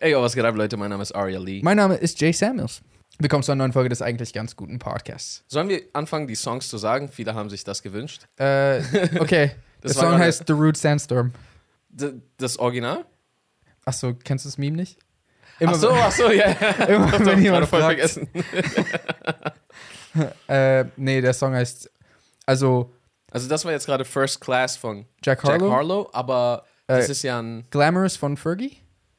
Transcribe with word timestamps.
Ey, 0.00 0.14
was 0.14 0.34
geht 0.34 0.44
ab, 0.44 0.54
Leute? 0.56 0.76
Mein 0.76 0.90
Name 0.90 1.02
ist 1.02 1.12
Aria 1.12 1.38
Lee. 1.40 1.60
Mein 1.62 1.76
Name 1.76 1.96
ist 1.96 2.20
Jay 2.20 2.32
Samuels. 2.32 2.80
Willkommen 3.18 3.42
zu 3.42 3.50
einer 3.50 3.58
neuen 3.64 3.72
Folge 3.72 3.88
des 3.88 4.00
eigentlich 4.00 4.32
ganz 4.32 4.54
guten 4.54 4.78
Podcasts. 4.78 5.42
Sollen 5.48 5.68
wir 5.68 5.82
anfangen, 5.92 6.28
die 6.28 6.36
Songs 6.36 6.68
zu 6.68 6.78
sagen? 6.78 7.08
Viele 7.08 7.34
haben 7.34 7.50
sich 7.50 7.64
das 7.64 7.82
gewünscht. 7.82 8.22
Äh, 8.36 8.80
okay. 9.18 9.52
Das 9.80 9.92
Der 9.92 10.00
Song 10.02 10.10
gerade- 10.10 10.24
heißt 10.24 10.42
The 10.48 10.52
Root 10.54 10.76
Sandstorm. 10.76 11.32
D 11.88 12.10
das 12.36 12.58
Original? 12.58 13.04
Achso, 13.84 14.12
kennst 14.12 14.44
du 14.44 14.48
das 14.48 14.58
Meme 14.58 14.74
nicht? 14.76 14.98
ach 15.64 15.74
so, 15.76 15.90
ach 15.92 16.10
so, 16.10 16.32
ja. 16.32 16.48
ja. 16.50 16.84
immer 16.86 17.12
wenn 17.20 17.24
das 17.24 17.40
jemand 17.40 17.68
voll 17.68 17.80
fragt. 17.82 18.00
vergessen. 18.00 18.28
Äh, 20.48 20.84
nee, 20.96 21.20
der 21.20 21.32
Song 21.32 21.54
heißt. 21.54 21.88
Also, 22.44 22.92
Also, 23.30 23.48
das 23.48 23.64
war 23.64 23.70
jetzt 23.70 23.86
gerade 23.86 24.04
First 24.04 24.40
Class 24.40 24.76
von 24.76 25.06
Jack 25.22 25.44
Jack 25.44 25.60
Harlow. 25.62 25.70
Harlow, 25.70 26.10
aber 26.12 26.64
das 26.88 27.06
Äh, 27.08 27.12
ist 27.12 27.22
ja 27.22 27.38
ein. 27.40 27.64
Glamorous 27.70 28.16
von 28.16 28.36
Fergie? 28.36 28.78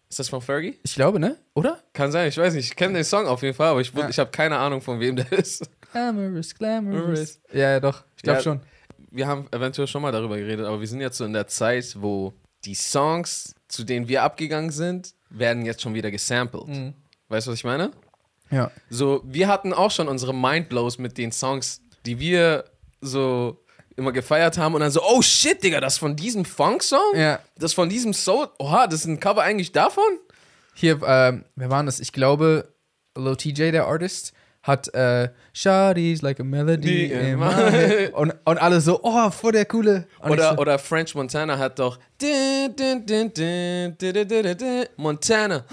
Ist 0.10 0.18
das 0.20 0.30
von 0.30 0.42
Fergie? 0.42 0.80
Ich 0.84 0.96
glaube, 0.96 1.20
ne? 1.20 1.38
Oder? 1.54 1.84
Kann 1.94 2.12
sein, 2.12 2.28
ich 2.30 2.38
weiß 2.38 2.56
nicht. 2.56 2.66
Ich 2.66 2.76
kenne 2.76 2.96
den 2.96 3.04
Song 3.04 3.28
auf 3.28 3.44
jeden 3.44 3.54
Fall, 3.56 3.68
aber 3.70 3.82
ich, 3.82 3.94
Ja. 3.94 4.10
ich 4.10 4.18
habe 4.18 4.32
keine 4.32 4.58
Ahnung, 4.58 4.82
von 4.82 5.00
wem 5.00 5.16
der 5.16 5.32
ist. 5.32 5.70
Glamorous, 5.92 6.56
glamorous. 6.56 6.96
Glamorous. 7.04 7.40
Ja, 7.54 7.60
ja, 7.72 7.80
doch. 7.80 8.04
Ich 8.18 8.24
glaube 8.24 8.40
Ja. 8.40 8.44
schon. 8.44 8.60
Wir 9.12 9.28
haben 9.28 9.48
eventuell 9.52 9.88
schon 9.88 10.02
mal 10.02 10.12
darüber 10.12 10.38
geredet, 10.38 10.66
aber 10.66 10.80
wir 10.80 10.88
sind 10.88 11.02
jetzt 11.02 11.18
so 11.18 11.26
in 11.26 11.34
der 11.34 11.48
Zeit, 11.48 11.96
wo 12.00 12.34
die 12.66 12.76
Songs, 12.76 13.54
zu 13.68 13.84
denen 13.84 14.08
wir 14.08 14.24
abgegangen 14.24 14.72
sind, 14.72 15.14
werden 15.30 15.66
jetzt 15.66 15.82
schon 15.82 15.94
wieder 15.94 16.10
gesampelt. 16.12 16.68
Mhm. 16.68 16.94
Weißt 17.28 17.46
du, 17.48 17.52
was 17.52 17.60
ich 17.60 17.64
meine? 17.64 17.92
Ja. 18.52 18.72
So, 18.90 19.22
wir 19.26 19.48
hatten 19.48 19.74
auch 19.74 19.92
schon 19.92 20.08
unsere 20.08 20.34
Mindblows 20.34 20.98
mit 20.98 21.18
den 21.20 21.32
Songs, 21.32 21.82
die 22.06 22.20
wir 22.20 22.66
so 23.02 23.64
immer 24.00 24.12
gefeiert 24.12 24.58
haben 24.58 24.74
und 24.74 24.82
dann 24.82 24.92
so, 24.92 25.04
oh 25.04 25.22
shit, 25.22 25.64
Digga, 25.64 25.80
das 25.80 25.98
von 25.98 26.16
diesem 26.16 26.46
Funk-Song? 26.46 27.16
Ja. 27.16 27.40
Das 27.58 27.74
von 27.74 27.90
diesem 27.90 28.14
Soul? 28.14 28.48
Oha, 28.58 28.88
das 28.88 29.02
ist 29.02 29.06
ein 29.06 29.20
Cover 29.20 29.44
eigentlich 29.44 29.72
davon? 29.72 30.20
Hier, 30.74 31.00
ähm, 31.06 31.46
wer 31.56 31.70
war 31.70 31.84
das? 31.84 32.00
Ich 32.00 32.12
glaube, 32.12 32.74
Low 33.16 33.36
TJ, 33.36 33.72
der 33.72 33.86
Artist, 33.86 34.34
hat 34.62 34.94
äh, 34.94 35.30
Shawty's 35.54 36.22
like 36.22 36.40
a 36.40 36.44
melody 36.44 37.10
Die, 37.10 38.12
und, 38.14 38.34
und 38.44 38.58
alle 38.58 38.82
so, 38.82 39.00
oh, 39.04 39.32
voll 39.32 39.54
der 39.54 39.66
coole. 39.66 40.06
Oder, 40.22 40.56
so, 40.56 40.58
oder 40.62 40.78
French 40.80 41.16
Montana 41.16 41.58
hat 41.58 41.80
doch 41.80 41.98
Montana. 44.98 45.66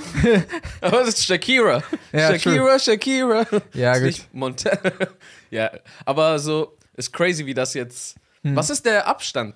Das 0.81 1.09
ist 1.09 1.25
Shakira. 1.25 1.83
Ja, 2.13 2.33
Shakira, 2.33 2.67
true. 2.67 2.81
Shakira. 2.81 3.47
Ja, 3.75 3.99
gut. 3.99 4.23
Montana. 4.33 4.93
ja, 5.51 5.71
aber 6.05 6.39
so, 6.39 6.76
ist 6.97 7.13
crazy, 7.13 7.47
wie 7.47 7.55
das 7.55 7.75
jetzt. 7.75 8.17
Hm. 8.43 8.57
Was 8.57 8.71
ist 8.71 8.85
der 8.87 9.07
Abstand? 9.07 9.55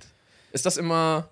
Ist 0.53 0.67
das 0.67 0.77
immer. 0.77 1.29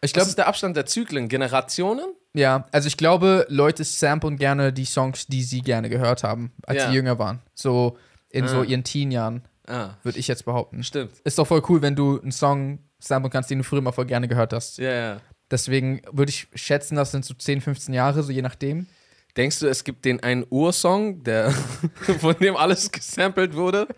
ich 0.00 0.12
glaube, 0.12 0.28
ist 0.28 0.38
der 0.38 0.46
Abstand 0.48 0.76
der 0.76 0.86
Zyklen? 0.86 1.28
Generationen? 1.28 2.06
ja, 2.34 2.66
also 2.72 2.86
ich 2.88 2.96
glaube, 2.96 3.46
Leute 3.48 3.84
samplen 3.84 4.36
gerne 4.38 4.72
die 4.72 4.84
Songs, 4.86 5.26
die 5.26 5.42
sie 5.42 5.60
gerne 5.60 5.88
gehört 5.90 6.22
haben, 6.24 6.50
als 6.66 6.78
Ja. 6.78 6.88
sie 6.88 6.94
jünger 6.96 7.18
waren. 7.18 7.40
So 7.54 7.98
in 8.30 8.48
so 8.48 8.60
Ah. 8.60 8.64
ihren 8.64 8.82
Teen-Jahren, 8.84 9.42
Ah, 9.66 9.90
würde 10.02 10.18
ich 10.18 10.28
jetzt 10.28 10.44
behaupten. 10.44 10.82
stimmt. 10.82 11.12
Ist 11.24 11.38
doch 11.38 11.46
voll 11.46 11.62
cool, 11.68 11.82
wenn 11.82 11.94
du 11.94 12.20
einen 12.20 12.32
Song 12.32 12.78
samplen 12.98 13.30
kannst, 13.30 13.50
den 13.50 13.58
du 13.58 13.64
früher 13.64 13.80
mal 13.82 13.92
voll 13.92 14.06
gerne 14.06 14.26
gehört 14.28 14.52
hast. 14.52 14.78
Ja, 14.78 14.90
ja. 14.90 15.20
Deswegen 15.50 16.00
würde 16.10 16.30
ich 16.30 16.48
schätzen, 16.54 16.94
das 16.96 17.10
sind 17.10 17.24
so 17.26 17.34
10, 17.34 17.60
15 17.60 17.92
Jahre, 17.92 18.22
so 18.22 18.32
je 18.32 18.40
nachdem. 18.42 18.86
Denkst 19.36 19.60
du, 19.60 19.66
es 19.66 19.82
gibt 19.84 20.04
den 20.04 20.22
einen 20.22 20.44
Ursong, 20.50 21.22
der 21.24 21.50
von 22.20 22.36
dem 22.38 22.56
alles 22.56 22.90
gesampelt 22.90 23.54
wurde? 23.54 23.88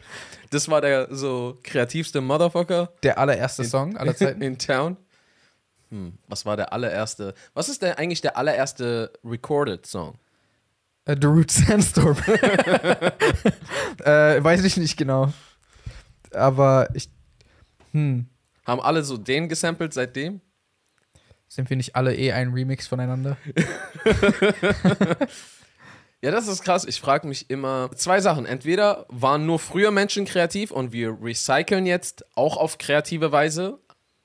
Das 0.51 0.69
war 0.69 0.81
der 0.81 1.09
so 1.13 1.59
kreativste 1.65 2.21
Motherfucker. 2.21 2.93
Der 3.03 3.19
allererste 3.19 3.65
Song 3.65 3.97
aller 3.97 4.15
Zeiten. 4.15 4.41
in 4.43 4.59
Town. 4.59 4.97
Hm, 5.91 6.17
was 6.29 6.47
war 6.47 6.57
der 6.57 6.73
allererste? 6.73 7.35
Was 7.55 7.69
ist 7.69 7.83
der 7.83 7.99
eigentlich 7.99 8.21
der 8.21 8.37
allererste 8.37 9.13
recorded 9.25 9.87
Song? 9.87 10.19
Äh, 11.07 11.17
The 11.21 11.27
Root 11.27 11.51
Sandstorm. 11.51 12.17
äh, 14.05 14.43
weiß 14.43 14.65
ich 14.65 14.77
nicht 14.77 14.97
genau. 14.97 15.33
Aber 16.33 16.89
ich. 16.95 17.09
Hm. 17.93 18.27
Haben 18.65 18.81
alle 18.81 19.03
so 19.03 19.17
den 19.17 19.49
gesampelt 19.49 19.93
seitdem? 19.93 20.41
Sind 21.49 21.71
wir 21.71 21.77
nicht 21.77 21.95
alle 21.97 22.15
eh 22.17 22.33
ein 22.33 22.53
Remix 22.53 22.87
voneinander? 22.87 23.37
Ja, 26.25 26.31
das 26.31 26.49
ist 26.49 26.63
krass. 26.63 26.87
Ich 26.87 27.03
frage 27.03 27.29
mich 27.29 27.51
immer 27.51 27.91
zwei 27.97 28.19
Sachen. 28.23 28.47
Entweder 28.47 29.05
waren 29.11 29.45
nur 29.45 29.59
früher 29.59 29.91
Menschen 29.91 30.25
kreativ 30.25 30.71
und 30.71 30.91
wir 30.91 31.19
recyceln 31.21 31.85
jetzt 31.85 32.25
auch 32.35 32.57
auf 32.57 32.79
kreative 32.79 33.31
Weise, 33.31 33.79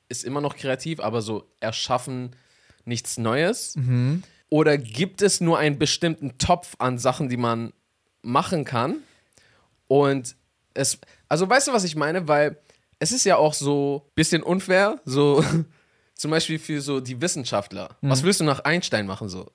ist 0.07 0.23
immer 0.23 0.39
noch 0.39 0.55
kreativ, 0.55 1.01
aber 1.01 1.21
so 1.21 1.51
erschaffen 1.59 2.37
nichts 2.85 3.17
Neues. 3.17 3.75
Oder 4.47 4.77
gibt 4.77 5.21
es 5.21 5.41
nur 5.41 5.59
einen 5.59 5.77
bestimmten 5.77 6.37
Topf 6.37 6.75
an 6.79 6.99
Sachen, 6.99 7.27
die 7.27 7.35
man 7.35 7.73
machen 8.21 8.63
kann? 8.63 8.99
Und 9.89 10.37
es, 10.73 10.99
also 11.27 11.49
weißt 11.49 11.67
du, 11.67 11.73
was 11.73 11.83
ich 11.83 11.97
meine? 11.97 12.29
Weil 12.29 12.57
es 12.99 13.11
ist 13.11 13.25
ja 13.25 13.35
auch 13.35 13.53
so 13.53 14.05
ein 14.05 14.11
bisschen 14.15 14.41
unfair, 14.41 15.01
so 15.03 15.43
zum 16.19 16.31
Beispiel 16.31 16.59
für 16.59 16.81
so 16.81 16.99
die 16.99 17.21
Wissenschaftler. 17.21 17.89
Was 18.01 18.23
willst 18.23 18.41
du 18.41 18.43
nach 18.43 18.59
Einstein 18.59 19.07
machen 19.07 19.29
so? 19.29 19.47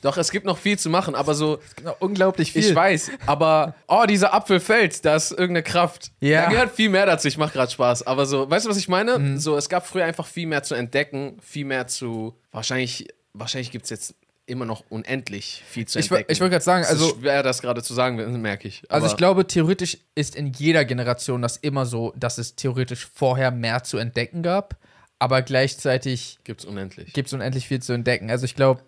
Doch, 0.00 0.16
es 0.16 0.30
gibt 0.30 0.46
noch 0.46 0.58
viel 0.58 0.78
zu 0.78 0.90
machen, 0.90 1.14
aber 1.14 1.34
so, 1.34 1.58
Unglaublich 1.98 2.52
viel. 2.52 2.64
ich 2.64 2.74
weiß, 2.74 3.10
aber 3.26 3.74
oh, 3.88 4.04
dieser 4.08 4.32
Apfel 4.32 4.60
fällt, 4.60 5.04
da 5.04 5.16
ist 5.16 5.30
irgendeine 5.32 5.62
Kraft. 5.64 6.12
Ja. 6.20 6.42
Da 6.44 6.50
gehört 6.50 6.74
viel 6.74 6.88
mehr 6.88 7.06
dazu, 7.06 7.26
ich 7.26 7.36
mache 7.38 7.52
gerade 7.52 7.70
Spaß. 7.72 8.06
Aber 8.06 8.26
so, 8.26 8.48
weißt 8.48 8.66
du, 8.66 8.70
was 8.70 8.76
ich 8.76 8.88
meine? 8.88 9.38
So, 9.40 9.56
es 9.56 9.68
gab 9.68 9.86
früher 9.86 10.04
einfach 10.04 10.26
viel 10.26 10.46
mehr 10.46 10.62
zu 10.62 10.74
entdecken, 10.74 11.36
viel 11.40 11.64
mehr 11.64 11.86
zu. 11.88 12.36
Wahrscheinlich, 12.52 13.08
wahrscheinlich 13.32 13.70
gibt 13.72 13.84
es 13.84 13.90
jetzt 13.90 14.14
immer 14.46 14.64
noch 14.64 14.84
unendlich 14.88 15.62
viel 15.68 15.86
zu 15.86 15.98
Ich, 15.98 16.10
entdecken. 16.10 16.32
ich 16.32 16.40
wollte 16.40 16.52
gerade 16.52 16.64
sagen, 16.64 16.82
Es 16.84 16.90
also, 16.90 17.08
ist 17.10 17.18
schwer, 17.20 17.42
das 17.42 17.60
gerade 17.60 17.82
zu 17.82 17.92
sagen, 17.94 18.40
merke 18.40 18.66
ich. 18.68 18.82
also 18.88 19.06
ich 19.06 19.16
glaube, 19.16 19.46
theoretisch 19.46 19.98
ist 20.14 20.36
in 20.36 20.52
jeder 20.52 20.84
Generation 20.84 21.42
das 21.42 21.56
immer 21.58 21.86
so, 21.86 22.12
dass 22.16 22.38
es 22.38 22.54
theoretisch 22.56 23.06
vorher 23.12 23.50
mehr 23.50 23.82
zu 23.84 23.98
entdecken 23.98 24.42
gab, 24.42 24.76
aber 25.18 25.42
gleichzeitig 25.42 26.38
Gibt 26.44 26.60
es 26.60 26.66
unendlich. 26.66 27.12
gibt 27.12 27.26
es 27.28 27.32
unendlich 27.32 27.66
viel 27.66 27.80
zu 27.82 27.92
entdecken. 27.92 28.30
Also 28.30 28.44
ich 28.44 28.54
glaube, 28.54 28.82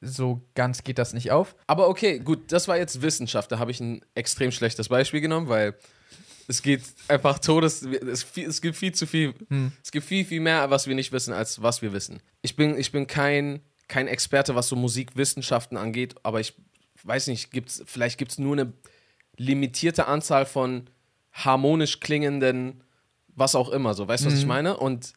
so 0.00 0.42
ganz 0.54 0.84
geht 0.84 0.98
das 0.98 1.12
nicht 1.14 1.30
auf. 1.30 1.56
Aber 1.66 1.88
okay, 1.88 2.18
gut, 2.18 2.52
das 2.52 2.68
war 2.68 2.76
jetzt 2.76 3.02
Wissenschaft. 3.02 3.50
Da 3.52 3.58
habe 3.58 3.70
ich 3.70 3.80
ein 3.80 4.04
extrem 4.14 4.50
schlechtes 4.52 4.88
Beispiel 4.88 5.20
genommen, 5.20 5.48
weil 5.48 5.74
es 6.48 6.62
geht 6.62 6.82
einfach 7.08 7.38
todes. 7.38 7.82
Es, 7.82 8.22
viel- 8.22 8.48
es 8.48 8.60
gibt 8.60 8.76
viel 8.76 8.92
zu 8.92 9.06
viel. 9.06 9.34
Es 9.82 9.90
gibt 9.90 10.06
viel, 10.06 10.24
viel 10.24 10.40
mehr, 10.40 10.70
was 10.70 10.86
wir 10.86 10.94
nicht 10.94 11.12
wissen, 11.12 11.32
als 11.32 11.60
was 11.62 11.82
wir 11.82 11.92
wissen. 11.92 12.20
Ich 12.42 12.56
bin, 12.56 12.78
ich 12.78 12.92
bin 12.92 13.06
kein, 13.06 13.60
kein 13.88 14.06
Experte, 14.06 14.54
was 14.54 14.68
so 14.68 14.76
Musikwissenschaften 14.76 15.76
angeht, 15.76 16.14
aber 16.22 16.40
ich 16.40 16.54
weiß 17.02 17.26
nicht, 17.28 17.50
gibt's, 17.50 17.82
vielleicht 17.86 18.18
gibt 18.18 18.32
es 18.32 18.38
nur 18.38 18.52
eine 18.54 18.72
limitierte 19.36 20.06
Anzahl 20.06 20.46
von 20.46 20.88
harmonisch 21.32 22.00
klingenden, 22.00 22.82
was 23.34 23.54
auch 23.54 23.68
immer, 23.70 23.94
so, 23.94 24.08
weißt 24.08 24.24
du, 24.24 24.28
was 24.28 24.38
ich 24.38 24.46
meine? 24.46 24.76
Und 24.78 25.12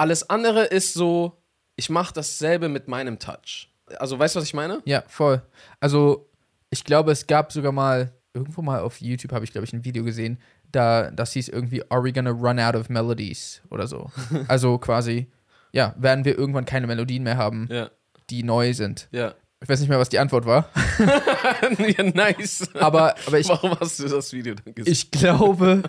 alles 0.00 0.30
andere 0.30 0.64
ist 0.64 0.94
so, 0.94 1.42
ich 1.76 1.90
mache 1.90 2.14
dasselbe 2.14 2.70
mit 2.70 2.88
meinem 2.88 3.18
Touch. 3.18 3.70
Also, 3.98 4.18
weißt 4.18 4.34
du, 4.34 4.38
was 4.40 4.46
ich 4.46 4.54
meine? 4.54 4.80
Ja, 4.86 5.04
voll. 5.08 5.42
Also, 5.78 6.30
ich 6.70 6.84
glaube, 6.84 7.12
es 7.12 7.26
gab 7.26 7.52
sogar 7.52 7.70
mal, 7.72 8.10
irgendwo 8.32 8.62
mal 8.62 8.80
auf 8.80 9.00
YouTube 9.02 9.32
habe 9.32 9.44
ich, 9.44 9.52
glaube 9.52 9.66
ich, 9.66 9.74
ein 9.74 9.84
Video 9.84 10.02
gesehen, 10.02 10.38
da, 10.72 11.10
das 11.10 11.32
hieß 11.34 11.48
irgendwie, 11.48 11.82
Are 11.90 12.02
we 12.02 12.12
gonna 12.14 12.30
run 12.30 12.58
out 12.58 12.76
of 12.76 12.88
melodies? 12.88 13.60
Oder 13.70 13.86
so. 13.86 14.10
also 14.48 14.78
quasi, 14.78 15.30
ja, 15.72 15.94
werden 15.98 16.24
wir 16.24 16.38
irgendwann 16.38 16.64
keine 16.64 16.86
Melodien 16.86 17.22
mehr 17.24 17.36
haben, 17.36 17.68
Ja, 17.70 17.90
die 18.30 18.42
neu 18.42 18.72
sind. 18.72 19.06
ja. 19.12 19.34
Ich 19.62 19.68
weiß 19.68 19.80
nicht 19.80 19.90
mehr, 19.90 19.98
was 19.98 20.08
die 20.08 20.18
Antwort 20.18 20.46
war. 20.46 20.70
ja, 21.78 22.02
nice. 22.02 22.74
Aber, 22.76 23.14
aber 23.26 23.38
ich, 23.38 23.46
Warum 23.50 23.78
hast 23.78 24.00
du 24.00 24.08
das 24.08 24.32
Video 24.32 24.54
dann 24.54 24.74
gesehen? 24.74 24.90
ich 24.90 25.10
glaube, 25.10 25.82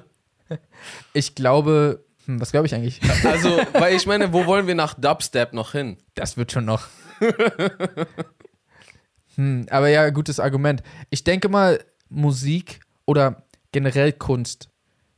ich 1.14 1.36
glaube, 1.36 2.04
hm, 2.26 2.40
was 2.42 2.52
glaube 2.52 2.68
ich 2.68 2.76
eigentlich? 2.76 3.00
also, 3.26 3.50
weil 3.74 3.96
ich 3.96 4.06
meine, 4.06 4.34
wo 4.34 4.46
wollen 4.46 4.68
wir 4.68 4.76
nach 4.76 4.94
Dubstep 4.94 5.54
noch 5.54 5.72
hin? 5.72 5.98
Das 6.16 6.38
wird 6.38 6.52
schon 6.52 6.66
noch. 6.66 6.88
hm, 9.36 9.66
aber 9.70 9.88
ja, 9.90 10.10
gutes 10.10 10.40
Argument. 10.40 10.84
Ich 11.10 11.24
denke 11.24 11.50
mal, 11.50 11.84
Musik 12.10 12.82
oder 13.06 13.44
generell 13.72 14.12
Kunst 14.14 14.70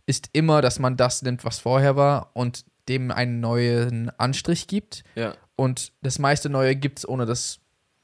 ist 0.06 0.30
immer, 0.34 0.62
dass 0.62 0.80
man 0.80 0.98
das 0.98 1.22
nimmt, 1.22 1.44
was 1.46 1.60
vorher 1.60 1.96
war 1.96 2.32
und 2.34 2.66
dem 2.90 3.12
einen 3.12 3.40
neuen 3.40 4.12
Anstrich 4.20 4.68
gibt. 4.68 5.04
Ja. 5.16 5.34
Und 5.56 5.94
das 6.02 6.20
meiste 6.20 6.50
Neue 6.50 6.76
gibt 6.76 7.00
es 7.00 7.08
ohne 7.08 7.26
das 7.26 7.60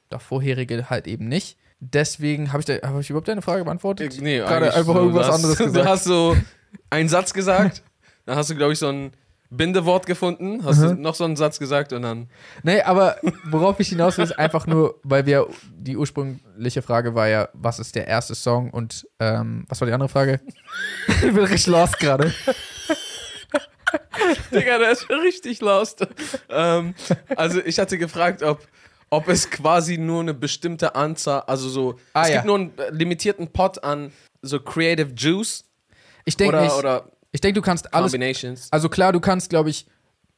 davorherige 0.08 0.88
halt 0.90 1.06
eben 1.06 1.28
nicht. 1.28 1.56
Deswegen 1.78 2.52
habe 2.52 2.60
ich, 2.60 2.66
da- 2.66 2.86
hab 2.88 2.98
ich 2.98 3.10
überhaupt 3.10 3.28
deine 3.28 3.42
Frage 3.42 3.64
beantwortet? 3.64 4.18
Nee, 4.20 4.38
Gerade 4.38 4.74
einfach 4.74 4.94
irgendwas 4.94 5.26
du 5.28 5.32
anderes 5.32 5.58
Du 5.58 5.64
gesagt. 5.66 5.88
hast 5.88 6.04
so 6.04 6.36
einen 6.90 7.08
Satz 7.08 7.32
gesagt, 7.32 7.82
dann 8.26 8.36
hast 8.36 8.50
du, 8.50 8.54
glaube 8.56 8.72
ich, 8.72 8.78
so 8.78 8.88
ein 8.88 9.12
Bindewort 9.52 10.06
gefunden, 10.06 10.64
hast 10.64 10.80
du 10.80 10.94
Mhm. 10.94 11.00
noch 11.02 11.16
so 11.16 11.24
einen 11.24 11.34
Satz 11.34 11.58
gesagt 11.58 11.92
und 11.92 12.02
dann. 12.02 12.28
Nee, 12.62 12.82
aber 12.82 13.16
worauf 13.50 13.80
ich 13.80 13.88
hinaus 13.88 14.16
will, 14.16 14.24
ist 14.24 14.38
einfach 14.38 14.66
nur, 14.68 15.00
weil 15.02 15.26
wir, 15.26 15.48
die 15.72 15.96
ursprüngliche 15.96 16.82
Frage 16.82 17.16
war 17.16 17.26
ja, 17.26 17.48
was 17.52 17.80
ist 17.80 17.96
der 17.96 18.06
erste 18.06 18.36
Song 18.36 18.70
und 18.70 19.08
ähm, 19.18 19.64
was 19.68 19.80
war 19.80 19.86
die 19.86 19.92
andere 19.92 20.08
Frage? 20.08 20.40
ich 21.08 21.20
bin 21.22 21.38
richtig 21.38 21.66
lost 21.66 21.98
gerade. 21.98 22.32
Digga, 24.54 24.78
der 24.78 24.90
ist 24.92 25.08
richtig 25.10 25.60
lost. 25.60 26.06
ähm, 26.48 26.94
also, 27.36 27.60
ich 27.60 27.78
hatte 27.78 27.98
gefragt, 27.98 28.42
ob, 28.42 28.60
ob 29.10 29.28
es 29.28 29.50
quasi 29.50 29.98
nur 29.98 30.20
eine 30.20 30.34
bestimmte 30.34 30.94
Anzahl, 30.94 31.40
also 31.46 31.68
so, 31.68 31.98
Ah, 32.12 32.22
es 32.22 32.28
ja. 32.28 32.34
gibt 32.36 32.46
nur 32.46 32.56
einen 32.56 32.72
limitierten 32.90 33.48
Pot 33.52 33.82
an 33.82 34.12
so 34.42 34.60
Creative 34.60 35.12
Juice 35.16 35.64
Ich 36.24 36.36
denke 36.36 36.60
nicht. 36.60 36.72
oder 36.74 37.10
ich 37.32 37.40
denke, 37.40 37.60
du 37.60 37.64
kannst 37.64 37.94
alles. 37.94 38.12
Combinations. 38.12 38.68
Also 38.70 38.88
klar, 38.88 39.12
du 39.12 39.20
kannst, 39.20 39.50
glaube 39.50 39.70
ich, 39.70 39.86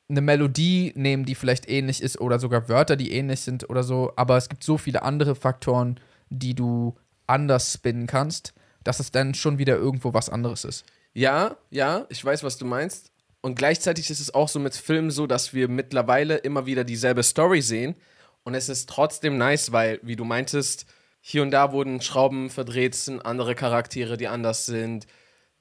eine 0.09 0.21
Melodie 0.21 0.93
nehmen, 0.94 1.25
die 1.25 1.35
vielleicht 1.35 1.69
ähnlich 1.69 2.03
ist 2.03 2.21
oder 2.21 2.39
sogar 2.39 2.69
Wörter, 2.69 2.97
die 2.97 3.12
ähnlich 3.12 3.41
sind 3.41 3.69
oder 3.71 3.83
so. 3.83 4.12
Aber 4.17 4.37
es 4.37 4.49
gibt 4.49 4.62
so 4.62 4.79
viele 4.79 5.03
andere 5.03 5.35
Faktoren, 5.35 5.99
die 6.29 6.55
du 6.55 6.97
anders 7.27 7.73
spinnen 7.73 8.06
kannst, 8.06 8.53
dass 8.85 9.00
es 9.00 9.11
dann 9.11 9.35
schon 9.35 9.59
wieder 9.59 9.77
irgendwo 9.77 10.12
was 10.12 10.29
anderes 10.29 10.65
ist. 10.65 10.85
Ja, 11.15 11.56
ja, 11.71 12.06
ich 12.09 12.25
weiß, 12.25 12.43
was 12.43 12.59
du 12.59 12.67
meinst. 12.67 13.11
Und 13.41 13.56
gleichzeitig 13.56 14.11
ist 14.11 14.21
es 14.21 14.35
auch 14.35 14.49
so 14.49 14.61
mit 14.61 14.75
Filmen 14.75 15.11
so, 15.11 15.27
dass 15.27 15.53
wir 15.53 15.69
mittlerweile 15.69 16.37
immer 16.37 16.67
wieder 16.67 16.85
dieselbe 16.85 17.23
Story 17.23 17.61
sehen. 17.61 17.97
Und 18.44 18.55
es 18.55 18.69
ist 18.69 18.89
trotzdem 18.89 19.37
nice, 19.37 19.73
weil, 19.73 19.99
wie 20.03 20.17
du 20.17 20.25
meintest, 20.25 20.87
hier 21.21 21.43
und 21.43 21.50
da 21.50 21.73
wurden 21.73 22.00
Schrauben 22.00 22.50
verdreht, 22.50 22.94
sind 22.94 23.25
andere 23.25 23.55
Charaktere, 23.55 24.17
die 24.17 24.29
anders 24.29 24.67
sind. 24.67 25.06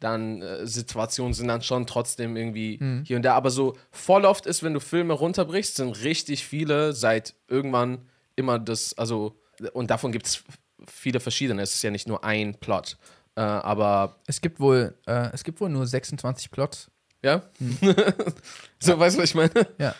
Dann 0.01 0.41
äh, 0.41 0.67
Situationen 0.67 1.33
sind 1.33 1.47
dann 1.47 1.61
schon 1.61 1.87
trotzdem 1.87 2.35
irgendwie 2.35 2.79
hier 3.05 3.15
und 3.15 3.23
da. 3.23 3.35
Aber 3.35 3.49
so 3.51 3.77
voll 3.91 4.25
oft 4.25 4.45
ist, 4.45 4.61
wenn 4.63 4.73
du 4.73 4.81
Filme 4.81 5.13
runterbrichst, 5.13 5.77
sind 5.77 6.03
richtig 6.03 6.45
viele 6.45 6.91
seit 6.91 7.35
irgendwann 7.47 8.09
immer 8.35 8.59
das, 8.59 8.97
also, 8.97 9.39
und 9.73 9.89
davon 9.89 10.11
gibt 10.11 10.25
es 10.25 10.43
viele 10.87 11.19
verschiedene. 11.19 11.61
Es 11.61 11.75
ist 11.75 11.83
ja 11.83 11.91
nicht 11.91 12.07
nur 12.07 12.23
ein 12.23 12.55
Plot. 12.55 12.97
Äh, 13.35 13.41
aber 13.41 14.17
Es 14.27 14.41
gibt 14.41 14.59
wohl, 14.59 14.95
äh, 15.05 15.29
es 15.33 15.43
gibt 15.43 15.61
wohl 15.61 15.69
nur 15.69 15.87
26 15.87 16.51
Plots. 16.51 16.89
Ja? 17.23 17.43
so, 18.79 18.97
weißt 18.97 19.17
du, 19.17 19.21
was 19.21 19.29
ich 19.29 19.35
meine? 19.35 19.51
Ja. 19.77 19.95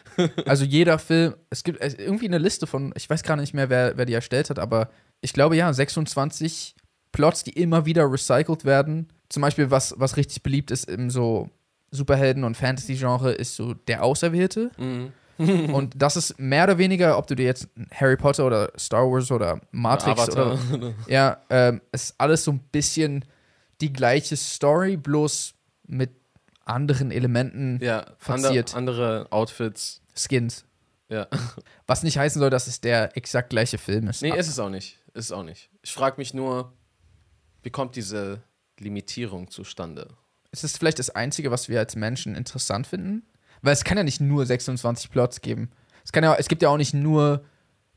Also 0.45 0.65
jeder 0.65 0.97
Film, 0.97 1.35
es 1.49 1.63
gibt 1.63 1.79
irgendwie 1.81 2.25
eine 2.25 2.39
Liste 2.39 2.65
von, 2.65 2.93
ich 2.95 3.09
weiß 3.09 3.23
gar 3.23 3.35
nicht 3.35 3.53
mehr, 3.53 3.69
wer, 3.69 3.95
wer 3.97 4.05
die 4.05 4.13
erstellt 4.13 4.49
hat, 4.49 4.57
aber 4.57 4.89
ich 5.21 5.33
glaube 5.33 5.55
ja, 5.55 5.71
26 5.71 6.75
Plots, 7.11 7.43
die 7.43 7.51
immer 7.51 7.85
wieder 7.85 8.11
recycelt 8.11 8.65
werden. 8.65 9.09
Zum 9.31 9.41
Beispiel, 9.41 9.71
was, 9.71 9.95
was 9.97 10.17
richtig 10.17 10.43
beliebt 10.43 10.71
ist 10.71 10.89
im 10.89 11.09
so 11.09 11.49
Superhelden- 11.91 12.43
und 12.43 12.55
Fantasy-Genre, 12.55 13.31
ist 13.31 13.55
so 13.55 13.73
der 13.73 14.03
Auserwählte. 14.03 14.71
Mhm. 14.77 15.13
Und 15.73 15.93
das 15.95 16.17
ist 16.17 16.37
mehr 16.39 16.65
oder 16.65 16.77
weniger, 16.77 17.17
ob 17.17 17.27
du 17.27 17.35
dir 17.35 17.45
jetzt 17.45 17.67
Harry 17.93 18.17
Potter 18.17 18.45
oder 18.45 18.71
Star 18.77 19.09
Wars 19.09 19.31
oder 19.31 19.59
Matrix 19.71 20.29
Avatar. 20.29 20.59
oder 20.73 20.93
ja, 21.07 21.37
ähm, 21.49 21.81
es 21.91 22.03
ist 22.03 22.15
alles 22.19 22.43
so 22.43 22.51
ein 22.51 22.59
bisschen 22.71 23.25
die 23.79 23.91
gleiche 23.91 24.35
Story, 24.35 24.97
bloß 24.97 25.53
mit 25.87 26.11
anderen 26.65 27.11
Elementen, 27.11 27.79
ja, 27.81 28.05
Verziert. 28.19 28.75
andere, 28.75 29.21
andere 29.21 29.31
Outfits. 29.31 30.01
Skins. 30.13 30.65
Ja. 31.09 31.27
Was 31.87 32.03
nicht 32.03 32.17
heißen 32.17 32.39
soll, 32.39 32.49
dass 32.49 32.67
es 32.67 32.81
der 32.81 33.17
exakt 33.17 33.49
gleiche 33.49 33.77
Film 33.77 34.07
ist. 34.07 34.21
Nee, 34.21 34.37
ist 34.37 34.47
es 34.47 34.59
auch 34.59 34.69
nicht. 34.69 34.99
Ist 35.13 35.25
es 35.25 35.31
auch 35.31 35.43
nicht. 35.43 35.69
Ich 35.81 35.91
frage 35.91 36.15
mich 36.17 36.33
nur, 36.33 36.73
wie 37.63 37.69
kommt 37.69 37.95
diese 37.95 38.43
Limitierung 38.81 39.49
zustande? 39.49 40.07
ist 40.51 40.63
es 40.63 40.77
vielleicht 40.77 40.99
das 40.99 41.09
Einzige, 41.09 41.49
was 41.51 41.69
wir 41.69 41.79
als 41.79 41.95
Menschen 41.95 42.35
interessant 42.35 42.87
finden? 42.87 43.23
Weil 43.61 43.73
es 43.73 43.83
kann 43.83 43.97
ja 43.97 44.03
nicht 44.03 44.21
nur 44.21 44.45
26 44.45 45.09
Plots 45.09 45.41
geben. 45.41 45.71
Es, 46.03 46.11
kann 46.11 46.23
ja, 46.23 46.35
es 46.35 46.47
gibt 46.47 46.61
ja 46.61 46.69
auch 46.69 46.77
nicht 46.77 46.93
nur 46.93 47.45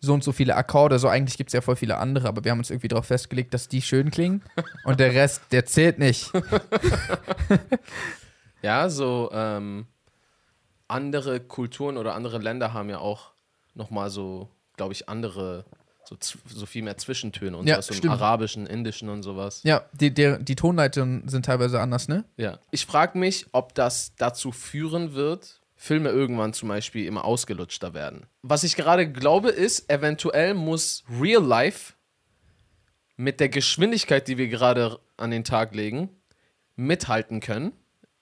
so 0.00 0.12
und 0.12 0.22
so 0.22 0.32
viele 0.32 0.54
Akkorde, 0.54 0.98
so 0.98 1.08
eigentlich 1.08 1.38
gibt 1.38 1.48
es 1.48 1.54
ja 1.54 1.62
voll 1.62 1.76
viele 1.76 1.96
andere, 1.96 2.28
aber 2.28 2.44
wir 2.44 2.50
haben 2.50 2.58
uns 2.58 2.70
irgendwie 2.70 2.88
darauf 2.88 3.06
festgelegt, 3.06 3.54
dass 3.54 3.68
die 3.68 3.80
schön 3.80 4.10
klingen 4.10 4.42
und 4.84 5.00
der 5.00 5.14
Rest, 5.14 5.42
der 5.50 5.66
zählt 5.66 5.98
nicht. 5.98 6.30
Ja, 8.62 8.88
so 8.88 9.28
ähm, 9.34 9.84
andere 10.88 11.38
Kulturen 11.38 11.98
oder 11.98 12.14
andere 12.14 12.38
Länder 12.38 12.72
haben 12.72 12.88
ja 12.88 12.96
auch 12.96 13.32
nochmal 13.74 14.08
so, 14.08 14.48
glaube 14.78 14.94
ich, 14.94 15.06
andere, 15.06 15.66
so, 16.08 16.16
so 16.46 16.66
viel 16.66 16.82
mehr 16.82 16.96
Zwischentöne 16.96 17.56
und 17.56 17.66
Ja, 17.66 17.80
sowas, 17.80 17.96
so 17.98 18.02
im 18.02 18.10
arabischen, 18.10 18.66
indischen 18.66 19.08
und 19.08 19.22
sowas. 19.22 19.60
Ja, 19.64 19.84
die, 19.92 20.12
die, 20.12 20.36
die 20.40 20.56
Tonleitungen 20.56 21.28
sind 21.28 21.46
teilweise 21.46 21.80
anders, 21.80 22.08
ne? 22.08 22.24
Ja. 22.36 22.58
Ich 22.70 22.86
frage 22.86 23.18
mich, 23.18 23.46
ob 23.52 23.74
das 23.74 24.14
dazu 24.16 24.52
führen 24.52 25.14
wird, 25.14 25.60
Filme 25.76 26.10
irgendwann 26.10 26.52
zum 26.52 26.68
Beispiel 26.68 27.06
immer 27.06 27.24
ausgelutschter 27.24 27.94
werden. 27.94 28.26
Was 28.42 28.64
ich 28.64 28.76
gerade 28.76 29.10
glaube, 29.10 29.50
ist, 29.50 29.90
eventuell 29.90 30.54
muss 30.54 31.04
Real 31.20 31.44
Life 31.44 31.94
mit 33.16 33.40
der 33.40 33.48
Geschwindigkeit, 33.48 34.26
die 34.28 34.38
wir 34.38 34.48
gerade 34.48 34.98
an 35.16 35.30
den 35.30 35.44
Tag 35.44 35.74
legen, 35.74 36.08
mithalten 36.76 37.40
können, 37.40 37.72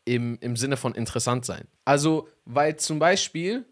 im, 0.05 0.39
im 0.41 0.57
Sinne 0.57 0.77
von 0.77 0.95
interessant 0.95 1.45
sein. 1.45 1.69
Also, 1.85 2.29
weil 2.45 2.77
zum 2.77 2.99
Beispiel, 2.99 3.65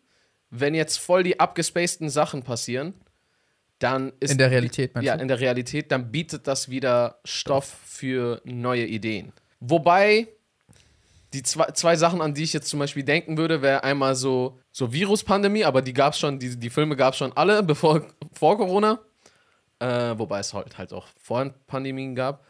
wenn 0.50 0.74
jetzt 0.74 0.98
voll 0.98 1.22
die 1.22 1.40
abgespaceden 1.40 2.10
Sachen 2.10 2.42
passieren, 2.42 2.94
dann 3.80 4.12
ist 4.20 4.32
In 4.32 4.38
der 4.38 4.50
Realität, 4.50 4.94
meinst 4.94 5.06
ja, 5.06 5.16
du? 5.16 5.22
in 5.22 5.28
der 5.28 5.40
Realität, 5.40 5.90
dann 5.90 6.12
bietet 6.12 6.46
das 6.46 6.68
wieder 6.68 7.18
Stoff 7.24 7.64
für 7.86 8.40
neue 8.44 8.86
Ideen. 8.86 9.32
Wobei 9.58 10.28
die 11.32 11.42
zwei, 11.42 11.66
zwei 11.72 11.96
Sachen, 11.96 12.20
an 12.20 12.34
die 12.34 12.42
ich 12.42 12.52
jetzt 12.52 12.68
zum 12.68 12.78
Beispiel 12.78 13.04
denken 13.04 13.38
würde, 13.38 13.62
wäre 13.62 13.82
einmal 13.82 14.14
so, 14.14 14.58
so 14.70 14.92
Viruspandemie, 14.92 15.64
aber 15.64 15.80
die 15.80 15.92
gab 15.92 16.12
es 16.12 16.18
schon, 16.18 16.38
die, 16.38 16.58
die 16.58 16.70
Filme 16.70 16.94
gab 16.94 17.14
es 17.14 17.18
schon 17.18 17.32
alle 17.32 17.62
bevor, 17.64 18.06
vor 18.32 18.56
Corona. 18.56 19.00
Äh, 19.78 20.18
wobei 20.18 20.40
es 20.40 20.52
halt, 20.52 20.76
halt 20.76 20.92
auch 20.92 21.06
vorhin 21.18 21.54
Pandemien 21.66 22.14
gab. 22.14 22.44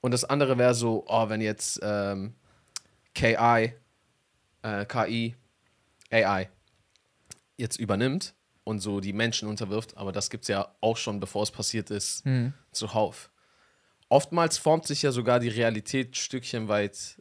Und 0.00 0.10
das 0.10 0.24
andere 0.24 0.58
wäre 0.58 0.74
so, 0.74 1.04
oh, 1.06 1.28
wenn 1.28 1.40
jetzt 1.40 1.78
ähm, 1.80 2.34
KI, 3.14 3.72
äh, 4.62 4.84
KI, 4.86 5.36
AI 6.10 6.48
jetzt 7.56 7.78
übernimmt 7.78 8.34
und 8.64 8.80
so 8.80 9.00
die 9.00 9.12
Menschen 9.12 9.48
unterwirft, 9.48 9.96
aber 9.96 10.12
das 10.12 10.30
gibt 10.30 10.44
es 10.44 10.48
ja 10.48 10.74
auch 10.80 10.96
schon, 10.96 11.20
bevor 11.20 11.42
es 11.42 11.50
passiert 11.50 11.90
ist, 11.90 12.24
zuhauf. 12.72 13.30
Oftmals 14.08 14.58
formt 14.58 14.86
sich 14.86 15.02
ja 15.02 15.10
sogar 15.12 15.40
die 15.40 15.48
Realität 15.48 16.16
stückchenweit, 16.16 17.20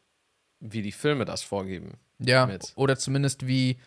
wie 0.60 0.82
die 0.82 0.92
Filme 0.92 1.26
das 1.26 1.42
vorgeben. 1.42 1.98
Ja, 2.20 2.46
Mit. 2.46 2.74
oder 2.76 2.98
zumindest 2.98 3.48
wie, 3.48 3.80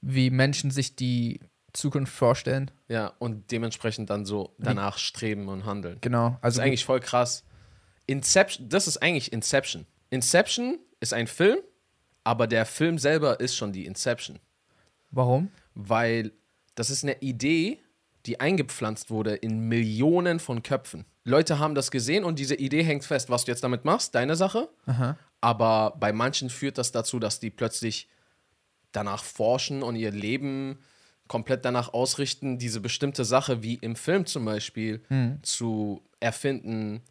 wie 0.00 0.30
Menschen 0.30 0.70
sich 0.70 0.96
die 0.96 1.40
Zukunft 1.72 2.14
vorstellen. 2.14 2.70
Ja, 2.88 3.12
und 3.18 3.50
dementsprechend 3.50 4.10
dann 4.10 4.24
so 4.24 4.54
danach 4.58 4.96
streben 4.98 5.48
und 5.48 5.64
handeln. 5.66 5.98
Genau, 6.00 6.30
Das 6.30 6.38
also 6.42 6.60
ist 6.60 6.66
eigentlich 6.66 6.84
voll 6.84 7.00
krass. 7.00 7.44
Inception, 8.06 8.68
das 8.68 8.86
ist 8.88 8.98
eigentlich 8.98 9.32
Inception. 9.32 9.86
Inception 10.10 10.78
ist 11.00 11.12
ein 11.14 11.26
Film, 11.26 11.58
aber 12.24 12.46
der 12.46 12.64
Film 12.66 12.98
selber 12.98 13.40
ist 13.40 13.56
schon 13.56 13.72
die 13.72 13.86
Inception. 13.86 14.38
warum? 15.10 15.50
weil 15.74 16.32
das 16.74 16.90
ist 16.90 17.04
eine 17.04 17.20
Idee, 17.20 17.80
die 18.26 18.40
eingepflanzt 18.40 19.10
wurde 19.10 19.34
in 19.34 19.68
Millionen 19.68 20.38
von 20.40 20.62
Köpfen. 20.62 21.04
Leute 21.24 21.58
haben 21.58 21.74
das 21.74 21.90
gesehen 21.90 22.24
und 22.24 22.38
diese 22.38 22.54
Idee 22.54 22.82
hängt 22.82 23.04
fest. 23.04 23.30
Was 23.30 23.44
du 23.44 23.50
jetzt 23.52 23.64
damit 23.64 23.84
machst, 23.84 24.14
deine 24.14 24.36
Sache. 24.36 24.68
Aber 25.40 25.96
bei 25.98 26.12
manchen 26.12 26.50
führt 26.50 26.78
das 26.78 26.92
dazu, 26.92 27.18
dass 27.18 27.40
die 27.40 27.50
plötzlich 27.50 28.08
danach 28.92 29.24
forschen 29.24 29.82
und 29.82 29.96
ihr 29.96 30.10
Leben 30.12 30.78
komplett 31.28 31.64
danach 31.64 31.94
ausrichten, 31.94 32.58
diese 32.58 32.80
bestimmte 32.80 33.24
Sache 33.24 33.62
wie 33.62 33.74
im 33.74 33.96
Film 33.96 34.26
zum 34.26 34.44
Beispiel 34.44 35.02
zu 35.42 36.02
erfinden 36.20 37.02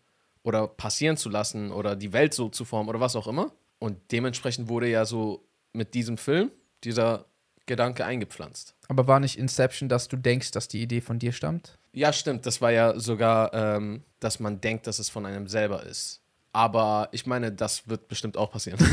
oder 0.43 0.67
passieren 0.67 1.17
zu 1.17 1.29
lassen 1.29 1.71
oder 1.71 1.95
die 1.95 2.13
Welt 2.13 2.33
so 2.33 2.49
zu 2.49 2.65
formen 2.65 2.89
oder 2.89 2.99
was 2.99 3.15
auch 3.15 3.27
immer. 3.27 3.51
Und 3.79 3.97
dementsprechend 4.11 4.69
wurde 4.69 4.87
ja 4.87 5.05
so 5.05 5.47
mit 5.73 5.93
diesem 5.93 6.17
Film 6.17 6.51
dieser 6.83 7.25
Gedanke 7.65 8.05
eingepflanzt. 8.05 8.75
Aber 8.87 9.07
war 9.07 9.19
nicht 9.19 9.37
Inception, 9.37 9.89
dass 9.89 10.07
du 10.07 10.17
denkst, 10.17 10.51
dass 10.51 10.67
die 10.67 10.81
Idee 10.81 11.01
von 11.01 11.19
dir 11.19 11.31
stammt? 11.31 11.77
Ja, 11.93 12.13
stimmt. 12.13 12.45
Das 12.45 12.61
war 12.61 12.71
ja 12.71 12.97
sogar, 12.99 13.53
ähm, 13.53 14.03
dass 14.19 14.39
man 14.39 14.61
denkt, 14.61 14.87
dass 14.87 14.99
es 14.99 15.09
von 15.09 15.25
einem 15.25 15.47
selber 15.47 15.83
ist. 15.83 16.21
Aber 16.53 17.07
ich 17.11 17.25
meine, 17.25 17.51
das 17.51 17.87
wird 17.87 18.07
bestimmt 18.07 18.35
auch 18.35 18.51
passieren. 18.51 18.79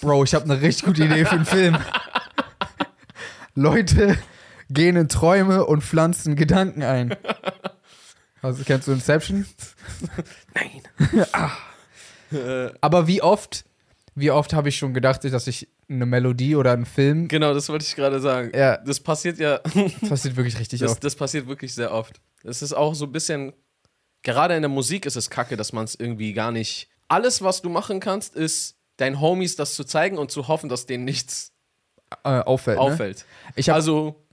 Bro, 0.00 0.24
ich 0.24 0.34
habe 0.34 0.44
eine 0.44 0.60
richtig 0.60 0.84
gute 0.84 1.04
Idee 1.04 1.24
für 1.24 1.32
einen 1.32 1.46
Film. 1.46 1.78
Leute 3.54 4.18
gehen 4.68 4.96
in 4.96 5.08
Träume 5.08 5.64
und 5.64 5.82
pflanzen 5.82 6.36
Gedanken 6.36 6.82
ein. 6.82 7.16
Also, 8.42 8.64
kennst 8.64 8.88
du 8.88 8.92
Inception? 8.92 9.46
Nein. 10.54 10.82
Aber 12.80 13.06
wie 13.06 13.22
oft, 13.22 13.64
wie 14.14 14.30
oft 14.30 14.52
habe 14.52 14.68
ich 14.68 14.76
schon 14.76 14.92
gedacht, 14.94 15.24
dass 15.24 15.46
ich 15.46 15.68
eine 15.88 16.06
Melodie 16.06 16.56
oder 16.56 16.72
einen 16.72 16.86
Film, 16.86 17.28
Genau, 17.28 17.54
das 17.54 17.68
wollte 17.68 17.84
ich 17.84 17.94
gerade 17.96 18.20
sagen. 18.20 18.50
Ja. 18.54 18.76
Das 18.78 19.00
passiert 19.00 19.38
ja, 19.38 19.58
das 19.58 20.08
passiert 20.08 20.36
wirklich 20.36 20.58
richtig 20.58 20.80
das, 20.80 20.92
oft. 20.92 21.04
das 21.04 21.14
passiert 21.16 21.46
wirklich 21.46 21.74
sehr 21.74 21.92
oft. 21.92 22.20
Es 22.44 22.62
ist 22.62 22.72
auch 22.72 22.94
so 22.94 23.06
ein 23.06 23.12
bisschen, 23.12 23.52
gerade 24.22 24.54
in 24.56 24.62
der 24.62 24.68
Musik 24.68 25.06
ist 25.06 25.16
es 25.16 25.30
kacke, 25.30 25.56
dass 25.56 25.72
man 25.72 25.84
es 25.84 25.94
irgendwie 25.94 26.32
gar 26.32 26.50
nicht. 26.52 26.88
Alles, 27.08 27.42
was 27.42 27.62
du 27.62 27.68
machen 27.68 28.00
kannst, 28.00 28.34
ist 28.36 28.76
deinen 28.96 29.20
Homies 29.20 29.56
das 29.56 29.74
zu 29.74 29.84
zeigen 29.84 30.18
und 30.18 30.30
zu 30.30 30.48
hoffen, 30.48 30.68
dass 30.68 30.86
denen 30.86 31.04
nichts 31.04 31.52
Äh, 32.24 32.40
auffällt. 32.40 32.76
Ne? 32.78 32.82
auffällt. 32.82 33.24
Ich 33.56 33.68
hab, 33.68 33.76
Also, 33.76 34.26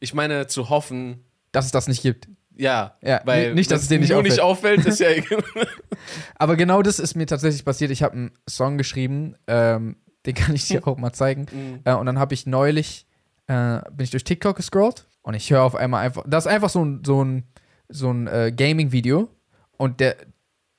ich 0.00 0.14
meine, 0.14 0.46
zu 0.46 0.68
hoffen, 0.68 1.24
dass 1.52 1.66
es 1.66 1.72
das 1.72 1.88
nicht 1.88 2.02
gibt. 2.02 2.28
Ja, 2.56 2.96
Ja, 3.02 3.20
weil 3.24 3.54
nicht, 3.54 3.70
dass 3.70 3.82
es 3.82 3.88
denen 3.88 4.00
nicht 4.00 4.12
nur 4.12 4.22
nicht 4.22 4.40
auffällt, 4.40 4.84
ist 4.86 5.00
ja 5.00 5.10
egal. 5.10 5.42
Aber 6.36 6.56
genau 6.56 6.82
das 6.82 6.98
ist 6.98 7.14
mir 7.14 7.26
tatsächlich 7.26 7.64
passiert. 7.64 7.90
Ich 7.90 8.02
habe 8.02 8.14
einen 8.14 8.30
Song 8.48 8.78
geschrieben, 8.78 9.36
ähm, 9.46 9.96
den 10.24 10.34
kann 10.34 10.54
ich 10.54 10.66
dir 10.66 10.86
auch 10.86 10.96
mal 10.96 11.12
zeigen. 11.12 11.46
Mhm. 11.56 11.80
Äh, 11.84 11.94
und 11.94 12.06
dann 12.06 12.18
habe 12.18 12.34
ich 12.34 12.46
neulich, 12.46 13.06
äh, 13.46 13.80
bin 13.90 14.04
ich 14.04 14.10
durch 14.10 14.24
TikTok 14.24 14.56
gescrollt 14.56 15.06
Und 15.22 15.34
ich 15.34 15.50
höre 15.50 15.62
auf 15.62 15.74
einmal 15.74 16.04
einfach, 16.04 16.24
das 16.26 16.46
ist 16.46 16.52
einfach 16.52 16.70
so 16.70 16.84
ein, 16.84 17.02
so 17.04 17.24
ein, 17.24 17.44
so 17.88 18.10
ein 18.10 18.26
äh, 18.26 18.52
Gaming-Video. 18.54 19.28
Und 19.76 20.00
der 20.00 20.16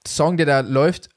Song, 0.06 0.38
der 0.38 0.46
da 0.46 0.60
läuft, 0.62 1.10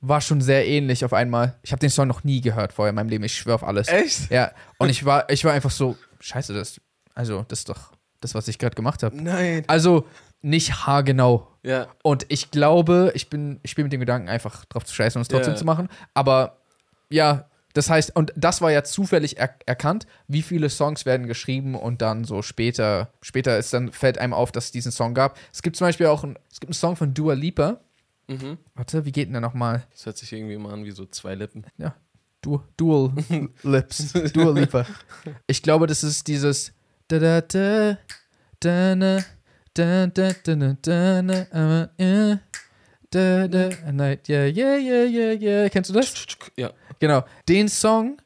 war 0.00 0.20
schon 0.20 0.40
sehr 0.40 0.66
ähnlich 0.66 1.04
auf 1.04 1.12
einmal. 1.12 1.58
Ich 1.62 1.72
habe 1.72 1.80
den 1.80 1.90
Song 1.90 2.08
noch 2.08 2.24
nie 2.24 2.40
gehört 2.40 2.72
vorher 2.72 2.90
in 2.90 2.96
meinem 2.96 3.08
Leben. 3.08 3.24
Ich 3.24 3.34
schwöre 3.34 3.54
auf 3.54 3.64
alles. 3.64 3.88
Echt? 3.88 4.30
Ja. 4.30 4.52
Und 4.78 4.88
ich 4.88 5.04
war, 5.04 5.30
ich 5.30 5.44
war 5.44 5.52
einfach 5.52 5.70
so, 5.70 5.96
scheiße, 6.20 6.52
das, 6.52 6.80
also, 7.14 7.44
das 7.48 7.60
ist 7.60 7.68
doch 7.68 7.92
das, 8.22 8.34
was 8.34 8.48
ich 8.48 8.58
gerade 8.58 8.74
gemacht 8.74 9.02
habe. 9.02 9.14
Nein. 9.22 9.64
Also, 9.66 10.06
nicht 10.40 10.86
haargenau. 10.86 11.48
Ja. 11.62 11.86
Und 12.02 12.26
ich 12.28 12.50
glaube, 12.50 13.12
ich 13.14 13.28
bin, 13.30 13.60
ich 13.62 13.70
spiele 13.70 13.84
mit 13.84 13.92
dem 13.92 14.00
Gedanken, 14.00 14.28
einfach 14.28 14.64
drauf 14.64 14.84
zu 14.84 14.94
scheißen 14.94 15.18
und 15.18 15.22
es 15.22 15.28
trotzdem 15.28 15.52
Ja. 15.54 15.58
zu 15.58 15.64
machen. 15.64 15.88
Aber 16.14 16.58
ja, 17.10 17.48
das 17.74 17.88
heißt, 17.88 18.14
und 18.16 18.32
das 18.36 18.60
war 18.60 18.70
ja 18.72 18.82
zufällig 18.84 19.38
er 19.38 19.54
erkannt, 19.66 20.06
wie 20.28 20.42
viele 20.42 20.68
Songs 20.68 21.06
werden 21.06 21.26
geschrieben 21.26 21.74
und 21.74 22.02
dann 22.02 22.24
so 22.24 22.42
später, 22.42 23.12
später 23.22 23.56
ist 23.58 23.72
dann, 23.72 23.92
fällt 23.92 24.18
einem 24.18 24.34
auf, 24.34 24.50
dass 24.52 24.66
es 24.66 24.70
diesen 24.72 24.92
Song 24.92 25.14
gab. 25.14 25.38
Es 25.52 25.62
gibt 25.62 25.76
zum 25.76 25.86
Beispiel 25.86 26.06
auch 26.06 26.24
einen, 26.24 26.36
es 26.50 26.60
gibt 26.60 26.70
einen 26.70 26.74
Song 26.74 26.96
von 26.96 27.14
Dua 27.14 27.34
Lipa. 27.34 27.80
Mhm. 28.28 28.58
Warte, 28.74 29.04
wie 29.04 29.12
geht 29.12 29.26
denn 29.26 29.32
der 29.32 29.40
nochmal? 29.40 29.84
Das 29.92 30.06
hört 30.06 30.16
sich 30.18 30.32
irgendwie 30.32 30.56
mal 30.58 30.72
an 30.72 30.84
wie 30.84 30.90
so 30.90 31.06
zwei 31.06 31.34
Lippen. 31.34 31.64
Ja, 31.78 31.94
du 32.40 32.60
Dual 32.76 33.12
Lips, 33.62 34.12
Dua 34.32 34.50
Lipa. 34.52 34.84
Ich 35.46 35.62
glaube, 35.62 35.86
das 35.86 36.02
ist 36.04 36.26
dieses 36.28 36.72
da 37.12 37.40
da 37.42 37.98
da 38.60 38.94
da 38.94 38.94
da 39.74 40.06
da 40.06 40.32
da 40.32 40.72
da 40.80 41.88
da 41.92 42.38
da 43.10 43.46
da 43.48 43.70
a 43.86 43.92
night 43.92 44.28
yeah 44.28 44.46
yeah 44.46 44.76
yeah 44.76 45.04
yeah 45.04 45.32
yeah. 45.32 45.68
Kennst 45.68 45.90
du 45.90 45.94
das? 45.94 46.14
Ja. 46.56 46.72
Genau. 47.00 47.24
Den 47.48 47.68
Song, 47.68 48.16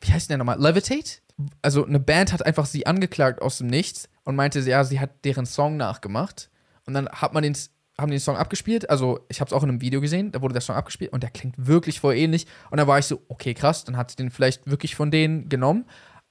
wie 0.00 0.12
heißt 0.12 0.30
der 0.30 0.38
nochmal? 0.38 0.60
Levitate? 0.60 1.22
Also 1.60 1.84
eine 1.84 1.98
Band 1.98 2.32
hat 2.32 2.46
einfach 2.46 2.66
sie 2.66 2.86
angeklagt 2.86 3.42
aus 3.42 3.58
dem 3.58 3.66
Nichts 3.66 4.08
und 4.24 4.36
meinte, 4.36 4.60
ja, 4.60 4.84
sie 4.84 5.00
hat 5.00 5.24
deren 5.24 5.46
Song 5.46 5.76
nachgemacht. 5.76 6.48
Und 6.86 6.94
dann 6.94 7.08
hat 7.08 7.34
man 7.34 7.42
den, 7.42 7.56
haben 7.98 8.10
den 8.10 8.20
Song 8.20 8.36
abgespielt. 8.36 8.88
Also 8.88 9.26
ich 9.28 9.40
habe 9.40 9.48
es 9.48 9.52
auch 9.52 9.64
in 9.64 9.70
einem 9.70 9.80
Video 9.80 10.00
gesehen, 10.00 10.30
da 10.30 10.40
wurde 10.40 10.52
der 10.52 10.62
Song 10.62 10.76
abgespielt 10.76 11.12
und 11.12 11.22
der 11.22 11.30
klingt 11.30 11.54
wirklich 11.58 11.98
voll 12.00 12.14
ähnlich. 12.14 12.46
Und 12.70 12.78
da 12.78 12.86
war 12.86 12.98
ich 12.98 13.06
so, 13.06 13.20
okay, 13.28 13.54
krass, 13.54 13.84
dann 13.84 13.96
hat 13.96 14.10
sie 14.10 14.16
den 14.16 14.30
vielleicht 14.30 14.70
wirklich 14.70 14.94
von 14.94 15.10
denen 15.10 15.48
genommen. 15.48 15.84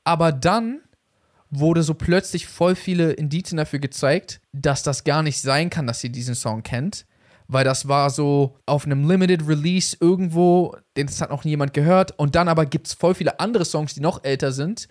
Aber 0.05 0.31
dann 0.31 0.81
wurde 1.59 1.83
so 1.83 1.93
plötzlich 1.93 2.47
voll 2.47 2.75
viele 2.75 3.12
Indizien 3.13 3.57
dafür 3.57 3.79
gezeigt, 3.79 4.41
dass 4.51 4.83
das 4.83 5.03
gar 5.03 5.24
nicht 5.24 5.41
sein 5.41 5.69
kann, 5.69 5.88
dass 5.88 6.00
sie 6.00 6.09
diesen 6.09 6.35
Song 6.35 6.63
kennt. 6.63 7.05
Weil 7.47 7.63
das 7.63 7.88
war 7.88 8.09
so 8.09 8.57
auf 8.65 8.85
einem 8.85 9.07
Limited 9.07 9.47
Release 9.47 9.95
irgendwo, 10.00 10.75
den 10.97 11.07
hat 11.07 11.29
noch 11.29 11.43
niemand 11.43 11.74
gehört. 11.74 12.17
Und 12.17 12.35
dann 12.35 12.47
aber 12.47 12.65
gibt 12.65 12.88
es 12.88 12.93
voll 12.93 13.13
viele 13.13 13.39
andere 13.39 13.65
Songs, 13.65 13.93
die 13.93 14.01
noch 14.01 14.24
älter 14.24 14.51
sind, 14.51 14.88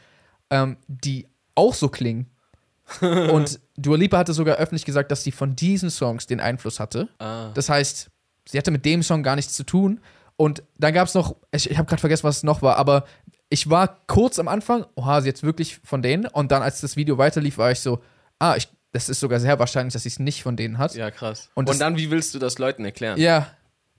ähm, 0.50 0.76
die 0.86 1.26
auch 1.56 1.74
so 1.74 1.88
klingen. 1.88 2.30
Und 3.00 3.60
Dua 3.76 3.96
Lipa 3.96 4.18
hatte 4.18 4.34
sogar 4.34 4.56
öffentlich 4.56 4.84
gesagt, 4.84 5.10
dass 5.10 5.24
sie 5.24 5.32
von 5.32 5.56
diesen 5.56 5.90
Songs 5.90 6.26
den 6.26 6.40
Einfluss 6.40 6.78
hatte. 6.78 7.08
Ah. 7.18 7.50
Das 7.54 7.68
heißt, 7.68 8.10
sie 8.48 8.58
hatte 8.58 8.70
mit 8.70 8.84
dem 8.84 9.02
Song 9.02 9.22
gar 9.22 9.36
nichts 9.36 9.54
zu 9.54 9.64
tun. 9.64 10.00
Und 10.36 10.62
dann 10.78 10.92
gab 10.94 11.08
es 11.08 11.14
noch, 11.14 11.36
ich, 11.52 11.70
ich 11.70 11.78
habe 11.78 11.88
gerade 11.88 12.00
vergessen, 12.00 12.24
was 12.24 12.38
es 12.38 12.42
noch 12.42 12.62
war, 12.62 12.76
aber 12.76 13.04
ich 13.50 13.70
war 13.70 14.00
kurz 14.06 14.38
am 14.38 14.48
Anfang, 14.48 14.86
oha, 14.94 15.20
sie 15.20 15.28
jetzt 15.28 15.42
wirklich 15.42 15.80
von 15.84 16.02
denen. 16.02 16.26
Und 16.26 16.50
dann, 16.52 16.62
als 16.62 16.80
das 16.80 16.96
Video 16.96 17.18
weiterlief, 17.18 17.58
war 17.58 17.70
ich 17.70 17.80
so, 17.80 18.02
ah, 18.38 18.56
ich, 18.56 18.68
das 18.92 19.08
ist 19.08 19.20
sogar 19.20 19.40
sehr 19.40 19.58
wahrscheinlich, 19.58 19.92
dass 19.92 20.02
sie 20.04 20.08
es 20.08 20.18
nicht 20.18 20.42
von 20.42 20.56
denen 20.56 20.78
hat. 20.78 20.94
Ja, 20.94 21.10
krass. 21.10 21.50
Und 21.54 21.68
Und, 21.68 21.80
dann, 21.80 21.96
wie 21.96 22.10
willst 22.10 22.34
du 22.34 22.38
das 22.38 22.58
Leuten 22.58 22.84
erklären? 22.84 23.18
Ja, 23.20 23.50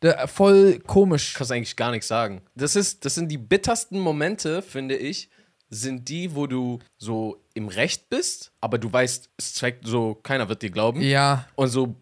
da, 0.01 0.27
voll 0.27 0.79
komisch. 0.79 1.33
kannst 1.35 1.51
eigentlich 1.51 1.75
gar 1.75 1.91
nichts 1.91 2.07
sagen. 2.07 2.41
Das, 2.55 2.75
ist, 2.75 3.05
das 3.05 3.15
sind 3.15 3.29
die 3.29 3.37
bittersten 3.37 3.99
Momente, 3.99 4.61
finde 4.61 4.95
ich, 4.95 5.29
sind 5.69 6.07
die, 6.09 6.35
wo 6.35 6.47
du 6.47 6.79
so 6.97 7.43
im 7.53 7.67
Recht 7.67 8.09
bist, 8.09 8.51
aber 8.61 8.77
du 8.77 8.91
weißt, 8.91 9.29
es 9.37 9.53
zeigt 9.53 9.87
so, 9.87 10.15
keiner 10.15 10.47
wird 10.49 10.61
dir 10.61 10.69
glauben. 10.69 11.01
Ja, 11.01 11.47
Und 11.55 11.69
so, 11.69 11.95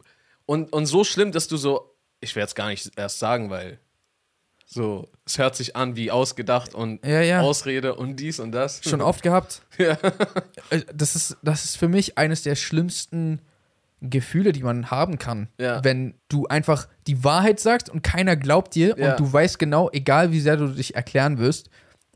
und, 0.46 0.74
und 0.74 0.86
so 0.86 1.04
schlimm, 1.04 1.32
dass 1.32 1.48
du 1.48 1.56
so, 1.58 1.96
ich 2.20 2.36
werde 2.36 2.48
es 2.48 2.56
gar 2.56 2.68
nicht 2.68 2.92
erst 2.98 3.20
sagen, 3.20 3.50
weil 3.50 3.80
so, 4.74 5.08
es 5.26 5.38
hört 5.38 5.56
sich 5.56 5.76
an 5.76 5.96
wie 5.96 6.10
ausgedacht 6.12 6.74
und 6.74 7.06
Ja, 7.06 7.22
ja. 7.22 7.42
Ausrede 7.42 7.96
und 7.96 8.18
dies 8.20 8.40
und 8.40 8.52
das. 8.52 8.82
schon 8.84 9.02
oft 9.02 9.22
gehabt. 9.24 9.62
Ja. 9.78 9.98
Äh, 10.70 10.82
Das 10.94 11.16
ist, 11.16 11.38
das 11.44 11.64
ist 11.66 11.78
für 11.78 11.88
mich 11.88 12.18
eines 12.18 12.42
der 12.44 12.56
schlimmsten 12.56 13.40
Gefühle, 14.02 14.52
die 14.52 14.64
man 14.64 14.92
haben 14.92 15.18
kann. 15.18 15.48
Ja. 15.58 15.84
Wenn 15.84 16.16
du 16.28 16.46
einfach 16.48 16.88
die 17.08 17.24
Wahrheit 17.24 17.60
sagst 17.60 17.90
und 17.90 18.02
keiner 18.04 18.36
glaubt 18.36 18.76
dir 18.76 18.98
und 18.98 19.20
du 19.20 19.32
weißt 19.32 19.60
genau, 19.60 19.90
egal 19.94 20.32
wie 20.32 20.42
sehr 20.42 20.58
du 20.58 20.68
dich 20.68 20.96
erklären 20.96 21.38
wirst, 21.38 21.70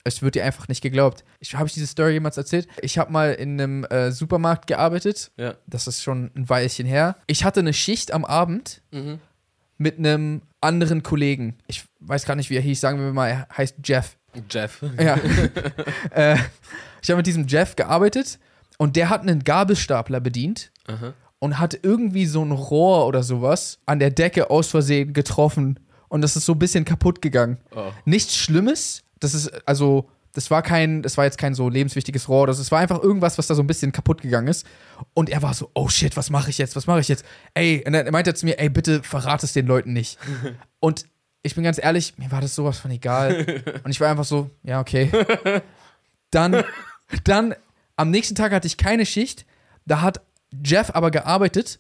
es 0.04 0.22
wird 0.22 0.36
dir 0.36 0.44
einfach 0.46 0.68
nicht 0.70 0.82
geglaubt. 0.82 1.24
Ich, 1.40 1.56
Habe 1.56 1.68
ich 1.68 1.74
diese 1.74 1.88
Story 1.88 2.14
jemals 2.14 2.38
erzählt? 2.38 2.68
Ich 2.82 2.98
habe 2.98 3.12
mal 3.12 3.34
in 3.34 3.60
einem 3.60 3.84
äh, 3.86 4.12
Supermarkt 4.12 4.68
gearbeitet. 4.68 5.32
Ja. 5.38 5.56
Das 5.68 5.88
ist 5.88 6.02
schon 6.04 6.32
ein 6.36 6.50
Weilchen 6.50 6.86
her. 6.88 7.18
Ich 7.28 7.44
hatte 7.46 7.60
eine 7.62 7.74
Schicht 7.74 8.14
am 8.14 8.24
Abend 8.26 8.82
Mhm. 8.92 9.20
mit 9.78 9.98
einem 9.98 10.42
anderen 10.62 11.04
Kollegen. 11.04 11.58
Ich 11.68 11.86
weiß 12.00 12.26
gar 12.26 12.36
nicht, 12.36 12.50
wie 12.50 12.56
er 12.56 12.62
hieß. 12.62 12.80
Sagen 12.80 13.00
wir 13.00 13.12
mal, 13.14 13.28
er 13.28 13.48
heißt 13.56 13.78
Jeff. 13.84 14.18
Jeff. 14.50 14.84
Ja. 15.00 15.18
äh, 16.12 16.38
ich 17.02 17.10
habe 17.10 17.18
mit 17.18 17.28
diesem 17.28 17.48
Jeff 17.48 17.76
gearbeitet 17.76 18.40
und 18.78 18.96
der 18.96 19.10
hat 19.10 19.22
einen 19.22 19.44
Gabelstapler 19.44 20.20
bedient 20.20 20.72
Aha. 20.88 21.14
und 21.40 21.60
hat 21.60 21.80
irgendwie 21.84 22.26
so 22.26 22.44
ein 22.44 22.52
Rohr 22.52 23.08
oder 23.08 23.24
sowas 23.24 23.80
an 23.86 24.00
der 24.00 24.12
Decke 24.12 24.50
aus 24.50 24.68
Versehen 24.68 25.14
getroffen 25.14 25.80
und 26.10 26.22
das 26.22 26.36
ist 26.36 26.46
so 26.46 26.54
ein 26.54 26.60
bisschen 26.60 26.86
kaputt 26.86 27.22
gegangen. 27.22 27.58
Oh. 27.76 27.92
Nichts 28.06 28.36
Schlimmes. 28.36 29.04
Das 29.20 29.34
ist 29.34 29.50
also, 29.68 30.10
das 30.34 30.52
war 30.52 30.62
kein, 30.62 31.02
das 31.02 31.18
war 31.18 31.26
jetzt 31.26 31.38
kein 31.38 31.54
so 31.54 31.70
lebenswichtiges 31.70 32.30
Rohr. 32.30 32.48
Das 32.48 32.72
war 32.72 32.80
einfach 32.80 33.02
irgendwas, 33.02 33.38
was 33.38 33.48
da 33.48 33.56
so 33.56 33.64
ein 33.64 33.68
bisschen 33.68 33.92
kaputt 33.92 34.22
gegangen 34.22 34.48
ist. 34.48 34.66
Und 35.14 35.30
er 35.30 35.42
war 35.42 35.54
so, 35.54 35.70
oh 35.74 35.90
shit, 35.90 36.16
was 36.16 36.30
mache 36.30 36.50
ich 36.50 36.58
jetzt? 36.58 36.76
Was 36.76 36.88
mache 36.88 37.00
ich 37.00 37.08
jetzt? 37.08 37.26
Ey, 37.54 37.84
und 37.86 37.94
dann 37.94 38.10
meinte 38.12 38.32
er 38.32 38.36
zu 38.36 38.46
mir, 38.46 38.60
ey, 38.60 38.70
bitte 38.70 39.04
verrat 39.04 39.44
es 39.44 39.54
den 39.54 39.68
Leuten 39.68 39.94
nicht. 39.94 40.18
und 40.80 41.06
ich 41.48 41.56
bin 41.56 41.64
ganz 41.64 41.80
ehrlich, 41.82 42.18
mir 42.18 42.32
war 42.32 42.42
das 42.42 42.56
sowas 42.56 42.78
von 42.78 42.92
egal. 42.92 43.64
Und 43.84 43.92
ich 43.92 44.00
war 44.00 44.10
einfach 44.10 44.26
so, 44.26 44.50
ja, 44.64 44.80
okay. 44.80 45.12
Dann, 46.30 46.64
dann, 47.24 47.56
am 47.96 48.12
nächsten 48.12 48.36
Tag 48.36 48.52
hatte 48.52 48.68
ich 48.68 48.78
keine 48.78 49.06
Schicht. 49.06 49.46
Da 49.86 50.02
hat 50.02 50.22
Jeff 50.64 50.92
aber 50.94 51.10
gearbeitet 51.10 51.80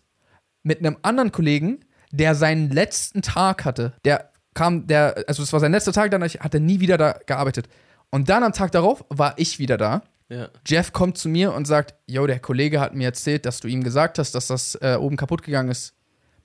mit 0.63 0.79
einem 0.79 0.97
anderen 1.01 1.31
Kollegen, 1.31 1.85
der 2.11 2.33
seinen 2.33 2.71
letzten 2.71 3.21
Tag 3.21 3.65
hatte. 3.65 3.93
Der 4.05 4.31
kam, 4.53 4.87
der, 4.87 5.25
also 5.27 5.43
es 5.43 5.53
war 5.53 5.59
sein 5.59 5.71
letzter 5.71 5.93
Tag, 5.93 6.11
dann 6.11 6.23
hat 6.23 6.53
er 6.53 6.59
nie 6.59 6.79
wieder 6.79 6.97
da 6.97 7.19
gearbeitet. 7.25 7.67
Und 8.09 8.29
dann 8.29 8.43
am 8.43 8.53
Tag 8.53 8.71
darauf 8.71 9.05
war 9.09 9.33
ich 9.37 9.59
wieder 9.59 9.77
da. 9.77 10.01
Ja. 10.29 10.49
Jeff 10.65 10.91
kommt 10.91 11.17
zu 11.17 11.29
mir 11.29 11.53
und 11.53 11.65
sagt, 11.65 11.95
yo, 12.05 12.27
der 12.27 12.39
Kollege 12.39 12.79
hat 12.79 12.93
mir 12.93 13.05
erzählt, 13.05 13.45
dass 13.45 13.59
du 13.59 13.67
ihm 13.67 13.83
gesagt 13.83 14.19
hast, 14.19 14.33
dass 14.35 14.47
das 14.47 14.75
äh, 14.75 14.97
oben 14.99 15.15
kaputt 15.15 15.43
gegangen 15.43 15.69
ist. 15.69 15.93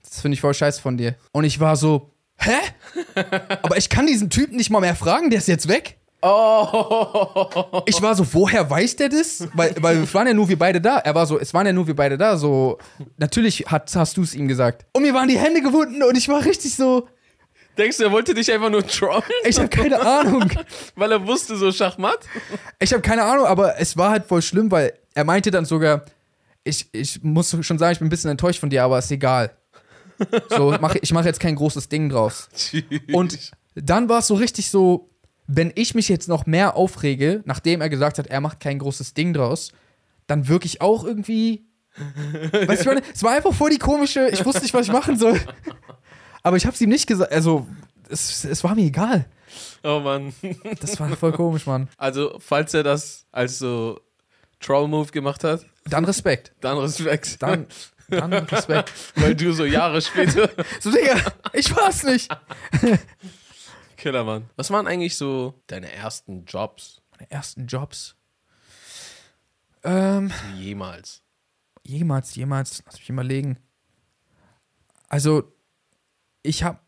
Das 0.02 0.20
finde 0.20 0.34
ich 0.34 0.40
voll 0.40 0.54
scheiße 0.54 0.80
von 0.80 0.96
dir. 0.96 1.14
Und 1.32 1.44
ich 1.44 1.58
war 1.58 1.76
so, 1.76 2.11
hä? 2.44 3.24
Aber 3.62 3.76
ich 3.76 3.88
kann 3.88 4.06
diesen 4.06 4.30
Typen 4.30 4.56
nicht 4.56 4.70
mal 4.70 4.80
mehr 4.80 4.96
fragen, 4.96 5.30
der 5.30 5.38
ist 5.38 5.48
jetzt 5.48 5.68
weg. 5.68 5.98
Oh. 6.22 7.82
Ich 7.86 8.00
war 8.00 8.14
so, 8.14 8.24
woher 8.32 8.68
weiß 8.70 8.94
der 8.96 9.08
das? 9.08 9.48
Weil, 9.54 9.74
weil 9.80 10.02
es 10.04 10.14
waren 10.14 10.28
ja 10.28 10.34
nur 10.34 10.48
wir 10.48 10.58
beide 10.58 10.80
da. 10.80 10.98
Er 10.98 11.14
war 11.14 11.26
so, 11.26 11.38
es 11.38 11.52
waren 11.52 11.66
ja 11.66 11.72
nur 11.72 11.86
wir 11.86 11.96
beide 11.96 12.16
da. 12.16 12.36
So, 12.36 12.78
natürlich 13.16 13.64
hat, 13.66 13.90
hast 13.96 14.16
du 14.16 14.22
es 14.22 14.34
ihm 14.34 14.46
gesagt. 14.46 14.86
Und 14.92 15.02
mir 15.02 15.14
waren 15.14 15.28
die 15.28 15.38
Hände 15.38 15.60
gewunden 15.60 16.02
und 16.02 16.16
ich 16.16 16.28
war 16.28 16.44
richtig 16.44 16.74
so, 16.74 17.08
Denkst 17.78 17.96
du, 17.96 18.04
er 18.04 18.12
wollte 18.12 18.34
dich 18.34 18.52
einfach 18.52 18.68
nur 18.68 18.86
trollen? 18.86 19.22
ich 19.44 19.56
habe 19.58 19.68
keine 19.68 19.98
Ahnung. 20.00 20.50
Weil 20.94 21.12
er 21.12 21.26
wusste, 21.26 21.56
so 21.56 21.72
Schachmatt? 21.72 22.20
Ich 22.78 22.92
habe 22.92 23.00
keine 23.00 23.24
Ahnung, 23.24 23.46
aber 23.46 23.80
es 23.80 23.96
war 23.96 24.10
halt 24.10 24.26
voll 24.26 24.42
schlimm, 24.42 24.70
weil 24.70 24.92
er 25.14 25.24
meinte 25.24 25.50
dann 25.50 25.64
sogar, 25.64 26.04
ich, 26.64 26.86
ich 26.92 27.22
muss 27.22 27.56
schon 27.62 27.78
sagen, 27.78 27.92
ich 27.92 27.98
bin 27.98 28.08
ein 28.08 28.10
bisschen 28.10 28.30
enttäuscht 28.30 28.60
von 28.60 28.68
dir, 28.68 28.84
aber 28.84 28.98
ist 28.98 29.10
egal. 29.10 29.56
So, 30.50 30.76
mach, 30.80 30.94
ich 30.96 31.12
mache 31.12 31.26
jetzt 31.26 31.40
kein 31.40 31.54
großes 31.56 31.88
Ding 31.88 32.08
draus. 32.08 32.48
Und 33.12 33.38
dann 33.74 34.08
war 34.08 34.18
es 34.20 34.26
so 34.26 34.34
richtig 34.34 34.70
so, 34.70 35.08
wenn 35.46 35.72
ich 35.74 35.94
mich 35.94 36.08
jetzt 36.08 36.28
noch 36.28 36.46
mehr 36.46 36.76
aufrege, 36.76 37.42
nachdem 37.44 37.80
er 37.80 37.88
gesagt 37.88 38.18
hat, 38.18 38.26
er 38.28 38.40
macht 38.40 38.60
kein 38.60 38.78
großes 38.78 39.14
Ding 39.14 39.32
draus, 39.32 39.72
dann 40.26 40.48
wirke 40.48 40.66
ich 40.66 40.80
auch 40.80 41.04
irgendwie. 41.04 41.64
Weißt 42.66 42.84
du, 42.84 42.88
meine, 42.88 43.02
es 43.12 43.22
war 43.22 43.32
einfach 43.32 43.52
voll 43.52 43.70
die 43.70 43.78
komische, 43.78 44.28
ich 44.28 44.44
wusste 44.44 44.62
nicht, 44.62 44.72
was 44.72 44.86
ich 44.86 44.92
machen 44.92 45.18
soll. 45.18 45.38
Aber 46.42 46.56
ich 46.56 46.64
hab's 46.66 46.80
ihm 46.80 46.88
nicht 46.88 47.06
gesagt, 47.06 47.32
also 47.32 47.66
es, 48.08 48.44
es 48.44 48.64
war 48.64 48.74
mir 48.74 48.84
egal. 48.86 49.26
Oh 49.82 50.00
Mann. 50.00 50.32
Das 50.80 50.98
war 50.98 51.08
voll 51.16 51.32
komisch, 51.32 51.66
Mann. 51.66 51.88
Also, 51.98 52.36
falls 52.38 52.72
er 52.72 52.82
das 52.82 53.26
als 53.32 53.58
so 53.58 54.00
Troll-Move 54.60 55.10
gemacht 55.10 55.44
hat, 55.44 55.66
Dann 55.84 56.04
Respekt. 56.04 56.52
dann 56.60 56.78
Respekt. 56.78 57.42
Dann, 57.42 57.66
dann 58.12 58.32
Respekt. 58.32 58.92
Weil 59.16 59.34
du 59.34 59.52
so 59.52 59.64
Jahre 59.64 60.00
später. 60.00 60.48
So, 60.80 60.90
Digga, 60.90 61.16
ich 61.52 61.74
war's 61.74 62.02
nicht. 62.04 62.30
Killer, 63.96 64.24
Mann. 64.24 64.48
Was 64.56 64.70
waren 64.70 64.86
eigentlich 64.86 65.16
so 65.16 65.62
deine 65.66 65.92
ersten 65.92 66.44
Jobs 66.44 67.00
Meine 67.12 67.30
ersten 67.30 67.66
Jobs. 67.66 68.16
Ähm, 69.84 70.32
jemals? 70.56 71.22
jemals, 71.84 72.34
jemals, 72.34 72.82
lass 72.86 72.98
mich 72.98 73.10
überlegen. 73.10 73.58
Also, 75.08 75.52
ich 76.42 76.62
hab, 76.64 76.84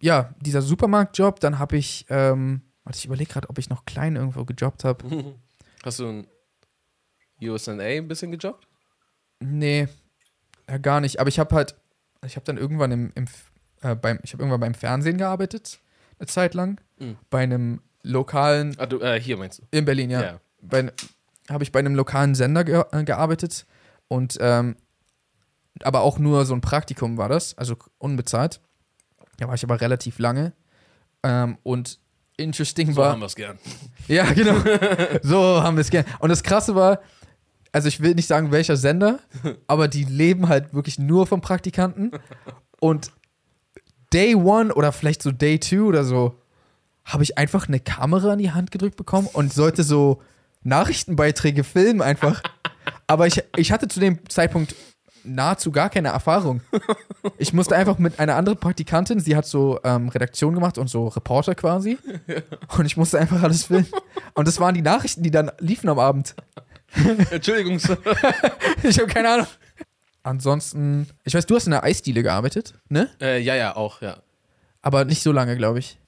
ja, 0.00 0.34
dieser 0.40 0.62
Supermarktjob, 0.62 1.40
dann 1.40 1.58
habe 1.58 1.76
ich, 1.76 2.06
ähm, 2.08 2.62
warte, 2.84 2.98
ich 2.98 3.06
überlege 3.06 3.32
gerade, 3.32 3.48
ob 3.48 3.58
ich 3.58 3.70
noch 3.70 3.84
klein 3.84 4.16
irgendwo 4.16 4.44
gejobbt 4.44 4.84
habe. 4.84 5.34
Hast 5.84 5.98
du 6.00 6.06
in 6.06 6.26
USA 7.42 7.72
ein 7.72 8.08
bisschen 8.08 8.30
gejobbt? 8.30 8.66
Nee, 9.40 9.88
ja, 10.68 10.78
gar 10.78 11.00
nicht. 11.00 11.20
Aber 11.20 11.28
ich 11.28 11.38
habe 11.38 11.54
halt, 11.54 11.74
ich 12.24 12.36
habe 12.36 12.44
dann 12.44 12.56
irgendwann 12.56 12.90
im, 12.92 13.12
im 13.14 13.26
äh, 13.82 13.94
beim, 13.94 14.18
ich 14.22 14.32
habe 14.32 14.42
irgendwann 14.42 14.60
beim 14.60 14.74
Fernsehen 14.74 15.18
gearbeitet, 15.18 15.80
eine 16.18 16.26
Zeit 16.26 16.54
lang. 16.54 16.80
Mhm. 16.98 17.16
Bei 17.30 17.42
einem 17.42 17.80
lokalen, 18.02 18.74
Ah, 18.78 18.86
du, 18.86 19.00
äh, 19.00 19.20
hier 19.20 19.36
meinst 19.36 19.58
du? 19.60 19.62
in 19.70 19.84
Berlin, 19.84 20.10
ja. 20.10 20.22
Ja. 20.22 20.40
Bei, 20.62 20.90
habe 21.50 21.62
ich 21.64 21.72
bei 21.72 21.78
einem 21.80 21.94
lokalen 21.94 22.34
Sender 22.34 22.64
ge 22.64 22.82
äh, 22.92 23.04
gearbeitet 23.04 23.66
und 24.08 24.36
ähm, 24.40 24.76
aber 25.82 26.00
auch 26.00 26.18
nur 26.18 26.46
so 26.46 26.54
ein 26.54 26.60
Praktikum 26.62 27.18
war 27.18 27.28
das, 27.28 27.56
also 27.58 27.76
unbezahlt. 27.98 28.60
Da 29.36 29.46
war 29.46 29.54
ich 29.54 29.62
aber 29.62 29.78
relativ 29.80 30.18
lange. 30.18 30.54
Ähm, 31.22 31.58
und 31.62 31.98
interesting 32.38 32.92
So 32.92 33.02
war. 33.02 33.12
haben 33.12 33.20
wir 33.20 33.26
es 33.26 33.36
gern. 33.36 33.58
Ja, 34.08 34.24
genau. 34.32 34.54
so 35.22 35.62
haben 35.62 35.76
wir 35.76 35.80
es 35.82 35.90
gern. 35.90 36.04
Und 36.20 36.30
das 36.30 36.42
Krasse 36.42 36.74
war, 36.74 37.00
also 37.76 37.88
ich 37.88 38.00
will 38.00 38.14
nicht 38.14 38.26
sagen, 38.26 38.52
welcher 38.52 38.78
Sender, 38.78 39.18
aber 39.66 39.86
die 39.86 40.04
leben 40.04 40.48
halt 40.48 40.72
wirklich 40.72 40.98
nur 40.98 41.26
vom 41.26 41.42
Praktikanten. 41.42 42.10
Und 42.80 43.12
Day 44.14 44.34
One 44.34 44.72
oder 44.72 44.92
vielleicht 44.92 45.22
so 45.22 45.30
Day 45.30 45.60
Two 45.60 45.84
oder 45.84 46.02
so, 46.02 46.40
habe 47.04 47.22
ich 47.22 47.36
einfach 47.36 47.68
eine 47.68 47.78
Kamera 47.78 48.32
in 48.32 48.38
die 48.38 48.52
Hand 48.52 48.70
gedrückt 48.70 48.96
bekommen 48.96 49.28
und 49.30 49.52
sollte 49.52 49.82
so 49.82 50.22
Nachrichtenbeiträge 50.62 51.64
filmen 51.64 52.00
einfach. 52.00 52.42
Aber 53.06 53.26
ich, 53.26 53.44
ich 53.56 53.72
hatte 53.72 53.88
zu 53.88 54.00
dem 54.00 54.26
Zeitpunkt 54.30 54.74
nahezu 55.22 55.70
gar 55.70 55.90
keine 55.90 56.08
Erfahrung. 56.08 56.62
Ich 57.36 57.52
musste 57.52 57.76
einfach 57.76 57.98
mit 57.98 58.18
einer 58.18 58.36
anderen 58.36 58.58
Praktikantin, 58.58 59.20
sie 59.20 59.36
hat 59.36 59.44
so 59.44 59.80
ähm, 59.84 60.08
Redaktion 60.08 60.54
gemacht 60.54 60.78
und 60.78 60.88
so 60.88 61.08
Reporter 61.08 61.54
quasi. 61.54 61.98
Und 62.78 62.86
ich 62.86 62.96
musste 62.96 63.18
einfach 63.18 63.42
alles 63.42 63.64
filmen. 63.64 63.88
Und 64.34 64.48
das 64.48 64.60
waren 64.60 64.74
die 64.74 64.82
Nachrichten, 64.82 65.22
die 65.22 65.30
dann 65.30 65.50
liefen 65.58 65.90
am 65.90 65.98
Abend. 65.98 66.34
Entschuldigung. 67.30 67.78
Ich 68.82 68.98
habe 68.98 69.08
keine 69.08 69.28
Ahnung. 69.30 69.46
Ansonsten, 70.22 71.08
ich 71.24 71.34
weiß, 71.34 71.46
du 71.46 71.54
hast 71.54 71.66
in 71.66 71.70
der 71.72 71.84
Eisdiele 71.84 72.22
gearbeitet, 72.22 72.74
ne? 72.88 73.08
äh, 73.20 73.40
ja, 73.40 73.54
ja, 73.54 73.76
auch, 73.76 74.00
ja. 74.02 74.18
Aber 74.82 75.04
nicht 75.04 75.22
so 75.22 75.32
lange, 75.32 75.56
glaube 75.56 75.78
ich. 75.80 75.98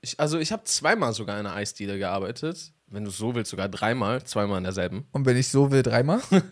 Ich, 0.00 0.18
also 0.20 0.38
ich 0.38 0.52
habe 0.52 0.64
zweimal 0.64 1.12
sogar 1.12 1.38
in 1.40 1.46
einer 1.46 1.54
Eisdiele 1.56 1.98
gearbeitet. 1.98 2.72
Wenn 2.88 3.04
du 3.04 3.10
so 3.10 3.34
willst, 3.34 3.50
sogar 3.50 3.68
dreimal. 3.68 4.22
Zweimal 4.24 4.58
in 4.58 4.64
derselben. 4.64 5.06
Und 5.12 5.26
wenn 5.26 5.36
ich 5.36 5.48
so 5.48 5.70
will, 5.70 5.82
dreimal. 5.82 6.20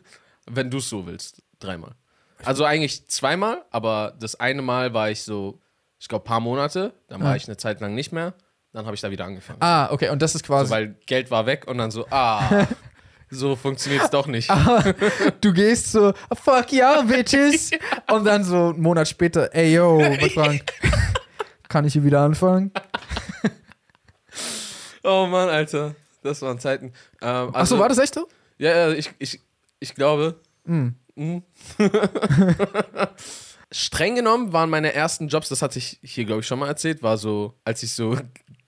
Wenn 0.48 0.70
du 0.70 0.78
es 0.78 0.88
so 0.88 1.06
willst, 1.06 1.42
dreimal. 1.58 1.92
Also 2.44 2.64
eigentlich 2.64 3.08
zweimal, 3.08 3.64
aber 3.72 4.14
das 4.20 4.38
eine 4.38 4.62
Mal 4.62 4.94
war 4.94 5.10
ich 5.10 5.22
so, 5.24 5.60
ich 5.98 6.06
glaube, 6.06 6.24
paar 6.24 6.38
Monate. 6.38 6.92
Dann 7.08 7.20
war 7.20 7.32
Ah. 7.32 7.36
ich 7.36 7.48
eine 7.48 7.56
Zeit 7.56 7.80
lang 7.80 7.96
nicht 7.96 8.12
mehr. 8.12 8.34
Dann 8.72 8.84
habe 8.86 8.94
ich 8.94 9.00
da 9.00 9.10
wieder 9.10 9.24
angefangen. 9.24 9.58
Ah, 9.60 9.90
okay, 9.90 10.10
und 10.10 10.22
das 10.22 10.36
ist 10.36 10.44
quasi. 10.44 10.66
so, 10.68 10.74
weil 10.74 10.94
Geld 11.06 11.32
war 11.32 11.46
weg 11.46 11.66
und 11.66 11.78
dann 11.78 11.90
so, 11.90 12.06
ah, 12.10 12.66
so 13.36 13.56
funktioniert 13.56 14.04
es 14.04 14.10
doch 14.10 14.26
nicht. 14.26 14.50
du 15.40 15.52
gehst 15.52 15.92
so, 15.92 16.12
fuck 16.42 16.72
yeah, 16.72 17.02
bitches. 17.02 17.70
Und 18.10 18.24
dann 18.24 18.44
so 18.44 18.70
einen 18.70 18.80
Monat 18.80 19.08
später, 19.08 19.54
ey 19.54 19.74
yo, 19.74 19.98
was 20.20 20.34
sagen? 20.34 20.60
Kann 21.68 21.84
ich 21.84 21.92
hier 21.92 22.04
wieder 22.04 22.20
anfangen? 22.20 22.72
Oh 25.08 25.24
Mann, 25.26 25.48
Alter. 25.48 25.94
Das 26.24 26.42
waren 26.42 26.58
Zeiten. 26.58 26.86
Ähm, 27.22 27.50
Achso, 27.50 27.54
also, 27.54 27.78
war 27.78 27.88
das 27.88 27.98
echt 27.98 28.12
so? 28.12 28.26
Ja, 28.58 28.88
ja, 28.88 28.92
ich, 28.92 29.08
ich, 29.20 29.38
ich 29.78 29.94
glaube. 29.94 30.40
Mhm. 30.64 30.96
Streng 33.70 34.16
genommen 34.16 34.52
waren 34.52 34.68
meine 34.68 34.94
ersten 34.94 35.28
Jobs, 35.28 35.48
das 35.48 35.62
hatte 35.62 35.78
ich 35.78 36.00
hier, 36.02 36.24
glaube 36.24 36.40
ich, 36.40 36.48
schon 36.48 36.58
mal 36.58 36.66
erzählt, 36.66 37.04
war 37.04 37.18
so, 37.18 37.54
als 37.64 37.84
ich 37.84 37.94
so 37.94 38.16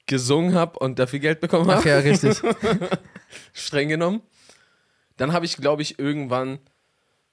gesungen 0.06 0.54
habe 0.54 0.78
und 0.78 1.00
dafür 1.00 1.18
Geld 1.18 1.40
bekommen 1.40 1.68
habe. 1.68 1.80
Ach 1.80 1.84
ja, 1.84 1.98
richtig. 1.98 2.40
Streng 3.52 3.88
genommen. 3.88 4.22
Dann 5.18 5.32
habe 5.32 5.44
ich, 5.44 5.56
glaube 5.56 5.82
ich, 5.82 5.98
irgendwann 5.98 6.58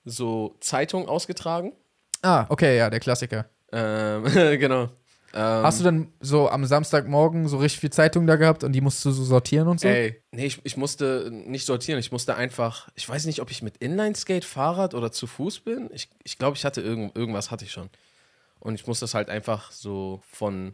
so 0.04 0.56
Zeitung 0.60 1.08
ausgetragen. 1.08 1.74
Ah, 2.22 2.46
okay, 2.50 2.78
ja, 2.78 2.90
der 2.90 3.00
Klassiker. 3.00 3.50
Ähm, 3.72 4.24
genau. 4.60 4.90
Ähm, 5.34 5.64
Hast 5.64 5.80
du 5.82 5.84
dann 5.84 6.14
so 6.22 6.50
am 6.50 6.66
Samstagmorgen 6.66 7.48
so 7.48 7.58
richtig 7.58 7.82
viel 7.82 7.90
Zeitung 7.92 8.26
da 8.26 8.38
gehabt 8.38 8.64
und 8.64 8.72
die 8.72 8.82
musst 8.82 9.04
du 9.04 9.12
so 9.12 9.24
sortieren 9.24 9.68
und 9.68 9.82
so? 9.82 9.88
Ey, 9.88 10.22
nee, 10.32 10.46
ich, 10.46 10.62
ich 10.64 10.78
musste 10.78 11.30
nicht 11.30 11.66
sortieren. 11.66 12.00
Ich 12.00 12.12
musste 12.12 12.36
einfach, 12.36 12.90
ich 12.96 13.08
weiß 13.08 13.26
nicht, 13.26 13.42
ob 13.42 13.52
ich 13.52 13.62
mit 13.62 13.78
Inline-Skate, 13.78 14.46
Fahrrad 14.46 14.94
oder 14.94 15.12
zu 15.12 15.28
Fuß 15.28 15.60
bin. 15.60 15.90
Ich, 15.94 16.10
ich 16.24 16.38
glaube, 16.38 16.56
ich 16.56 16.64
hatte 16.64 16.82
irgend, 16.82 17.18
irgendwas 17.18 17.52
hatte 17.52 17.66
ich 17.66 17.72
schon. 17.72 17.90
Und 18.60 18.76
ich 18.76 18.88
musste 18.88 19.04
das 19.04 19.14
halt 19.14 19.30
einfach 19.30 19.72
so 19.72 20.22
von, 20.32 20.74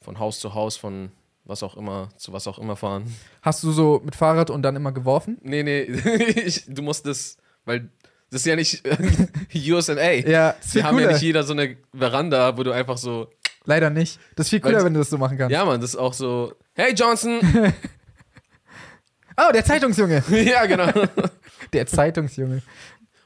von 0.00 0.18
Haus 0.18 0.40
zu 0.40 0.54
Haus, 0.54 0.76
von 0.78 1.12
was 1.44 1.62
auch 1.62 1.76
immer, 1.76 2.08
zu 2.16 2.32
was 2.32 2.46
auch 2.46 2.58
immer 2.58 2.76
fahren. 2.76 3.04
Hast 3.42 3.62
du 3.62 3.72
so 3.72 4.00
mit 4.04 4.14
Fahrrad 4.16 4.50
und 4.50 4.62
dann 4.62 4.76
immer 4.76 4.92
geworfen? 4.92 5.38
Nee, 5.42 5.62
nee, 5.62 5.82
ich, 6.44 6.64
du 6.66 6.82
musst 6.82 7.06
das, 7.06 7.36
weil 7.64 7.90
das 8.30 8.40
ist 8.42 8.46
ja 8.46 8.56
nicht 8.56 8.82
USA. 9.54 9.92
Ja, 10.10 10.50
ist 10.50 10.74
Wir 10.74 10.84
haben 10.84 10.96
ja 10.98 11.02
cooler. 11.04 11.12
nicht 11.12 11.22
jeder 11.22 11.42
so 11.44 11.52
eine 11.52 11.76
Veranda, 11.94 12.56
wo 12.56 12.62
du 12.62 12.72
einfach 12.72 12.98
so, 12.98 13.30
Leider 13.66 13.88
nicht. 13.88 14.18
Das 14.36 14.46
ist 14.46 14.50
viel 14.50 14.60
cooler, 14.60 14.74
Weil's- 14.78 14.84
wenn 14.84 14.92
du 14.94 14.98
das 15.00 15.08
so 15.10 15.16
machen 15.18 15.38
kannst. 15.38 15.52
ja, 15.52 15.64
Mann, 15.64 15.80
das 15.80 15.90
ist 15.90 15.96
auch 15.96 16.12
so, 16.12 16.52
hey 16.74 16.92
Johnson. 16.94 17.40
Oh, 19.36 19.50
der 19.52 19.64
Zeitungsjunge. 19.64 20.22
ja, 20.30 20.64
genau. 20.66 20.90
Der 21.72 21.86
Zeitungsjunge. 21.86 22.62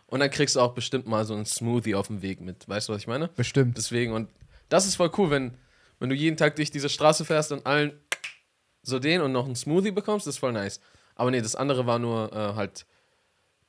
Und 0.07 0.21
dann 0.21 0.31
kriegst 0.31 0.57
du 0.57 0.61
auch 0.61 0.73
bestimmt 0.73 1.07
mal 1.07 1.27
so 1.27 1.35
einen 1.35 1.45
Smoothie 1.45 1.95
auf 1.95 2.07
dem 2.07 2.23
Weg 2.23 2.41
mit. 2.41 2.67
Weißt 2.67 2.89
du, 2.89 2.95
was 2.95 3.03
ich 3.03 3.07
meine? 3.07 3.29
Bestimmt. 3.29 3.77
Deswegen, 3.77 4.13
und 4.15 4.31
das 4.71 4.87
ist 4.87 4.95
voll 4.97 5.11
cool, 5.19 5.29
wenn, 5.31 5.59
wenn 5.99 6.09
du 6.09 6.15
jeden 6.15 6.39
Tag 6.39 6.57
durch 6.57 6.71
diese 6.71 6.89
Straße 6.89 7.27
fährst 7.27 7.53
und 7.53 7.67
allen 7.67 7.93
so 8.89 8.99
den 8.99 9.21
und 9.21 9.33
noch 9.33 9.45
einen 9.47 9.57
Smoothie 9.57 9.91
bekommst, 9.93 10.27
das 10.27 10.35
ist 10.37 10.39
voll 10.39 10.53
nice. 10.53 10.81
Aber 11.15 11.31
nee, 11.31 11.41
das 11.41 11.55
andere 11.57 11.87
war 11.87 11.99
nur 11.99 12.33
äh, 12.33 12.55
halt 12.55 12.87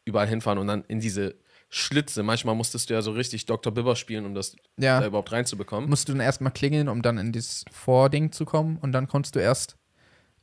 überall 0.05 0.27
hinfahren 0.27 0.57
und 0.59 0.67
dann 0.67 0.83
in 0.87 0.99
diese 0.99 1.35
Schlitze. 1.69 2.23
Manchmal 2.23 2.55
musstest 2.55 2.89
du 2.89 2.93
ja 2.95 3.01
so 3.01 3.11
richtig 3.11 3.45
Dr. 3.45 3.71
Bibber 3.73 3.95
spielen, 3.95 4.25
um 4.25 4.33
das 4.33 4.55
Ja. 4.77 4.99
da 4.99 5.05
überhaupt 5.07 5.31
reinzubekommen. 5.31 5.89
Musst 5.89 6.07
du 6.09 6.13
dann 6.13 6.21
erstmal 6.21 6.51
klingeln, 6.51 6.89
um 6.89 7.01
dann 7.01 7.17
in 7.17 7.31
dieses 7.31 7.63
Vording 7.71 8.31
zu 8.31 8.45
kommen 8.45 8.77
und 8.81 8.91
dann 8.91 9.07
konntest 9.07 9.35
du 9.35 9.39
erst 9.39 9.75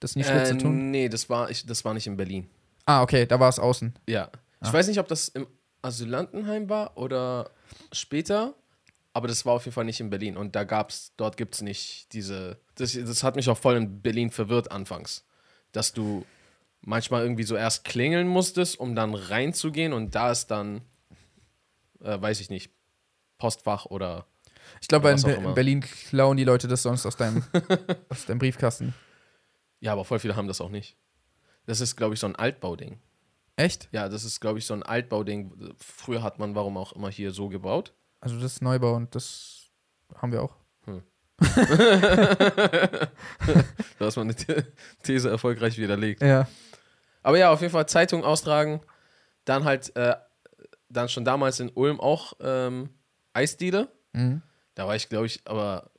das 0.00 0.14
in 0.14 0.22
die 0.22 0.28
Schlitze 0.28 0.54
Äh, 0.54 0.58
tun? 0.58 0.90
nee, 0.90 1.08
das 1.08 1.28
war, 1.30 1.50
ich, 1.50 1.66
das 1.66 1.84
war 1.84 1.94
nicht 1.94 2.06
in 2.06 2.16
Berlin. 2.16 2.48
Ah, 2.84 3.02
okay, 3.02 3.26
da 3.26 3.40
war 3.40 3.48
es 3.48 3.58
außen. 3.58 3.94
Ja. 4.08 4.30
Ich 4.62 4.68
Ah. 4.68 4.72
weiß 4.72 4.86
nicht, 4.88 5.00
ob 5.00 5.08
das 5.08 5.28
im 5.28 5.46
Asylantenheim 5.82 6.68
war 6.68 6.96
oder 6.96 7.50
später, 7.92 8.54
aber 9.16 9.28
das 9.28 9.46
war 9.46 9.54
auf 9.54 9.64
jeden 9.64 9.74
Fall 9.74 9.86
nicht 9.86 9.98
in 10.00 10.10
Berlin. 10.10 10.36
Und 10.36 10.54
da 10.54 10.64
gab's, 10.64 11.14
dort 11.16 11.38
gibt 11.38 11.54
es 11.54 11.62
nicht 11.62 12.12
diese. 12.12 12.60
Das, 12.74 12.92
das 12.92 13.22
hat 13.22 13.34
mich 13.34 13.48
auch 13.48 13.56
voll 13.56 13.74
in 13.76 14.02
Berlin 14.02 14.30
verwirrt 14.30 14.70
anfangs. 14.70 15.24
Dass 15.72 15.94
du 15.94 16.26
manchmal 16.82 17.22
irgendwie 17.22 17.44
so 17.44 17.56
erst 17.56 17.84
klingeln 17.84 18.28
musstest, 18.28 18.78
um 18.78 18.94
dann 18.94 19.14
reinzugehen 19.14 19.94
und 19.94 20.14
da 20.14 20.30
ist 20.30 20.48
dann, 20.48 20.82
äh, 22.02 22.20
weiß 22.20 22.40
ich 22.40 22.50
nicht, 22.50 22.70
Postfach 23.38 23.86
oder. 23.86 24.26
Ich 24.82 24.88
glaube, 24.88 25.08
in, 25.08 25.22
Be 25.22 25.32
in. 25.32 25.54
Berlin 25.54 25.80
klauen 25.80 26.36
die 26.36 26.44
Leute 26.44 26.68
das 26.68 26.82
sonst 26.82 27.06
aus 27.06 27.16
deinem, 27.16 27.42
aus 28.10 28.26
deinem 28.26 28.38
Briefkasten. 28.38 28.92
Ja, 29.80 29.92
aber 29.92 30.04
voll 30.04 30.18
viele 30.18 30.36
haben 30.36 30.46
das 30.46 30.60
auch 30.60 30.68
nicht. 30.68 30.94
Das 31.64 31.80
ist, 31.80 31.96
glaube 31.96 32.12
ich, 32.12 32.20
so 32.20 32.26
ein 32.26 32.36
Altbauding. 32.36 33.00
Echt? 33.56 33.88
Ja, 33.92 34.10
das 34.10 34.24
ist, 34.24 34.40
glaube 34.40 34.58
ich, 34.58 34.66
so 34.66 34.74
ein 34.74 34.82
Altbauding. 34.82 35.74
Früher 35.78 36.22
hat 36.22 36.38
man, 36.38 36.54
warum 36.54 36.76
auch 36.76 36.92
immer, 36.92 37.10
hier 37.10 37.30
so 37.30 37.48
gebaut. 37.48 37.94
Also 38.26 38.40
das 38.40 38.54
ist 38.54 38.60
Neubau 38.62 38.94
und 38.94 39.14
das 39.14 39.70
haben 40.16 40.32
wir 40.32 40.42
auch. 40.42 40.56
Da 43.98 44.04
hast 44.06 44.16
man 44.16 44.28
eine 44.28 44.36
The- 44.36 44.64
These 45.04 45.30
erfolgreich 45.30 45.78
widerlegt. 45.78 46.22
Ja. 46.22 46.48
Aber 47.22 47.38
ja, 47.38 47.50
auf 47.52 47.60
jeden 47.60 47.72
Fall 47.72 47.86
Zeitung 47.88 48.24
austragen. 48.24 48.80
Dann 49.44 49.62
halt, 49.64 49.94
äh, 49.94 50.16
dann 50.88 51.08
schon 51.08 51.24
damals 51.24 51.60
in 51.60 51.70
Ulm 51.70 52.00
auch 52.00 52.32
ähm, 52.40 52.90
Eisdiele. 53.32 53.88
Mhm. 54.12 54.42
Da 54.74 54.88
war 54.88 54.96
ich, 54.96 55.08
glaube 55.08 55.26
ich, 55.26 55.40
aber 55.44 55.90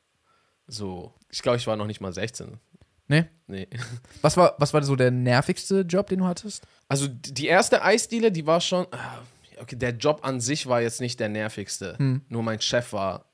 so, 0.67 1.13
ich 1.29 1.41
glaube, 1.41 1.57
ich 1.57 1.65
war 1.67 1.77
noch 1.77 1.87
nicht 1.87 2.01
mal 2.01 2.11
16. 2.11 2.59
Nee. 3.07 3.23
Nee. 3.47 3.69
Was 4.21 4.35
war, 4.35 4.55
was 4.57 4.73
war 4.73 4.83
so 4.83 4.97
der 4.97 5.11
nervigste 5.11 5.81
Job, 5.81 6.07
den 6.07 6.19
du 6.19 6.25
hattest? 6.25 6.67
Also 6.89 7.07
die 7.07 7.47
erste 7.47 7.81
Eisdiele, 7.83 8.33
die 8.33 8.45
war 8.45 8.59
schon, 8.59 8.85
ah, 8.91 9.19
okay, 9.61 9.75
der 9.75 9.91
Job 9.91 10.19
an 10.23 10.39
sich 10.39 10.67
war 10.67 10.81
jetzt 10.81 11.01
nicht 11.01 11.19
der 11.19 11.29
nervigste. 11.29 11.97
Hm. 11.97 12.21
Nur 12.29 12.43
mein 12.43 12.61
Chef 12.61 12.93
war 12.93 13.25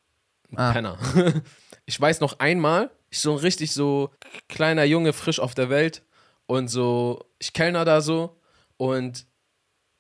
ein 0.52 0.58
Ah. 0.58 0.72
Penner. 0.72 0.98
ich 1.86 2.00
weiß 2.00 2.20
noch 2.20 2.40
einmal, 2.40 2.92
ich 3.10 3.20
so 3.20 3.32
ein 3.32 3.38
richtig 3.38 3.74
so 3.74 4.12
kleiner 4.50 4.84
Junge, 4.84 5.14
frisch 5.14 5.40
auf 5.40 5.54
der 5.56 5.70
Welt 5.70 6.04
und 6.46 6.68
so, 6.68 7.26
ich 7.40 7.54
kellner 7.54 7.86
da 7.86 8.02
so 8.02 8.40
und 8.78 9.26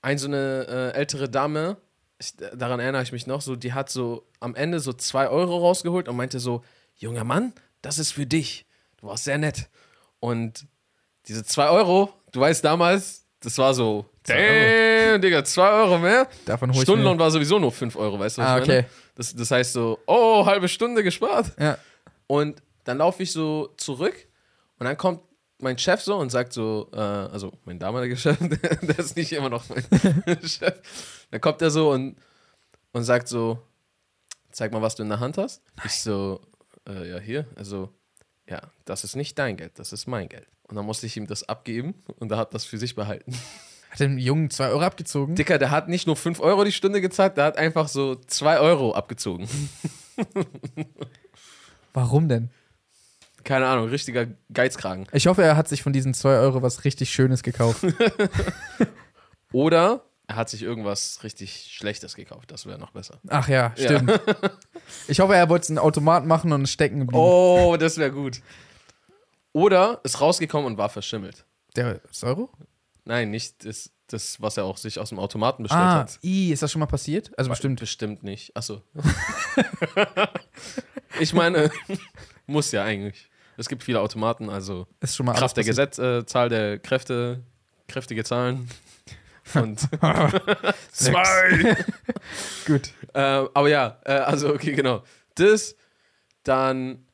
ein 0.01 0.17
so 0.17 0.27
eine 0.27 0.65
äh, 0.93 0.97
ältere 0.97 1.29
Dame, 1.29 1.77
ich, 2.19 2.35
daran 2.35 2.79
erinnere 2.79 3.03
ich 3.03 3.11
mich 3.11 3.27
noch, 3.27 3.41
so, 3.41 3.55
die 3.55 3.73
hat 3.73 3.89
so 3.89 4.27
am 4.39 4.55
Ende 4.55 4.79
so 4.79 4.93
zwei 4.93 5.27
Euro 5.29 5.57
rausgeholt 5.57 6.07
und 6.07 6.15
meinte 6.15 6.39
so, 6.39 6.63
junger 6.95 7.23
Mann, 7.23 7.53
das 7.81 7.99
ist 7.99 8.11
für 8.11 8.25
dich. 8.25 8.65
Du 8.97 9.07
warst 9.07 9.23
sehr 9.23 9.37
nett. 9.37 9.69
Und 10.19 10.67
diese 11.27 11.43
zwei 11.43 11.69
Euro, 11.69 12.13
du 12.31 12.39
weißt 12.39 12.63
damals, 12.63 13.25
das 13.39 13.57
war 13.57 13.73
so, 13.73 14.05
Zwei 14.23 14.35
damn, 15.13 15.21
Digga, 15.21 15.43
zwei 15.43 15.69
Euro 15.69 15.97
mehr. 15.99 16.27
Davon 16.45 16.69
hol 16.71 16.77
ich 16.77 16.83
Stundenlohn 16.83 17.17
war 17.19 17.31
sowieso 17.31 17.59
nur 17.59 17.71
fünf 17.71 17.95
Euro, 17.95 18.19
weißt 18.19 18.37
du, 18.37 18.41
was 18.41 18.47
Ah, 18.49 18.59
ich 18.59 18.67
meine? 18.67 18.79
okay. 18.81 18.89
Das, 19.15 19.35
das 19.35 19.51
heißt 19.51 19.73
so, 19.73 19.99
oh, 20.07 20.45
halbe 20.45 20.67
Stunde 20.67 21.03
gespart. 21.03 21.51
Ja. 21.59 21.77
Und 22.27 22.61
dann 22.83 22.97
laufe 22.97 23.23
ich 23.23 23.31
so 23.31 23.73
zurück 23.77 24.15
und 24.79 24.85
dann 24.85 24.97
kommt 24.97 25.21
mein 25.59 25.77
Chef 25.77 26.01
so 26.01 26.17
und 26.17 26.29
sagt 26.29 26.51
so, 26.51 26.89
äh, 26.93 26.97
also 26.97 27.53
mein 27.65 27.79
damaliger 27.79 28.15
Chef, 28.17 28.37
der 28.39 28.99
ist 28.99 29.15
nicht 29.15 29.31
immer 29.31 29.49
noch 29.49 29.63
mein 29.69 29.83
Chef. 30.47 30.73
Dann 31.31 31.39
kommt 31.41 31.61
er 31.61 31.69
so 31.71 31.91
und, 31.91 32.17
und 32.91 33.03
sagt 33.03 33.27
so, 33.27 33.59
zeig 34.51 34.71
mal, 34.73 34.81
was 34.81 34.95
du 34.95 35.03
in 35.03 35.09
der 35.09 35.19
Hand 35.19 35.37
hast. 35.37 35.61
Ich 35.85 36.01
so, 36.01 36.41
äh, 36.87 37.09
ja, 37.11 37.19
hier. 37.19 37.45
Also, 37.55 37.89
ja, 38.49 38.61
das 38.85 39.03
ist 39.05 39.15
nicht 39.15 39.39
dein 39.39 39.55
Geld, 39.57 39.79
das 39.79 39.93
ist 39.93 40.05
mein 40.07 40.27
Geld. 40.27 40.47
Und 40.63 40.75
dann 40.75 40.85
musste 40.85 41.05
ich 41.05 41.15
ihm 41.15 41.27
das 41.27 41.47
abgeben 41.47 41.93
und 42.19 42.31
er 42.31 42.37
hat 42.37 42.53
das 42.53 42.65
für 42.65 42.77
sich 42.77 42.95
behalten. 42.95 43.37
Hat 43.93 43.99
dem 43.99 44.17
Jungen 44.17 44.49
zwei 44.49 44.69
Euro 44.69 44.81
abgezogen? 44.81 45.35
Dicker, 45.35 45.59
der 45.59 45.69
hat 45.69 45.87
nicht 45.87 46.07
nur 46.07 46.15
5 46.15 46.39
Euro 46.39 46.63
die 46.63 46.71
Stunde 46.71 46.99
gezahlt, 46.99 47.37
der 47.37 47.43
hat 47.43 47.57
einfach 47.59 47.87
so 47.87 48.15
2 48.15 48.57
Euro 48.57 48.95
abgezogen. 48.95 49.47
Warum 51.93 52.27
denn? 52.27 52.49
Keine 53.43 53.67
Ahnung, 53.67 53.89
richtiger 53.89 54.25
Geizkragen. 54.51 55.05
Ich 55.11 55.27
hoffe, 55.27 55.43
er 55.43 55.55
hat 55.55 55.67
sich 55.67 55.83
von 55.83 55.93
diesen 55.93 56.15
zwei 56.15 56.37
Euro 56.37 56.63
was 56.63 56.85
richtig 56.85 57.11
Schönes 57.11 57.43
gekauft. 57.43 57.85
Oder 59.51 60.01
er 60.25 60.37
hat 60.37 60.49
sich 60.49 60.63
irgendwas 60.63 61.19
richtig 61.21 61.71
Schlechtes 61.71 62.15
gekauft. 62.15 62.49
Das 62.49 62.65
wäre 62.65 62.79
noch 62.79 62.93
besser. 62.93 63.19
Ach 63.27 63.47
ja, 63.47 63.73
stimmt. 63.75 64.19
Ich 65.07 65.19
hoffe, 65.19 65.35
er 65.35 65.49
wollte 65.49 65.67
einen 65.67 65.77
Automat 65.77 66.25
machen 66.25 66.51
und 66.51 66.67
stecken 66.67 67.01
geblieben. 67.01 67.21
Oh, 67.21 67.77
das 67.77 67.99
wäre 67.99 68.11
gut. 68.11 68.41
Oder 69.51 70.01
ist 70.03 70.19
rausgekommen 70.19 70.65
und 70.65 70.79
war 70.79 70.89
verschimmelt. 70.89 71.45
Der 71.75 72.01
ist 72.09 72.23
Euro? 72.23 72.49
Nein, 73.05 73.31
nicht 73.31 73.65
das, 73.65 73.91
das, 74.07 74.41
was 74.41 74.57
er 74.57 74.63
auch 74.65 74.77
sich 74.77 74.99
aus 74.99 75.09
dem 75.09 75.19
Automaten 75.19 75.63
bestellt 75.63 75.81
Ah, 75.83 75.99
hat. 76.01 76.19
i, 76.23 76.51
ist 76.53 76.61
das 76.63 76.71
schon 76.71 76.79
mal 76.79 76.85
passiert? 76.85 77.31
Also 77.37 77.49
bestimmt. 77.49 77.79
Bestimmt 77.79 78.23
nicht. 78.23 78.55
Achso. 78.55 78.81
ich 81.19 81.33
meine, 81.33 81.71
muss 82.45 82.71
ja 82.71 82.83
eigentlich. 82.83 83.29
Es 83.57 83.69
gibt 83.69 83.83
viele 83.83 84.01
Automaten, 84.01 84.49
also 84.49 84.87
Ist 84.99 85.15
schon 85.15 85.25
mal 85.25 85.33
Kraft 85.33 85.57
der 85.57 85.61
alles 85.63 85.69
Gesetz, 85.75 85.99
äh, 85.99 86.25
Zahl 86.25 86.49
der 86.49 86.79
Kräfte, 86.79 87.43
kräftige 87.87 88.23
Zahlen. 88.23 88.69
Und 89.53 89.79
Zwei. 90.91 91.75
Gut. 92.65 92.89
äh, 93.13 93.19
aber 93.19 93.69
ja, 93.69 93.99
äh, 94.05 94.13
also 94.13 94.53
okay, 94.53 94.73
genau. 94.73 95.03
Das, 95.35 95.75
dann, 96.43 97.05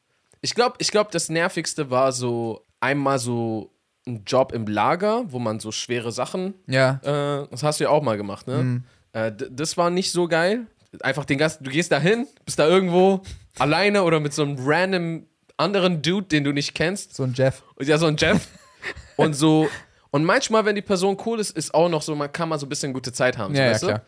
ich 0.41 0.53
glaube, 0.53 0.75
ich 0.79 0.91
glaube, 0.91 1.09
das 1.11 1.29
Nervigste 1.29 1.89
war 1.89 2.11
so 2.11 2.65
einmal 2.79 3.19
so 3.19 3.73
ein 4.09 4.23
Job 4.25 4.51
im 4.51 4.65
Lager, 4.67 5.23
wo 5.27 5.39
man 5.39 5.59
so 5.59 5.71
schwere 5.71 6.11
Sachen, 6.11 6.53
Ja. 6.67 6.99
äh, 7.03 7.47
das 7.51 7.63
hast 7.63 7.79
du 7.79 7.85
ja 7.85 7.89
auch 7.89 8.03
mal 8.03 8.17
gemacht, 8.17 8.47
ne? 8.47 8.63
Mhm. 8.63 8.83
Äh, 9.13 9.31
das 9.51 9.77
war 9.77 9.89
nicht 9.89 10.11
so 10.11 10.27
geil. 10.27 10.67
Einfach 11.01 11.25
den 11.25 11.37
Gast, 11.37 11.59
du 11.61 11.69
gehst 11.69 11.91
da 11.91 11.99
hin, 11.99 12.27
bist 12.45 12.57
da 12.59 12.67
irgendwo 12.67 13.21
alleine 13.59 14.03
oder 14.03 14.19
mit 14.19 14.33
so 14.33 14.41
einem 14.43 14.55
random 14.59 15.25
anderen 15.57 16.01
Dude, 16.01 16.27
den 16.27 16.43
du 16.43 16.51
nicht 16.53 16.73
kennst. 16.73 17.15
So 17.15 17.23
ein 17.23 17.33
Jeff. 17.33 17.63
Ja, 17.81 17.97
so 17.97 18.05
ein 18.07 18.15
Jeff. 18.17 18.47
und 19.17 19.33
so. 19.33 19.67
Und 20.11 20.23
manchmal, 20.23 20.65
wenn 20.65 20.75
die 20.75 20.81
Person 20.81 21.17
cool 21.25 21.39
ist, 21.39 21.51
ist 21.51 21.73
auch 21.73 21.89
noch 21.89 22.01
so, 22.01 22.15
man 22.15 22.31
kann 22.31 22.49
mal 22.49 22.57
so 22.57 22.65
ein 22.65 22.69
bisschen 22.69 22.93
gute 22.93 23.11
Zeit 23.13 23.37
haben. 23.37 23.53
so, 23.53 23.61
Ja, 23.61 23.67
ja, 23.71 23.77
du? 23.77 23.85
klar. 23.87 24.01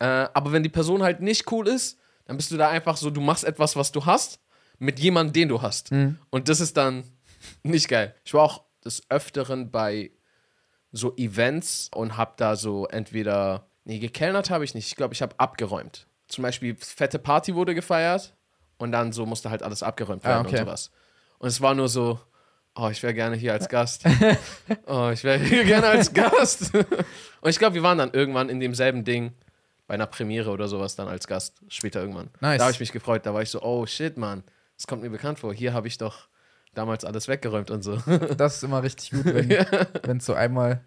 Äh, 0.00 0.28
aber 0.34 0.52
wenn 0.52 0.62
die 0.62 0.68
Person 0.68 1.02
halt 1.02 1.20
nicht 1.20 1.50
cool 1.50 1.66
ist, 1.66 1.98
dann 2.26 2.36
bist 2.36 2.50
du 2.50 2.56
da 2.56 2.68
einfach 2.68 2.96
so, 2.96 3.10
du 3.10 3.20
machst 3.20 3.42
etwas, 3.44 3.74
was 3.74 3.90
du 3.90 4.04
hast, 4.06 4.38
mit 4.78 5.00
jemandem, 5.00 5.32
den 5.32 5.48
du 5.48 5.62
hast. 5.62 5.90
Mhm. 5.90 6.18
Und 6.30 6.48
das 6.48 6.60
ist 6.60 6.76
dann 6.76 7.02
nicht 7.64 7.88
geil. 7.88 8.14
Ich 8.24 8.34
war 8.34 8.42
auch 8.42 8.62
des 8.84 9.02
Öfteren 9.10 9.70
bei 9.70 10.10
so 10.92 11.14
Events 11.16 11.90
und 11.94 12.16
hab 12.16 12.36
da 12.36 12.56
so 12.56 12.86
entweder, 12.86 13.66
nee, 13.84 13.98
gekellnert 13.98 14.50
habe 14.50 14.64
ich 14.64 14.74
nicht. 14.74 14.86
Ich 14.86 14.96
glaube, 14.96 15.14
ich 15.14 15.22
habe 15.22 15.38
abgeräumt. 15.38 16.06
Zum 16.28 16.42
Beispiel, 16.42 16.76
fette 16.76 17.18
Party 17.18 17.54
wurde 17.54 17.74
gefeiert 17.74 18.34
und 18.78 18.92
dann 18.92 19.12
so 19.12 19.26
musste 19.26 19.50
halt 19.50 19.62
alles 19.62 19.82
abgeräumt 19.82 20.24
Ah, 20.24 20.28
werden 20.28 20.46
okay. 20.46 20.58
und 20.60 20.66
sowas. 20.66 20.90
Und 21.38 21.48
es 21.48 21.60
war 21.60 21.74
nur 21.74 21.88
so, 21.88 22.20
oh, 22.74 22.88
ich 22.90 23.02
wäre 23.02 23.14
gerne 23.14 23.36
hier 23.36 23.52
als 23.52 23.68
Gast. 23.68 24.04
oh, 24.86 25.10
ich 25.12 25.24
wäre 25.24 25.38
hier 25.38 25.64
gerne 25.64 25.88
als 25.88 26.12
Gast. 26.12 26.74
und 27.40 27.50
ich 27.50 27.58
glaube, 27.58 27.74
wir 27.74 27.82
waren 27.82 27.98
dann 27.98 28.12
irgendwann 28.12 28.48
in 28.48 28.60
demselben 28.60 29.04
Ding 29.04 29.32
bei 29.86 29.94
einer 29.94 30.06
Premiere 30.06 30.50
oder 30.50 30.68
sowas 30.68 30.96
dann 30.96 31.08
als 31.08 31.26
Gast, 31.26 31.62
später 31.68 32.00
irgendwann. 32.00 32.30
Nice. 32.40 32.58
Da 32.58 32.64
habe 32.64 32.72
ich 32.72 32.80
mich 32.80 32.92
gefreut. 32.92 33.24
Da 33.24 33.34
war 33.34 33.42
ich 33.42 33.50
so, 33.50 33.62
oh 33.62 33.86
shit, 33.86 34.16
Mann, 34.16 34.44
das 34.76 34.86
kommt 34.86 35.02
mir 35.02 35.10
bekannt 35.10 35.38
vor. 35.38 35.52
Hier 35.54 35.72
habe 35.72 35.88
ich 35.88 35.98
doch 35.98 36.28
damals 36.74 37.04
alles 37.04 37.28
weggeräumt 37.28 37.70
und 37.70 37.82
so. 37.82 37.98
Das 38.36 38.56
ist 38.56 38.64
immer 38.64 38.82
richtig 38.82 39.10
gut, 39.10 39.24
wenn 39.24 40.16
es 40.18 40.26
so 40.26 40.34
einmal 40.34 40.84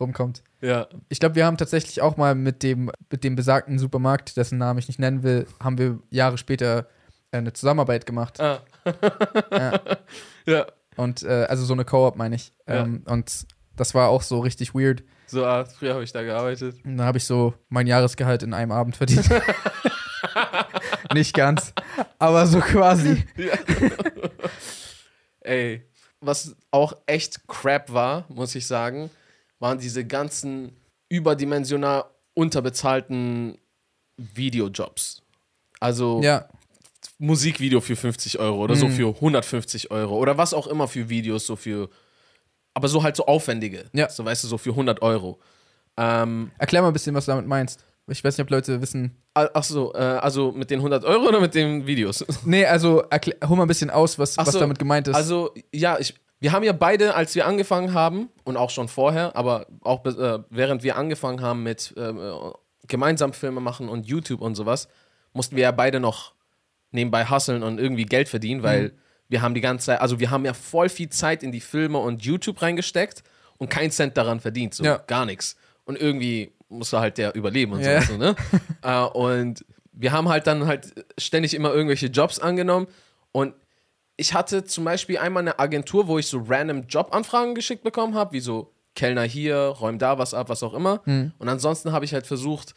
rumkommt. 0.00 0.42
ja. 0.60 0.86
Ich 1.08 1.18
glaube, 1.20 1.34
wir 1.34 1.44
haben 1.44 1.56
tatsächlich 1.56 2.02
auch 2.02 2.16
mal 2.16 2.34
mit 2.34 2.62
dem, 2.62 2.90
mit 3.10 3.24
dem 3.24 3.34
besagten 3.34 3.78
Supermarkt, 3.78 4.36
dessen 4.36 4.58
Namen 4.58 4.78
ich 4.78 4.88
nicht 4.88 5.00
nennen 5.00 5.22
will, 5.22 5.46
haben 5.60 5.78
wir 5.78 5.98
Jahre 6.10 6.38
später 6.38 6.86
äh, 7.30 7.38
eine 7.38 7.52
Zusammenarbeit 7.52 8.06
gemacht. 8.06 8.40
Ah. 8.40 8.60
Ja. 9.50 9.80
ja. 10.46 10.66
Und 10.96 11.22
äh, 11.22 11.46
also 11.48 11.64
so 11.64 11.74
eine 11.74 11.84
Co-op 11.84 12.16
meine 12.16 12.36
ich. 12.36 12.52
Ja. 12.68 12.82
Ähm, 12.82 13.02
und 13.06 13.46
das 13.76 13.94
war 13.94 14.08
auch 14.08 14.22
so 14.22 14.40
richtig 14.40 14.74
weird. 14.74 15.02
So, 15.26 15.44
ah, 15.44 15.64
früher 15.64 15.94
habe 15.94 16.04
ich 16.04 16.12
da 16.12 16.22
gearbeitet. 16.22 16.76
Und 16.84 16.96
da 16.96 17.04
habe 17.04 17.18
ich 17.18 17.24
so 17.24 17.54
mein 17.68 17.86
Jahresgehalt 17.86 18.42
in 18.42 18.54
einem 18.54 18.72
Abend 18.72 18.96
verdient. 18.96 19.28
nicht 21.14 21.34
ganz, 21.34 21.72
aber 22.18 22.46
so 22.46 22.60
quasi. 22.60 23.24
Ey, 25.48 25.82
was 26.20 26.54
auch 26.70 26.94
echt 27.06 27.46
crap 27.48 27.92
war, 27.92 28.24
muss 28.28 28.54
ich 28.54 28.66
sagen, 28.66 29.10
waren 29.58 29.78
diese 29.78 30.04
ganzen 30.04 30.76
überdimensional 31.08 32.04
unterbezahlten 32.34 33.56
Videojobs. 34.16 35.22
Also 35.80 36.20
Ja, 36.22 36.48
Musikvideo 37.18 37.80
für 37.80 37.96
50 37.96 38.38
Euro 38.38 38.62
oder 38.62 38.76
so 38.76 38.88
Mhm. 38.88 38.92
für 38.92 39.20
150 39.20 39.90
Euro 39.90 40.16
oder 40.18 40.36
was 40.36 40.52
auch 40.52 40.66
immer 40.66 40.86
für 40.86 41.08
Videos, 41.08 41.46
so 41.46 41.56
für, 41.56 41.88
aber 42.74 42.88
so 42.88 43.02
halt 43.02 43.16
so 43.16 43.26
aufwendige. 43.26 43.86
Ja. 43.92 44.08
So 44.10 44.24
weißt 44.24 44.44
du, 44.44 44.48
so 44.48 44.58
für 44.58 44.74
100 44.76 45.02
Euro. 45.02 45.38
Ähm, 45.96 46.50
erklär 46.58 46.82
mal 46.82 46.88
ein 46.88 46.92
bisschen, 46.92 47.14
was 47.14 47.24
du 47.24 47.32
damit 47.32 47.46
meinst. 47.46 47.84
Ich 48.10 48.24
weiß 48.24 48.36
nicht, 48.38 48.44
ob 48.44 48.50
Leute 48.50 48.80
wissen. 48.80 49.16
a- 49.34 49.48
ach 49.54 49.62
so, 49.64 49.92
äh, 49.94 49.98
also 49.98 50.52
mit 50.52 50.70
den 50.70 50.80
100 50.80 51.04
Euro 51.04 51.28
oder 51.28 51.40
mit 51.40 51.54
den 51.54 51.86
Videos? 51.86 52.24
Nee, 52.44 52.64
also 52.66 53.00
erklär, 53.10 53.36
hol 53.46 53.56
mal 53.56 53.64
ein 53.64 53.68
bisschen 53.68 53.90
aus, 53.90 54.18
was, 54.18 54.38
Ach 54.38 54.46
was 54.46 54.54
so, 54.54 54.60
damit 54.60 54.78
gemeint 54.78 55.08
ist. 55.08 55.14
Also, 55.14 55.52
ja, 55.74 55.98
ich, 55.98 56.14
wir 56.40 56.52
haben 56.52 56.62
ja 56.64 56.72
beide, 56.72 57.14
als 57.14 57.34
wir 57.34 57.46
angefangen 57.46 57.92
haben, 57.94 58.28
und 58.44 58.56
auch 58.56 58.70
schon 58.70 58.88
vorher, 58.88 59.36
aber 59.36 59.66
auch 59.82 60.04
äh, 60.06 60.38
während 60.50 60.82
wir 60.82 60.96
angefangen 60.96 61.40
haben 61.42 61.62
mit 61.62 61.92
äh, 61.96 62.08
äh, 62.10 62.52
gemeinsam 62.86 63.32
Filme 63.32 63.60
machen 63.60 63.88
und 63.88 64.06
YouTube 64.06 64.40
und 64.40 64.54
sowas, 64.54 64.88
mussten 65.32 65.56
wir 65.56 65.64
ja 65.64 65.72
beide 65.72 66.00
noch 66.00 66.32
nebenbei 66.90 67.26
hustlen 67.26 67.62
und 67.62 67.78
irgendwie 67.78 68.06
Geld 68.06 68.28
verdienen, 68.30 68.62
weil 68.62 68.84
Mhm. 68.84 68.92
wir 69.28 69.42
haben 69.42 69.54
die 69.54 69.60
ganze 69.60 69.86
Zeit, 69.86 70.00
also 70.00 70.18
wir 70.20 70.30
haben 70.30 70.44
ja 70.46 70.54
voll 70.54 70.88
viel 70.88 71.10
Zeit 71.10 71.42
in 71.42 71.52
die 71.52 71.60
Filme 71.60 71.98
und 71.98 72.24
YouTube 72.24 72.62
reingesteckt 72.62 73.22
und 73.58 73.68
keinen 73.68 73.90
Cent 73.90 74.16
daran 74.16 74.40
verdient, 74.40 74.72
so 74.72 74.84
Ja. 74.84 74.96
gar 75.06 75.26
nichts. 75.26 75.56
Und 75.84 76.00
irgendwie 76.00 76.52
musste 76.68 77.00
halt 77.00 77.18
der 77.18 77.34
überleben 77.34 77.72
und 77.72 77.84
sowas, 77.84 78.08
so, 78.08 78.16
ne? 78.16 78.36
äh, 78.82 79.02
und 79.02 79.64
wir 79.92 80.12
haben 80.12 80.28
halt 80.28 80.46
dann 80.46 80.66
halt 80.66 80.92
ständig 81.18 81.54
immer 81.54 81.72
irgendwelche 81.72 82.06
Jobs 82.06 82.38
angenommen 82.38 82.86
und 83.32 83.54
ich 84.16 84.34
hatte 84.34 84.64
zum 84.64 84.84
Beispiel 84.84 85.18
einmal 85.18 85.42
eine 85.42 85.58
Agentur, 85.58 86.08
wo 86.08 86.18
ich 86.18 86.26
so 86.26 86.42
random 86.46 86.84
Jobanfragen 86.88 87.54
geschickt 87.54 87.84
bekommen 87.84 88.14
habe, 88.14 88.32
wie 88.32 88.40
so 88.40 88.72
Kellner 88.96 89.22
hier, 89.22 89.56
räum 89.56 89.98
da 89.98 90.18
was 90.18 90.34
ab, 90.34 90.48
was 90.48 90.64
auch 90.64 90.74
immer. 90.74 91.02
Und 91.38 91.48
ansonsten 91.48 91.92
habe 91.92 92.04
ich 92.04 92.12
halt 92.12 92.26
versucht, 92.26 92.74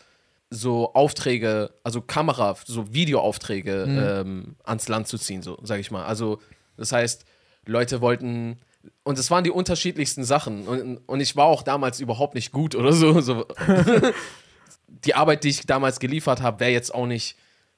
so 0.52 0.94
Aufträge, 0.94 1.72
also 1.84 2.02
Kamera, 2.02 2.56
so 2.66 2.94
Videoaufträge 2.94 3.86
ähm, 4.22 4.56
ans 4.64 4.88
Land 4.88 5.08
zu 5.08 5.18
ziehen, 5.18 5.42
so 5.42 5.58
sage 5.64 5.82
ich 5.82 5.90
mal. 5.90 6.06
Also 6.06 6.40
das 6.78 6.92
heißt, 6.92 7.26
Leute 7.66 8.02
wollten 8.02 8.58
und 9.04 9.18
es 9.18 9.32
waren 9.32 9.44
die 9.44 9.52
unterschiedlichsten 9.52 10.24
Sachen 10.24 10.68
und, 10.68 10.98
und 11.08 11.20
ich 11.20 11.36
war 11.36 11.46
auch 11.46 11.64
damals 11.64 12.00
überhaupt 12.00 12.36
nicht 12.36 12.52
gut 12.52 12.76
oder 12.76 12.94
so. 12.94 13.20
so. 13.22 13.46
die 14.88 15.16
Arbeit, 15.16 15.44
die 15.44 15.50
ich 15.50 15.66
damals 15.66 16.00
geliefert 16.00 16.42
habe, 16.42 16.60
wäre 16.60 16.72
jetzt 16.72 16.94
auch 16.94 17.08
nicht 17.08 17.38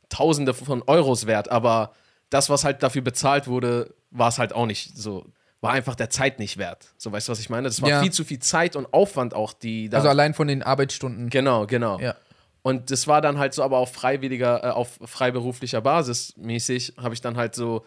Tausende 0.09 0.53
von 0.53 0.83
Euros 0.85 1.25
wert, 1.25 1.49
aber 1.49 1.93
das, 2.29 2.49
was 2.49 2.63
halt 2.63 2.83
dafür 2.83 3.01
bezahlt 3.01 3.47
wurde, 3.47 3.95
war 4.11 4.29
es 4.29 4.37
halt 4.37 4.53
auch 4.53 4.65
nicht 4.65 4.95
so, 4.97 5.25
war 5.61 5.71
einfach 5.71 5.95
der 5.95 6.09
Zeit 6.09 6.39
nicht 6.39 6.57
wert. 6.57 6.93
So, 6.97 7.11
weißt 7.11 7.27
du, 7.27 7.31
was 7.31 7.39
ich 7.39 7.49
meine? 7.49 7.67
Das 7.67 7.81
war 7.81 7.89
Ja. 7.89 8.01
viel 8.01 8.11
zu 8.11 8.23
viel 8.23 8.39
Zeit 8.39 8.75
und 8.75 8.93
Aufwand 8.93 9.33
auch, 9.33 9.53
die 9.53 9.89
da. 9.89 9.97
also 9.97 10.09
allein 10.09 10.33
von 10.33 10.47
den 10.47 10.61
Arbeitsstunden. 10.61 11.29
genau, 11.29 11.65
genau. 11.65 11.99
Ja. 11.99 12.15
Und 12.63 12.91
das 12.91 13.07
war 13.07 13.21
dann 13.21 13.39
halt 13.39 13.53
so, 13.53 13.63
aber 13.63 13.77
auf 13.77 13.91
freiwilliger, 13.91 14.63
äh, 14.63 14.67
auf 14.69 14.99
freiberuflicher 15.03 15.81
Basis 15.81 16.35
mäßig, 16.37 16.93
habe 17.01 17.13
ich 17.13 17.21
dann 17.21 17.37
halt 17.37 17.55
so 17.55 17.85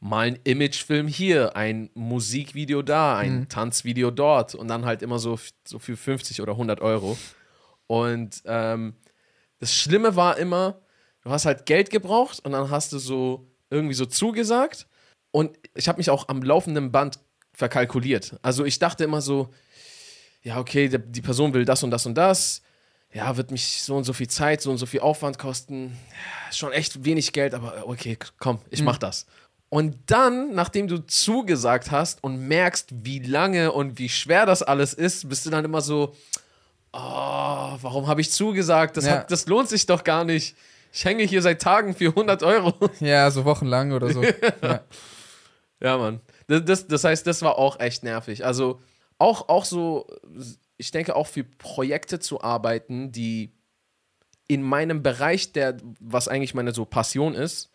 mal 0.00 0.28
einen 0.28 0.38
Imagefilm 0.44 1.06
hier, 1.06 1.54
ein 1.56 1.90
Musikvideo 1.94 2.82
da, 2.82 3.18
ein 3.18 3.48
Tanzvideo 3.48 4.10
dort 4.10 4.54
und 4.54 4.68
dann 4.68 4.86
halt 4.86 5.02
immer 5.02 5.18
so, 5.18 5.38
so 5.64 5.78
für 5.78 5.96
50 5.96 6.40
oder 6.40 6.52
100 6.52 6.80
Euro. 6.80 7.18
Und 7.86 8.42
ähm, 8.46 8.94
das 9.58 9.74
Schlimme 9.74 10.16
war 10.16 10.38
immer, 10.38 10.80
du 11.22 11.30
hast 11.30 11.44
halt 11.44 11.66
Geld 11.66 11.90
gebraucht 11.90 12.40
und 12.40 12.52
dann 12.52 12.70
hast 12.70 12.92
du 12.92 12.98
so 12.98 13.46
irgendwie 13.68 13.94
so 13.94 14.06
zugesagt 14.06 14.86
und 15.32 15.56
ich 15.74 15.86
habe 15.86 15.98
mich 15.98 16.08
auch 16.08 16.28
am 16.28 16.42
laufenden 16.42 16.90
Band 16.90 17.20
verkalkuliert. 17.52 18.38
Also 18.42 18.64
ich 18.64 18.78
dachte 18.78 19.04
immer 19.04 19.20
so, 19.20 19.50
ja, 20.42 20.58
okay, 20.58 20.88
die 20.88 21.20
Person 21.20 21.52
will 21.52 21.66
das 21.66 21.82
und 21.82 21.90
das 21.90 22.06
und 22.06 22.14
das. 22.14 22.62
Ja, 23.12 23.36
wird 23.36 23.50
mich 23.50 23.82
so 23.82 23.96
und 23.96 24.04
so 24.04 24.12
viel 24.12 24.28
Zeit, 24.28 24.62
so 24.62 24.70
und 24.70 24.78
so 24.78 24.86
viel 24.86 25.00
Aufwand 25.00 25.38
kosten. 25.38 25.98
Ja, 26.10 26.52
schon 26.52 26.72
echt 26.72 27.04
wenig 27.04 27.32
Geld, 27.32 27.54
aber 27.54 27.86
okay, 27.86 28.16
komm, 28.38 28.60
ich 28.70 28.82
mach 28.82 28.98
das. 28.98 29.26
Und 29.70 29.96
dann, 30.06 30.52
nachdem 30.54 30.88
du 30.88 30.98
zugesagt 30.98 31.90
hast 31.92 32.22
und 32.24 32.46
merkst, 32.48 32.88
wie 33.04 33.20
lange 33.20 33.70
und 33.72 33.98
wie 33.98 34.08
schwer 34.08 34.44
das 34.44 34.62
alles 34.62 34.92
ist, 34.94 35.28
bist 35.28 35.46
du 35.46 35.50
dann 35.50 35.64
immer 35.64 35.80
so, 35.80 36.12
oh, 36.92 36.98
warum 36.98 38.08
habe 38.08 38.20
ich 38.20 38.32
zugesagt? 38.32 38.96
Das, 38.96 39.06
Ja. 39.06 39.12
hat, 39.12 39.30
das 39.30 39.46
lohnt 39.46 39.68
sich 39.68 39.86
doch 39.86 40.02
gar 40.04 40.24
nicht. 40.24 40.56
Ich 40.92 41.04
hänge 41.04 41.22
hier 41.22 41.40
seit 41.40 41.62
Tagen 41.62 41.94
für 41.94 42.08
100 42.08 42.42
Euro. 42.42 42.74
Ja, 43.00 43.30
so 43.30 43.44
wochenlang 43.44 43.92
oder 43.92 44.12
so. 44.12 44.22
ja. 44.62 44.80
Ja, 45.80 45.96
Mann. 45.98 46.20
Das, 46.48 46.64
das, 46.64 46.86
das 46.88 47.04
heißt, 47.04 47.26
das 47.26 47.42
war 47.42 47.56
auch 47.56 47.78
echt 47.78 48.02
nervig. 48.02 48.44
Also 48.44 48.80
auch, 49.18 49.48
auch 49.48 49.64
so, 49.64 50.06
ich 50.78 50.90
denke 50.90 51.14
auch 51.14 51.28
für 51.28 51.44
Projekte 51.44 52.18
zu 52.18 52.42
arbeiten, 52.42 53.12
die 53.12 53.52
in 54.48 54.62
meinem 54.62 55.04
Bereich, 55.04 55.52
der, 55.52 55.76
was 56.00 56.26
eigentlich 56.26 56.54
meine 56.54 56.74
so 56.74 56.84
Passion 56.84 57.34
ist, 57.34 57.69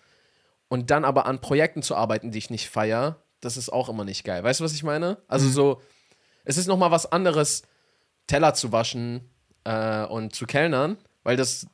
und 0.67 0.91
dann 0.91 1.05
aber 1.05 1.25
an 1.25 1.39
Projekten 1.41 1.81
zu 1.81 1.95
arbeiten, 1.95 2.31
die 2.31 2.37
ich 2.37 2.49
nicht 2.49 2.69
feiere, 2.69 3.23
das 3.41 3.57
ist 3.57 3.71
auch 3.71 3.89
immer 3.89 4.05
nicht 4.05 4.23
geil. 4.23 4.43
Weißt 4.43 4.59
du, 4.59 4.63
was 4.63 4.73
ich 4.73 4.83
meine? 4.83 5.17
Also 5.27 5.47
so, 5.49 5.81
es 6.43 6.57
ist 6.57 6.67
nochmal 6.67 6.91
was 6.91 7.11
anderes, 7.11 7.63
Teller 8.27 8.53
zu 8.53 8.71
waschen 8.71 9.29
äh, 9.65 10.05
und 10.05 10.33
zu 10.35 10.45
kellnern, 10.45 10.97
weil 11.23 11.37
das 11.37 11.67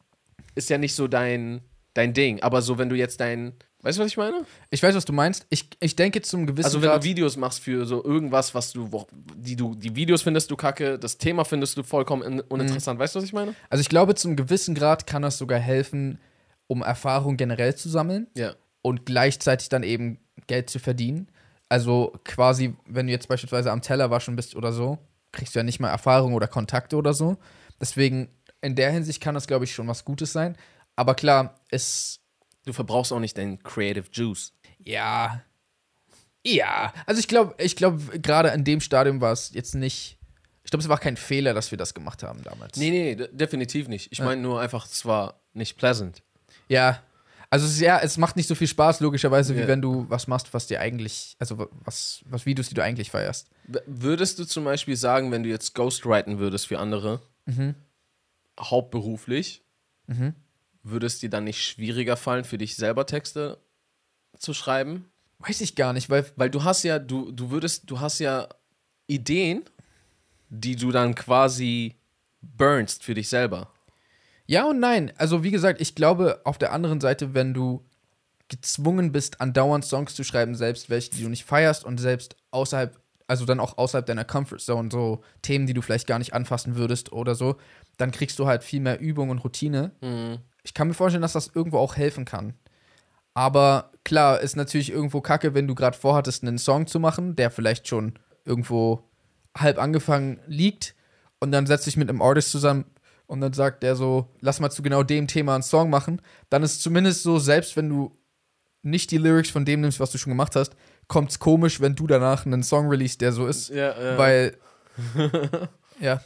ist 0.56 0.70
ja 0.70 0.78
nicht 0.78 0.96
so 0.96 1.08
dein, 1.08 1.62
dein 1.94 2.14
Ding. 2.14 2.42
Aber 2.44 2.62
so, 2.62 2.78
wenn 2.78 2.90
du 2.90 2.96
jetzt 2.98 3.22
dein, 3.22 3.54
weißt 3.82 3.98
du, 3.98 4.04
was 4.04 4.12
ich 4.12 4.18
meine? 4.18 4.46
Ich 4.70 4.84
weiß, 4.84 4.94
was 4.96 5.06
du 5.06 5.14
meinst. 5.14 5.46
Ich, 5.50 5.70
ich 5.80 5.96
denke 5.96 6.22
zum 6.22 6.46
gewissen 6.46 6.66
Also 6.66 6.82
wenn 6.82 6.90
Grad. 6.90 7.04
du 7.04 7.08
Videos 7.08 7.38
machst 7.38 7.62
für 7.62 7.86
so 7.86 8.04
irgendwas, 8.04 8.54
was 8.54 8.74
du, 8.74 8.92
wo, 8.92 9.08
die 9.36 9.56
du, 9.56 9.76
die 9.76 9.96
Videos 9.96 10.24
findest 10.24 10.52
du 10.52 10.58
kacke, 10.58 11.00
das 11.00 11.18
Thema 11.18 11.46
findest 11.46 11.78
du 11.78 11.84
vollkommen 11.84 12.24
in, 12.24 12.40
uninteressant. 12.42 13.00
Weißt 13.00 13.16
du, 13.16 13.20
was 13.20 13.24
ich 13.26 13.34
meine? 13.34 13.56
Also 13.70 13.82
ich 13.82 13.90
glaube, 13.90 14.16
zum 14.16 14.36
gewissen 14.36 14.76
Grad 14.76 15.08
kann 15.08 15.22
das 15.22 15.38
sogar 15.38 15.60
helfen, 15.60 16.20
um 16.68 16.82
Erfahrung 16.82 17.38
generell 17.38 17.76
zu 17.76 17.88
sammeln 17.90 18.28
Ja. 18.36 18.56
Und 18.82 19.06
gleichzeitig 19.06 19.70
dann 19.70 19.84
eben 19.84 20.20
Geld 20.48 20.70
zu 20.70 20.80
verdienen. 20.80 21.28
Also 21.70 22.14
quasi, 22.26 22.76
wenn 22.86 23.08
du 23.08 23.14
jetzt 23.14 23.28
beispielsweise 23.28 23.72
am 23.72 23.82
Teller 23.82 24.12
waschen 24.12 24.36
bist 24.36 24.56
oder 24.56 24.74
so, 24.74 24.98
kriegst 25.32 25.56
du 25.56 25.60
ja 25.60 25.64
nicht 25.64 25.80
mal 25.80 25.90
Erfahrung 25.90 26.34
oder 26.34 26.48
Kontakte 26.48 26.98
oder 26.98 27.14
so. 27.14 27.38
Deswegen, 27.80 28.30
in 28.62 28.76
der 28.76 28.92
Hinsicht 28.92 29.22
kann 29.22 29.36
das, 29.36 29.48
glaube 29.48 29.66
ich, 29.66 29.74
schon 29.74 29.88
was 29.88 30.04
Gutes 30.04 30.34
sein. 30.34 30.58
Aber 30.96 31.16
klar, 31.16 31.62
es 31.70 32.22
Du 32.66 32.74
verbrauchst 32.74 33.12
auch 33.12 33.20
nicht 33.20 33.38
deinen 33.38 33.62
Creative 33.64 34.06
Juice. 34.12 34.54
Ja. 34.78 35.42
Ja. 36.46 36.94
Also 37.06 37.20
ich 37.20 37.28
glaube, 37.28 37.56
ich 37.58 37.76
glaube, 37.76 38.20
gerade 38.20 38.50
in 38.50 38.64
dem 38.64 38.82
Stadium 38.82 39.22
war 39.22 39.32
es 39.32 39.52
jetzt 39.54 39.74
nicht. 39.74 40.18
Ich 40.64 40.70
glaube, 40.70 40.84
es 40.84 40.90
war 40.90 41.00
kein 41.00 41.18
Fehler, 41.18 41.54
dass 41.54 41.72
wir 41.72 41.78
das 41.78 41.94
gemacht 41.94 42.24
haben 42.24 42.44
damals. 42.44 42.78
Nee, 42.78 42.92
nee, 42.92 43.28
definitiv 43.32 43.88
nicht. 43.88 44.12
Ich 44.12 44.20
meine 44.20 44.42
nur 44.42 44.62
einfach, 44.62 44.86
es 44.86 45.06
war 45.06 45.42
nicht 45.54 45.78
pleasant. 45.78 46.22
Ja. 46.68 47.02
Also 47.54 47.66
es, 47.66 47.74
ist, 47.74 47.82
ja, 47.82 48.00
es 48.00 48.18
macht 48.18 48.38
nicht 48.38 48.48
so 48.48 48.56
viel 48.56 48.68
Spaß, 48.68 49.02
logischerweise, 49.02 49.56
wie 49.56 49.60
Ja. 49.62 49.68
wenn 49.68 49.82
du 49.82 50.10
was 50.10 50.26
machst, 50.28 50.54
was 50.54 50.68
dir 50.68 50.80
eigentlich, 50.80 51.36
also 51.38 51.68
was, 51.84 52.22
was 52.26 52.46
Videos, 52.46 52.70
die 52.70 52.76
du 52.76 52.82
eigentlich 52.84 53.12
feierst. 53.12 53.50
Würdest 53.86 54.40
du 54.40 54.46
zum 54.46 54.64
Beispiel 54.64 54.96
sagen, 54.96 55.32
wenn 55.32 55.44
du 55.44 55.50
jetzt 55.50 55.76
ghostwriten 55.76 56.40
würdest 56.40 56.68
für 56.68 56.80
andere, 56.80 57.22
hauptberuflich, 58.60 59.64
würde 60.84 61.06
es 61.08 61.20
dir 61.20 61.30
dann 61.30 61.44
nicht 61.46 61.62
schwieriger 61.64 62.18
fallen, 62.18 62.44
für 62.44 62.58
dich 62.58 62.76
selber 62.76 63.06
Texte 63.06 63.58
zu 64.38 64.54
schreiben? 64.54 65.06
Weiß 65.40 65.62
ich 65.62 65.76
gar 65.76 65.94
nicht, 65.94 66.10
weil 66.10 66.26
Weil 66.36 66.50
du 66.50 66.64
hast 66.64 66.84
ja, 66.84 67.00
du, 67.00 67.32
du 67.32 67.50
würdest, 67.52 67.90
du 67.90 68.00
hast 68.00 68.20
ja 68.20 68.48
Ideen, 69.08 69.64
die 70.50 70.76
du 70.76 70.92
dann 70.92 71.16
quasi 71.16 71.96
burnst 72.42 73.04
für 73.04 73.14
dich 73.14 73.30
selber. 73.30 73.72
Ja 74.48 74.66
und 74.66 74.80
nein. 74.80 75.12
Also 75.18 75.44
wie 75.44 75.52
gesagt, 75.52 75.82
ich 75.82 75.96
glaube 75.96 76.42
auf 76.44 76.58
der 76.58 76.74
anderen 76.74 77.00
Seite, 77.00 77.34
wenn 77.34 77.54
du 77.54 77.86
gezwungen 78.50 79.12
bist, 79.12 79.40
andauernd 79.40 79.86
Songs 79.86 80.14
zu 80.14 80.24
schreiben, 80.24 80.56
selbst 80.56 80.90
welche, 80.90 81.12
die 81.12 81.24
du 81.24 81.30
nicht 81.30 81.46
feierst 81.46 81.86
und 81.86 82.00
selbst 82.00 82.36
außerhalb, 82.52 83.00
also 83.28 83.46
dann 83.46 83.62
auch 83.62 83.78
außerhalb 83.78 84.06
deiner 84.06 84.26
Comfort 84.26 84.60
Zone, 84.60 84.90
so 84.92 85.22
Themen, 85.42 85.68
die 85.68 85.74
du 85.74 85.82
vielleicht 85.82 86.06
gar 86.06 86.20
nicht 86.20 86.34
anfassen 86.34 86.76
würdest 86.76 87.14
oder 87.14 87.34
so, 87.34 87.56
dann 87.98 88.12
kriegst 88.12 88.40
du 88.40 88.48
halt 88.48 88.64
viel 88.64 88.82
mehr 88.82 89.00
Übung 89.00 89.30
und 89.30 89.40
Routine. 89.40 89.92
Ich 90.64 90.74
kann 90.74 90.90
mir 90.90 90.94
vorstellen, 90.94 91.22
dass 91.22 91.34
das 91.34 91.52
irgendwo 91.54 91.78
auch 91.78 91.96
helfen 91.96 92.26
kann. 92.26 92.56
Aber 93.34 93.92
klar, 94.04 94.42
ist 94.42 94.58
natürlich 94.58 94.92
irgendwo 94.92 95.22
kacke, 95.22 95.54
wenn 95.54 95.68
du 95.68 95.76
gerade 95.76 95.98
vorhattest, 95.98 96.44
einen 96.44 96.58
Song 96.58 96.88
zu 96.88 97.00
machen, 97.00 97.38
der 97.38 97.52
vielleicht 97.52 97.88
schon 97.88 98.20
irgendwo 98.44 99.08
halb 99.58 99.78
angefangen 99.78 100.42
liegt 100.48 100.96
und 101.40 101.54
dann 101.54 101.68
setzt 101.68 101.88
dich 101.88 101.96
mit 101.96 102.10
einem 102.10 102.22
Artist 102.22 102.52
zusammen 102.52 102.86
und 103.32 103.40
dann 103.40 103.54
sagt 103.54 103.82
der 103.82 103.96
so, 103.96 104.30
lass 104.42 104.60
mal 104.60 104.70
zu 104.70 104.82
genau 104.82 105.04
dem 105.04 105.26
Thema 105.26 105.54
einen 105.54 105.64
Song 105.64 105.90
machen, 105.90 106.22
dann 106.50 106.64
ist 106.64 106.82
zumindest 106.82 107.24
so, 107.24 107.40
selbst 107.40 107.78
wenn 107.78 107.88
du 107.88 108.12
nicht 108.82 109.10
die 109.10 109.18
Lyrics 109.18 109.50
von 109.50 109.64
dem 109.64 109.80
nimmst, 109.80 110.02
was 110.02 110.12
du 110.12 110.18
schon 110.18 110.32
gemacht 110.32 110.58
hast, 110.58 110.76
kommt's 111.08 111.40
komisch, 111.40 111.80
wenn 111.80 111.96
du 111.96 112.08
danach 112.08 112.46
einen 112.46 112.62
Song 112.62 112.90
release, 112.90 113.18
der 113.18 113.32
so 113.32 113.48
ist, 113.48 113.70
Ja, 113.70 113.98
ja. 113.98 114.18
weil 114.18 114.58
ja, 116.02 116.22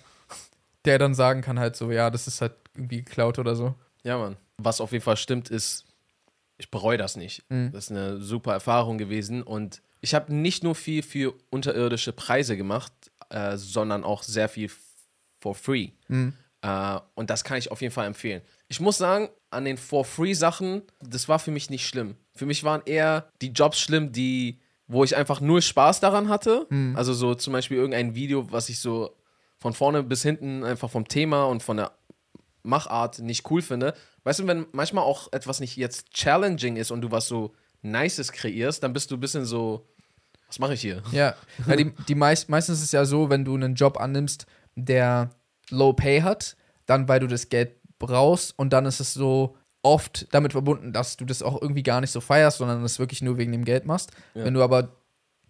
der 0.85 0.97
dann 0.97 1.13
sagen 1.13 1.41
kann 1.41 1.59
halt 1.59 1.75
so, 1.75 1.91
ja, 1.91 2.09
das 2.09 2.25
ist 2.25 2.41
halt 2.41 2.53
irgendwie 2.73 3.03
geklaut 3.03 3.37
oder 3.37 3.55
so. 3.55 3.75
Ja, 4.01 4.17
Mann. 4.17 4.35
Was 4.57 4.81
auf 4.81 4.91
jeden 4.91 5.03
Fall 5.03 5.17
stimmt, 5.17 5.51
ist, 5.51 5.85
ich 6.57 6.71
bereue 6.71 6.97
das 6.97 7.17
nicht. 7.17 7.43
Das 7.49 7.85
ist 7.85 7.91
eine 7.91 8.17
super 8.17 8.53
Erfahrung 8.53 8.97
gewesen 8.97 9.43
und 9.43 9.83
ich 10.01 10.15
habe 10.15 10.33
nicht 10.33 10.63
nur 10.63 10.73
viel 10.73 11.03
für 11.03 11.35
unterirdische 11.51 12.13
Preise 12.13 12.57
gemacht, 12.57 12.93
äh, 13.29 13.57
sondern 13.57 14.03
auch 14.03 14.23
sehr 14.23 14.49
viel 14.49 14.71
for 15.39 15.53
free. 15.53 15.89
Äh, 16.65 16.99
und 17.13 17.30
das 17.30 17.43
kann 17.43 17.58
ich 17.58 17.71
auf 17.71 17.82
jeden 17.82 17.93
Fall 17.93 18.08
empfehlen. 18.08 18.41
Ich 18.67 18.80
muss 18.80 18.97
sagen, 18.97 19.30
an 19.51 19.65
den 19.65 19.78
for 19.78 20.04
free 20.04 20.34
Sachen, 20.34 20.82
das 20.99 21.30
war 21.30 21.38
für 21.38 21.51
mich 21.51 21.69
nicht 21.69 21.88
schlimm. 21.88 22.15
Für 22.34 22.47
mich 22.47 22.63
waren 22.63 22.82
eher 22.86 23.30
die 23.41 23.49
Jobs 23.49 23.80
schlimm, 23.80 24.12
die, 24.12 24.60
wo 24.88 25.04
ich 25.04 25.15
einfach 25.15 25.41
nur 25.41 25.62
Spaß 25.62 25.99
daran 25.99 26.28
hatte. 26.28 26.65
Also 26.95 27.13
so 27.13 27.36
zum 27.36 27.54
Beispiel 27.54 27.78
irgendein 27.78 28.15
Video, 28.15 28.51
was 28.51 28.69
ich 28.69 28.80
so 28.80 29.15
von 29.60 29.73
vorne 29.73 30.01
bis 30.01 30.23
hinten 30.23 30.63
einfach 30.63 30.89
vom 30.89 31.08
Thema 31.08 31.45
und 31.45 31.62
von 31.62 31.78
der 31.78 31.91
Machart 32.63 33.19
nicht 33.19 33.49
cool 33.51 33.62
finde. 33.62 33.93
Weißt 34.23 34.39
du, 34.39 34.47
wenn 34.47 34.65
manchmal 34.71 35.04
auch 35.04 35.32
etwas 35.32 35.60
nicht 35.60 35.78
jetzt 35.78 36.12
challenging 36.12 36.78
ist 36.78 36.89
und 36.89 37.01
du 37.01 37.12
was 37.12 37.28
so 37.28 37.54
Nices 37.84 38.32
kreierst, 38.32 38.82
dann 38.82 38.91
bist 38.91 39.12
du 39.12 39.17
ein 39.17 39.19
bisschen 39.19 39.45
so, 39.45 39.88
was 40.47 40.58
mache 40.58 40.73
ich 40.73 40.82
hier? 40.82 41.04
Ja, 41.12 41.36
ja 41.67 41.75
die, 41.75 41.91
die 42.08 42.15
meist, 42.15 42.49
meistens 42.49 42.80
ist 42.80 42.86
es 42.86 42.91
ja 42.91 43.06
so, 43.06 43.30
wenn 43.30 43.45
du 43.45 43.54
einen 43.54 43.75
Job 43.75 43.99
annimmst, 43.99 44.47
der 44.75 45.30
Low 45.69 45.93
Pay 45.93 46.21
hat, 46.21 46.56
dann 46.86 47.08
weil 47.08 47.19
du 47.19 47.28
das 47.28 47.49
Geld 47.49 47.71
brauchst 47.99 48.58
und 48.58 48.71
dann 48.73 48.86
ist 48.86 48.99
es 48.99 49.13
so 49.13 49.56
oft 49.82 50.28
damit 50.34 50.54
verbunden, 50.54 50.93
dass 50.93 51.15
du 51.17 51.25
das 51.25 51.43
auch 51.43 51.62
irgendwie 51.62 51.84
gar 51.84 52.01
nicht 52.01 52.12
so 52.12 52.19
feierst, 52.21 52.58
sondern 52.58 52.82
das 52.82 52.99
wirklich 52.99 53.21
nur 53.21 53.38
wegen 53.38 53.51
dem 53.51 53.65
Geld 53.65 53.86
machst. 53.86 54.12
Wenn 54.34 54.54
du 54.54 54.63
aber 54.63 54.89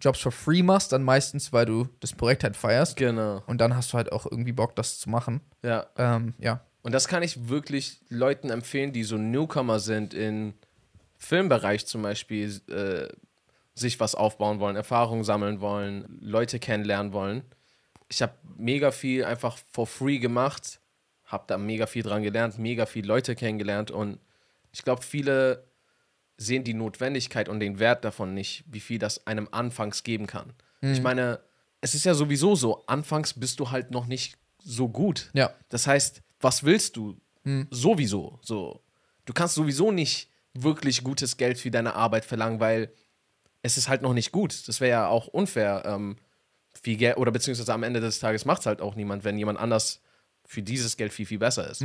Jobs 0.00 0.20
for 0.20 0.30
free 0.32 0.62
machst, 0.62 0.92
dann 0.92 1.02
meistens, 1.02 1.52
weil 1.54 1.64
du 1.64 1.88
das 2.00 2.12
Projekt 2.12 2.44
halt 2.44 2.54
feierst 2.56 2.96
Genau. 2.96 3.42
und 3.46 3.60
dann 3.62 3.74
hast 3.74 3.92
du 3.92 3.96
halt 3.96 4.12
auch 4.12 4.26
irgendwie 4.30 4.52
Bock, 4.52 4.76
das 4.76 4.98
zu 4.98 5.08
machen. 5.08 5.40
Ja. 5.62 5.86
Ähm, 5.96 6.34
ja. 6.38 6.60
Und 6.82 6.92
das 6.92 7.08
kann 7.08 7.22
ich 7.22 7.48
wirklich 7.48 8.00
Leuten 8.10 8.50
empfehlen, 8.50 8.92
die 8.92 9.04
so 9.04 9.16
Newcomer 9.16 9.80
sind 9.80 10.12
in 10.14 10.54
Filmbereich 11.16 11.86
zum 11.86 12.02
Beispiel, 12.02 12.60
äh, 12.68 13.08
sich 13.74 13.98
was 14.00 14.14
aufbauen 14.14 14.60
wollen, 14.60 14.76
Erfahrungen 14.76 15.24
sammeln 15.24 15.60
wollen, 15.60 16.18
Leute 16.20 16.58
kennenlernen 16.58 17.12
wollen. 17.12 17.42
Ich 18.08 18.22
habe 18.22 18.34
mega 18.56 18.90
viel 18.90 19.24
einfach 19.24 19.58
for 19.72 19.86
free 19.86 20.18
gemacht, 20.18 20.80
habe 21.24 21.44
da 21.46 21.58
mega 21.58 21.86
viel 21.86 22.02
dran 22.02 22.22
gelernt, 22.22 22.58
mega 22.58 22.86
viel 22.86 23.06
Leute 23.06 23.34
kennengelernt 23.34 23.90
und 23.90 24.18
ich 24.72 24.82
glaube, 24.82 25.02
viele 25.02 25.64
sehen 26.36 26.64
die 26.64 26.74
Notwendigkeit 26.74 27.48
und 27.48 27.60
den 27.60 27.78
Wert 27.78 28.04
davon 28.04 28.34
nicht, 28.34 28.64
wie 28.66 28.80
viel 28.80 28.98
das 28.98 29.26
einem 29.26 29.48
anfangs 29.50 30.02
geben 30.02 30.26
kann. 30.26 30.52
Ich 30.82 31.00
meine, 31.02 31.40
es 31.80 31.94
ist 31.94 32.04
ja 32.04 32.14
sowieso 32.14 32.54
so, 32.54 32.84
anfangs 32.86 33.32
bist 33.34 33.58
du 33.58 33.70
halt 33.70 33.90
noch 33.90 34.06
nicht 34.06 34.36
so 34.62 34.88
gut. 34.88 35.30
Ja. 35.32 35.52
Das 35.68 35.86
heißt, 35.86 36.22
was 36.40 36.64
willst 36.64 36.96
du? 36.96 37.16
Sowieso. 37.70 38.38
So. 38.42 38.82
Du 39.24 39.32
kannst 39.32 39.54
sowieso 39.54 39.92
nicht 39.92 40.30
wirklich 40.52 41.04
gutes 41.04 41.36
Geld 41.36 41.58
für 41.58 41.70
deine 41.70 41.94
Arbeit 41.94 42.24
verlangen, 42.24 42.60
weil 42.60 42.92
es 43.62 43.76
ist 43.76 43.88
halt 43.88 44.02
noch 44.02 44.14
nicht 44.14 44.32
gut. 44.32 44.68
Das 44.68 44.80
wäre 44.80 44.90
ja 44.90 45.08
auch 45.08 45.28
unfair. 45.28 45.82
Ähm, 45.86 46.16
viel 46.82 46.96
Geld, 46.96 47.16
oder 47.16 47.30
beziehungsweise 47.32 47.72
am 47.72 47.82
Ende 47.82 48.00
des 48.00 48.18
Tages 48.18 48.44
macht 48.44 48.60
es 48.60 48.66
halt 48.66 48.80
auch 48.80 48.94
niemand, 48.94 49.24
wenn 49.24 49.38
jemand 49.38 49.58
anders 49.58 50.00
für 50.44 50.62
dieses 50.62 50.96
Geld 50.96 51.12
viel, 51.12 51.26
viel 51.26 51.38
besser 51.38 51.68
ist. 51.70 51.84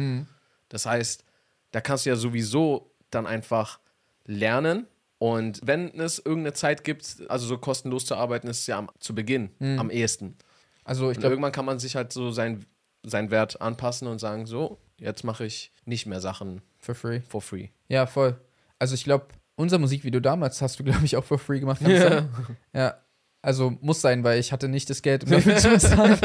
Das 0.69 0.85
heißt, 0.85 1.23
da 1.71 1.81
kannst 1.81 2.05
du 2.05 2.09
ja 2.11 2.15
sowieso 2.15 2.91
dann 3.09 3.25
einfach 3.25 3.79
lernen. 4.25 4.87
Und 5.17 5.61
wenn 5.63 5.99
es 5.99 6.19
irgendeine 6.19 6.53
Zeit 6.53 6.83
gibt, 6.83 7.23
also 7.27 7.45
so 7.45 7.57
kostenlos 7.57 8.05
zu 8.05 8.15
arbeiten, 8.15 8.47
ist 8.47 8.61
es 8.61 8.67
ja 8.67 8.77
am, 8.77 8.89
zu 8.99 9.13
Beginn 9.15 9.51
am 9.59 9.89
ehesten. 9.89 10.35
Also 10.83 11.11
ich 11.11 11.19
glaube, 11.19 11.33
irgendwann 11.33 11.51
kann 11.51 11.65
man 11.65 11.79
sich 11.79 11.95
halt 11.95 12.11
so 12.11 12.31
sein, 12.31 12.65
sein 13.03 13.31
Wert 13.31 13.61
anpassen 13.61 14.07
und 14.07 14.19
sagen, 14.19 14.45
so, 14.45 14.79
jetzt 14.97 15.23
mache 15.23 15.45
ich 15.45 15.71
nicht 15.85 16.05
mehr 16.05 16.21
Sachen 16.21 16.61
for 16.79 16.95
free. 16.95 17.21
for 17.27 17.41
free. 17.41 17.69
Ja, 17.87 18.05
voll. 18.05 18.39
Also 18.79 18.95
ich 18.95 19.03
glaube, 19.03 19.27
unser 19.55 19.77
Musikvideo 19.77 20.19
damals 20.19 20.61
hast 20.61 20.79
du, 20.79 20.83
glaube 20.83 21.05
ich, 21.05 21.15
auch 21.15 21.23
for 21.23 21.37
free 21.37 21.59
gemacht. 21.59 21.81
sein? 21.81 22.29
ja. 22.73 22.95
Also 23.41 23.73
muss 23.81 24.01
sein, 24.01 24.23
weil 24.23 24.39
ich 24.39 24.51
hatte 24.51 24.67
nicht 24.67 24.89
das 24.89 25.01
Geld, 25.01 25.23
um 25.23 25.29
dafür 25.31 25.57
zu 25.57 25.69
bezahlen. 25.69 26.19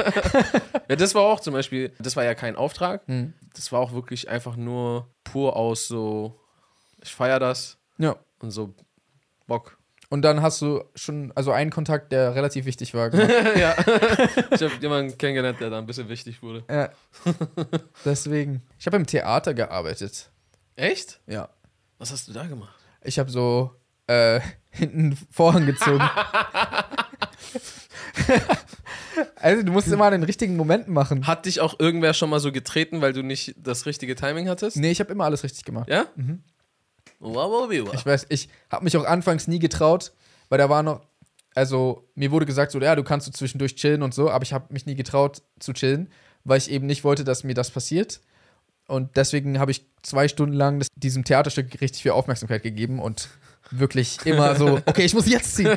Ja, 0.88 0.96
das 0.96 1.14
war 1.14 1.22
auch 1.22 1.40
zum 1.40 1.54
Beispiel, 1.54 1.92
das 1.98 2.16
war 2.16 2.24
ja 2.24 2.34
kein 2.34 2.56
Auftrag. 2.56 3.02
Hm. 3.06 3.32
Das 3.54 3.72
war 3.72 3.80
auch 3.80 3.92
wirklich 3.92 4.28
einfach 4.28 4.56
nur 4.56 5.08
pur 5.24 5.56
aus 5.56 5.88
so, 5.88 6.38
ich 7.02 7.14
feiere 7.14 7.40
das 7.40 7.78
ja. 7.98 8.16
und 8.40 8.50
so 8.50 8.74
Bock. 9.46 9.78
Und 10.08 10.22
dann 10.22 10.40
hast 10.40 10.62
du 10.62 10.84
schon, 10.94 11.32
also 11.34 11.50
einen 11.50 11.70
Kontakt, 11.70 12.12
der 12.12 12.34
relativ 12.34 12.64
wichtig 12.64 12.94
war. 12.94 13.12
ja. 13.56 13.74
Ich 14.52 14.62
habe 14.62 14.72
jemanden 14.80 15.18
kennengelernt, 15.18 15.60
der 15.60 15.70
da 15.70 15.78
ein 15.78 15.86
bisschen 15.86 16.08
wichtig 16.08 16.42
wurde. 16.42 16.64
ja. 16.68 16.90
Deswegen. 18.04 18.62
Ich 18.78 18.86
habe 18.86 18.96
im 18.96 19.06
Theater 19.06 19.52
gearbeitet. 19.52 20.30
Echt? 20.76 21.20
Ja. 21.26 21.48
Was 21.98 22.12
hast 22.12 22.28
du 22.28 22.32
da 22.32 22.46
gemacht? 22.46 22.78
Ich 23.02 23.18
habe 23.18 23.30
so 23.30 23.74
äh, 24.06 24.40
hinten 24.76 25.16
Vorhang 25.30 25.66
gezogen. 25.66 26.08
also 29.36 29.62
du 29.62 29.72
musst 29.72 29.88
immer 29.88 30.10
den 30.10 30.22
richtigen 30.22 30.56
Moment 30.56 30.88
machen. 30.88 31.26
Hat 31.26 31.46
dich 31.46 31.60
auch 31.60 31.78
irgendwer 31.78 32.14
schon 32.14 32.30
mal 32.30 32.40
so 32.40 32.52
getreten, 32.52 33.00
weil 33.00 33.12
du 33.12 33.22
nicht 33.22 33.54
das 33.58 33.86
richtige 33.86 34.14
Timing 34.14 34.48
hattest? 34.48 34.76
Nee, 34.76 34.90
ich 34.90 35.00
habe 35.00 35.12
immer 35.12 35.24
alles 35.24 35.42
richtig 35.44 35.64
gemacht. 35.64 35.88
Ja? 35.88 36.06
Wow, 37.18 37.50
wow, 37.50 37.70
wow. 37.70 37.94
Ich 37.94 38.04
weiß, 38.04 38.26
ich 38.28 38.48
habe 38.70 38.84
mich 38.84 38.96
auch 38.96 39.04
anfangs 39.04 39.48
nie 39.48 39.58
getraut, 39.58 40.12
weil 40.48 40.58
da 40.58 40.68
war 40.68 40.82
noch, 40.82 41.00
also 41.54 42.08
mir 42.14 42.30
wurde 42.30 42.46
gesagt 42.46 42.72
so, 42.72 42.80
ja, 42.80 42.94
du 42.94 43.02
kannst 43.02 43.26
so 43.26 43.32
zwischendurch 43.32 43.76
chillen 43.76 44.02
und 44.02 44.12
so, 44.12 44.30
aber 44.30 44.42
ich 44.42 44.52
habe 44.52 44.72
mich 44.72 44.86
nie 44.86 44.94
getraut 44.94 45.42
zu 45.58 45.72
chillen, 45.72 46.10
weil 46.44 46.58
ich 46.58 46.70
eben 46.70 46.86
nicht 46.86 47.04
wollte, 47.04 47.24
dass 47.24 47.44
mir 47.44 47.54
das 47.54 47.70
passiert. 47.70 48.20
Und 48.88 49.16
deswegen 49.16 49.58
habe 49.58 49.70
ich 49.70 49.86
zwei 50.02 50.28
Stunden 50.28 50.54
lang 50.54 50.78
das, 50.78 50.88
diesem 50.94 51.24
Theaterstück 51.24 51.80
richtig 51.80 52.02
viel 52.02 52.12
Aufmerksamkeit 52.12 52.62
gegeben 52.62 53.00
und 53.00 53.28
wirklich 53.70 54.24
immer 54.24 54.54
so, 54.56 54.80
okay, 54.86 55.04
ich 55.04 55.14
muss 55.14 55.26
jetzt 55.26 55.56
ziehen. 55.56 55.76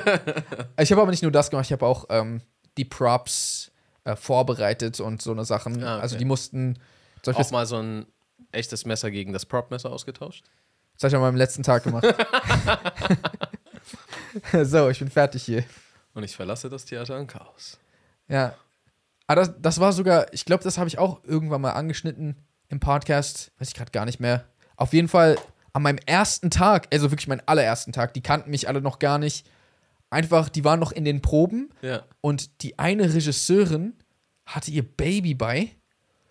Ich 0.79 0.91
habe 0.91 1.01
aber 1.01 1.11
nicht 1.11 1.23
nur 1.23 1.31
das 1.31 1.49
gemacht, 1.49 1.65
ich 1.65 1.71
habe 1.71 1.85
auch 1.85 2.05
ähm, 2.09 2.41
die 2.77 2.85
Props 2.85 3.71
äh, 4.03 4.15
vorbereitet 4.15 4.99
und 4.99 5.21
so 5.21 5.31
eine 5.31 5.45
Sachen. 5.45 5.83
Ah, 5.83 5.95
okay. 5.95 6.01
Also 6.01 6.17
die 6.17 6.25
mussten, 6.25 6.79
Auch 7.25 7.51
mal 7.51 7.65
so 7.65 7.77
ein 7.77 8.05
echtes 8.51 8.85
Messer 8.85 9.11
gegen 9.11 9.33
das 9.33 9.45
Prop-Messer 9.45 9.91
ausgetauscht? 9.91 10.43
das 10.93 11.03
habe 11.03 11.09
ich 11.09 11.15
an 11.15 11.21
meinem 11.21 11.37
letzten 11.37 11.63
Tag 11.63 11.83
gemacht. 11.83 12.05
so, 14.63 14.89
ich 14.89 14.99
bin 14.99 15.09
fertig 15.09 15.43
hier. 15.43 15.63
Und 16.13 16.23
ich 16.23 16.35
verlasse 16.35 16.69
das 16.69 16.83
Theater 16.83 17.17
in 17.17 17.27
Chaos. 17.27 17.79
Ja. 18.27 18.53
Aber 19.25 19.41
das, 19.41 19.53
das 19.61 19.79
war 19.79 19.93
sogar, 19.93 20.33
ich 20.33 20.43
glaube, 20.43 20.63
das 20.63 20.77
habe 20.77 20.89
ich 20.89 20.97
auch 20.97 21.23
irgendwann 21.23 21.61
mal 21.61 21.71
angeschnitten 21.71 22.35
im 22.67 22.81
Podcast. 22.81 23.51
Weiß 23.59 23.69
ich 23.69 23.75
gerade 23.75 23.91
gar 23.91 24.05
nicht 24.05 24.19
mehr. 24.19 24.45
Auf 24.75 24.91
jeden 24.91 25.07
Fall 25.07 25.37
an 25.73 25.83
meinem 25.83 25.99
ersten 26.05 26.49
Tag, 26.49 26.87
also 26.91 27.11
wirklich 27.11 27.27
meinen 27.27 27.41
allerersten 27.45 27.91
Tag, 27.91 28.13
die 28.13 28.21
kannten 28.21 28.49
mich 28.49 28.67
alle 28.67 28.81
noch 28.81 28.99
gar 28.99 29.17
nicht. 29.17 29.45
Einfach, 30.09 30.49
die 30.49 30.63
waren 30.63 30.79
noch 30.79 30.91
in 30.91 31.05
den 31.05 31.21
Proben 31.21 31.69
Ja. 31.81 32.03
und 32.21 32.63
die 32.63 32.79
eine 32.79 33.13
Regisseurin 33.13 33.93
hatte 34.45 34.71
ihr 34.71 34.83
Baby 34.83 35.35
bei 35.35 35.69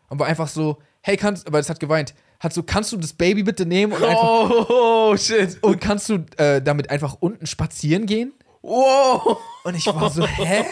und 0.09 0.19
war 0.19 0.27
einfach 0.27 0.49
so, 0.49 0.79
hey, 1.03 1.17
kannst, 1.17 1.47
aber 1.47 1.61
es 1.61 1.71
hat 1.71 1.79
geweint, 1.79 2.15
hat 2.41 2.53
so, 2.53 2.63
kannst 2.65 2.91
du 2.93 2.97
das 2.97 3.13
Baby 3.13 3.45
bitte 3.45 3.67
nehmen 3.67 3.93
und 3.93 4.03
einfach, 4.03 4.51
Oh, 4.69 5.17
shit. 5.17 5.63
und 5.63 5.81
kannst 5.81 6.09
du 6.09 6.25
äh, 6.37 6.61
damit 6.61 6.91
einfach 6.91 7.17
unten 7.21 7.47
spazieren 7.47 8.07
gehen? 8.07 8.33
Wow. 8.63 9.39
Und 9.65 9.77
ich 9.77 9.87
war 9.87 10.11
so, 10.11 10.27
hä? 10.27 10.65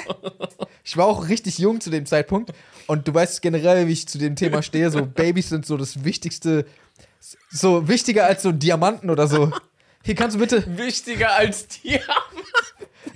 Ich 0.82 0.96
war 0.96 1.06
auch 1.06 1.28
richtig 1.28 1.58
jung 1.58 1.80
zu 1.80 1.90
dem 1.90 2.04
Zeitpunkt. 2.06 2.52
Und 2.88 3.06
du 3.06 3.14
weißt 3.14 3.40
generell, 3.42 3.86
wie 3.86 3.92
ich 3.92 4.08
zu 4.08 4.18
dem 4.18 4.34
Thema 4.36 4.62
stehe. 4.62 4.90
So, 4.90 5.06
Babys 5.06 5.48
sind 5.48 5.64
so 5.66 5.76
das 5.76 6.04
Wichtigste. 6.04 6.66
So 7.50 7.88
wichtiger 7.88 8.26
als 8.26 8.42
so 8.42 8.52
Diamanten 8.52 9.10
oder 9.10 9.26
so. 9.26 9.52
Hier 10.04 10.14
kannst 10.14 10.36
du 10.36 10.40
bitte. 10.40 10.64
Wichtiger 10.78 11.32
als 11.34 11.66
dir. 11.66 12.00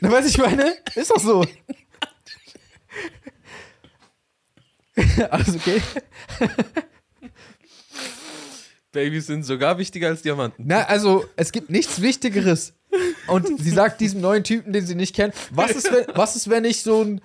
Na, 0.01 0.11
weißt 0.11 0.27
du, 0.27 0.31
ich 0.31 0.39
meine? 0.39 0.77
Ist 0.95 1.11
doch 1.11 1.21
so. 1.21 1.45
Alles 5.31 5.55
okay? 5.55 5.81
Babys 8.93 9.27
sind 9.27 9.45
sogar 9.45 9.79
wichtiger 9.79 10.09
als 10.09 10.23
Diamanten. 10.23 10.65
Na, 10.67 10.83
also, 10.85 11.25
es 11.37 11.53
gibt 11.53 11.71
nichts 11.71 12.03
Wichtigeres. 12.03 12.75
Und 13.29 13.61
sie 13.61 13.71
sagt 13.71 14.01
diesem 14.01 14.21
neuen 14.21 14.43
Typen, 14.43 14.73
den 14.73 14.85
sie 14.85 14.97
nicht 14.97 15.15
kennt, 15.15 15.35
was 15.51 15.71
ist, 15.71 15.93
wenn, 15.93 16.07
was 16.17 16.35
ist, 16.35 16.51
wenn 16.51 16.65
ich 16.65 16.83
so 16.83 17.05
ein 17.05 17.21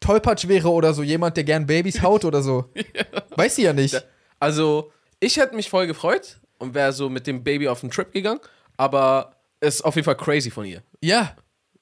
Tollpatsch 0.00 0.46
wäre 0.46 0.70
oder 0.70 0.92
so, 0.92 1.02
jemand, 1.02 1.38
der 1.38 1.44
gern 1.44 1.66
Babys 1.66 2.02
haut 2.02 2.26
oder 2.26 2.42
so? 2.42 2.70
Weiß 3.36 3.56
sie 3.56 3.62
ja 3.62 3.72
nicht. 3.72 4.04
Also, 4.38 4.92
ich 5.20 5.36
hätte 5.36 5.54
mich 5.54 5.70
voll 5.70 5.86
gefreut 5.86 6.40
und 6.58 6.74
wäre 6.74 6.92
so 6.92 7.08
mit 7.08 7.26
dem 7.26 7.44
Baby 7.44 7.68
auf 7.68 7.82
einen 7.82 7.90
Trip 7.92 8.10
gegangen, 8.12 8.40
aber 8.76 9.36
es 9.60 9.76
ist 9.76 9.82
auf 9.82 9.94
jeden 9.94 10.04
Fall 10.06 10.16
crazy 10.16 10.50
von 10.50 10.64
ihr. 10.64 10.82
Ja, 11.00 11.36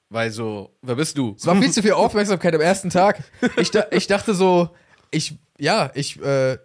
Weil 0.09 0.31
so, 0.31 0.75
wer 0.81 0.95
bist 0.95 1.17
du? 1.17 1.35
es 1.37 1.45
war 1.45 1.55
viel 1.55 1.71
zu 1.71 1.81
viel 1.81 1.93
Aufmerksamkeit 1.93 2.53
am 2.53 2.61
ersten 2.61 2.89
Tag. 2.89 3.23
Ich, 3.57 3.71
da, 3.71 3.85
ich 3.91 4.07
dachte 4.07 4.33
so, 4.33 4.69
ich, 5.11 5.35
ja, 5.57 5.91
ich 5.93 6.21
äh, 6.21 6.57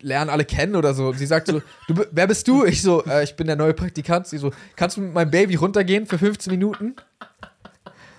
lerne 0.00 0.32
alle 0.32 0.44
kennen 0.44 0.76
oder 0.76 0.94
so. 0.94 1.08
Und 1.08 1.18
sie 1.18 1.26
sagt 1.26 1.48
so, 1.48 1.60
du, 1.88 2.04
wer 2.10 2.26
bist 2.26 2.46
du? 2.46 2.64
Ich 2.64 2.82
so, 2.82 3.04
äh, 3.04 3.24
ich 3.24 3.36
bin 3.36 3.46
der 3.46 3.56
neue 3.56 3.74
Praktikant. 3.74 4.26
Sie 4.26 4.38
so, 4.38 4.52
kannst 4.76 4.96
du 4.96 5.00
mit 5.00 5.12
meinem 5.12 5.30
Baby 5.30 5.56
runtergehen 5.56 6.06
für 6.06 6.18
15 6.18 6.50
Minuten? 6.52 6.96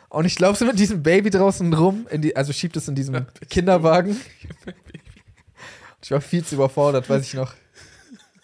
Und 0.10 0.26
ich 0.26 0.38
laufe 0.40 0.60
so 0.60 0.66
mit 0.66 0.78
diesem 0.78 1.04
Baby 1.04 1.30
draußen 1.30 1.74
rum, 1.74 2.06
die, 2.12 2.36
also 2.36 2.52
schiebt 2.52 2.76
es 2.76 2.88
in 2.88 2.96
diesem 2.96 3.26
Kinderwagen. 3.50 4.20
Ich 6.04 6.12
war 6.12 6.20
viel 6.20 6.44
zu 6.44 6.56
überfordert, 6.56 7.10
weiß 7.10 7.24
ich 7.26 7.34
noch. 7.36 7.54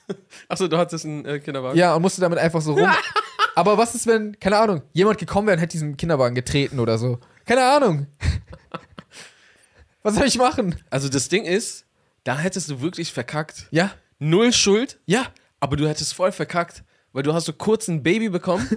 Achso, 0.47 0.67
du 0.67 0.77
hattest 0.77 1.05
einen 1.05 1.25
äh, 1.25 1.39
Kinderwagen? 1.39 1.77
Ja, 1.77 1.95
und 1.95 2.01
musste 2.01 2.21
damit 2.21 2.39
einfach 2.39 2.61
so 2.61 2.73
rum. 2.73 2.89
Aber 3.55 3.77
was 3.77 3.95
ist, 3.95 4.05
wenn, 4.07 4.39
keine 4.39 4.57
Ahnung, 4.59 4.83
jemand 4.93 5.17
gekommen 5.17 5.47
wäre 5.47 5.55
und 5.57 5.61
hätte 5.61 5.71
diesen 5.71 5.97
Kinderwagen 5.97 6.35
getreten 6.35 6.79
oder 6.79 6.97
so? 6.97 7.19
Keine 7.45 7.63
Ahnung. 7.63 8.07
Was 10.03 10.15
soll 10.15 10.25
ich 10.27 10.37
machen? 10.37 10.75
Also 10.89 11.09
das 11.09 11.27
Ding 11.27 11.43
ist, 11.43 11.85
da 12.23 12.37
hättest 12.37 12.69
du 12.69 12.81
wirklich 12.81 13.11
verkackt. 13.11 13.67
Ja, 13.71 13.91
Null 14.19 14.53
Schuld, 14.53 14.99
ja. 15.05 15.25
aber 15.59 15.75
du 15.75 15.87
hättest 15.87 16.13
voll 16.13 16.31
verkackt, 16.31 16.83
weil 17.13 17.23
du 17.23 17.33
hast 17.33 17.45
so 17.45 17.53
kurz 17.53 17.87
ein 17.87 18.03
Baby 18.03 18.29
bekommen 18.29 18.69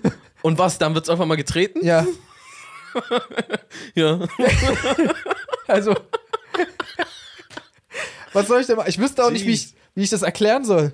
und 0.43 0.59
was, 0.59 0.79
dann 0.79 0.95
wird's 0.95 1.09
einfach 1.11 1.27
mal 1.27 1.37
getreten? 1.37 1.85
Ja, 1.85 2.07
Ja. 3.95 4.21
also. 5.69 5.95
Was 8.33 8.47
soll 8.49 8.61
ich 8.61 8.67
denn 8.67 8.77
machen? 8.77 8.89
Ich 8.89 8.99
wüsste 8.99 9.25
auch 9.25 9.31
nicht, 9.31 9.47
wie 9.47 9.53
ich, 9.53 9.65
Jeez. 9.67 9.75
wie 9.95 10.03
ich 10.03 10.11
das 10.11 10.23
erklären 10.23 10.65
soll. 10.65 10.93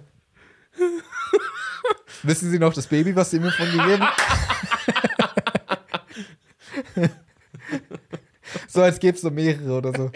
Wissen 2.23 2.51
Sie 2.51 2.59
noch 2.59 2.75
das 2.75 2.87
Baby, 2.87 3.15
was 3.15 3.31
Sie 3.31 3.39
mir 3.41 3.51
von 3.51 3.71
gegeben? 3.71 4.07
so 8.69 8.83
als 8.83 8.99
gäbe 8.99 9.17
es 9.17 9.23
so 9.23 9.31
mehrere 9.31 9.73
oder 9.73 9.93
so. 9.95 10.11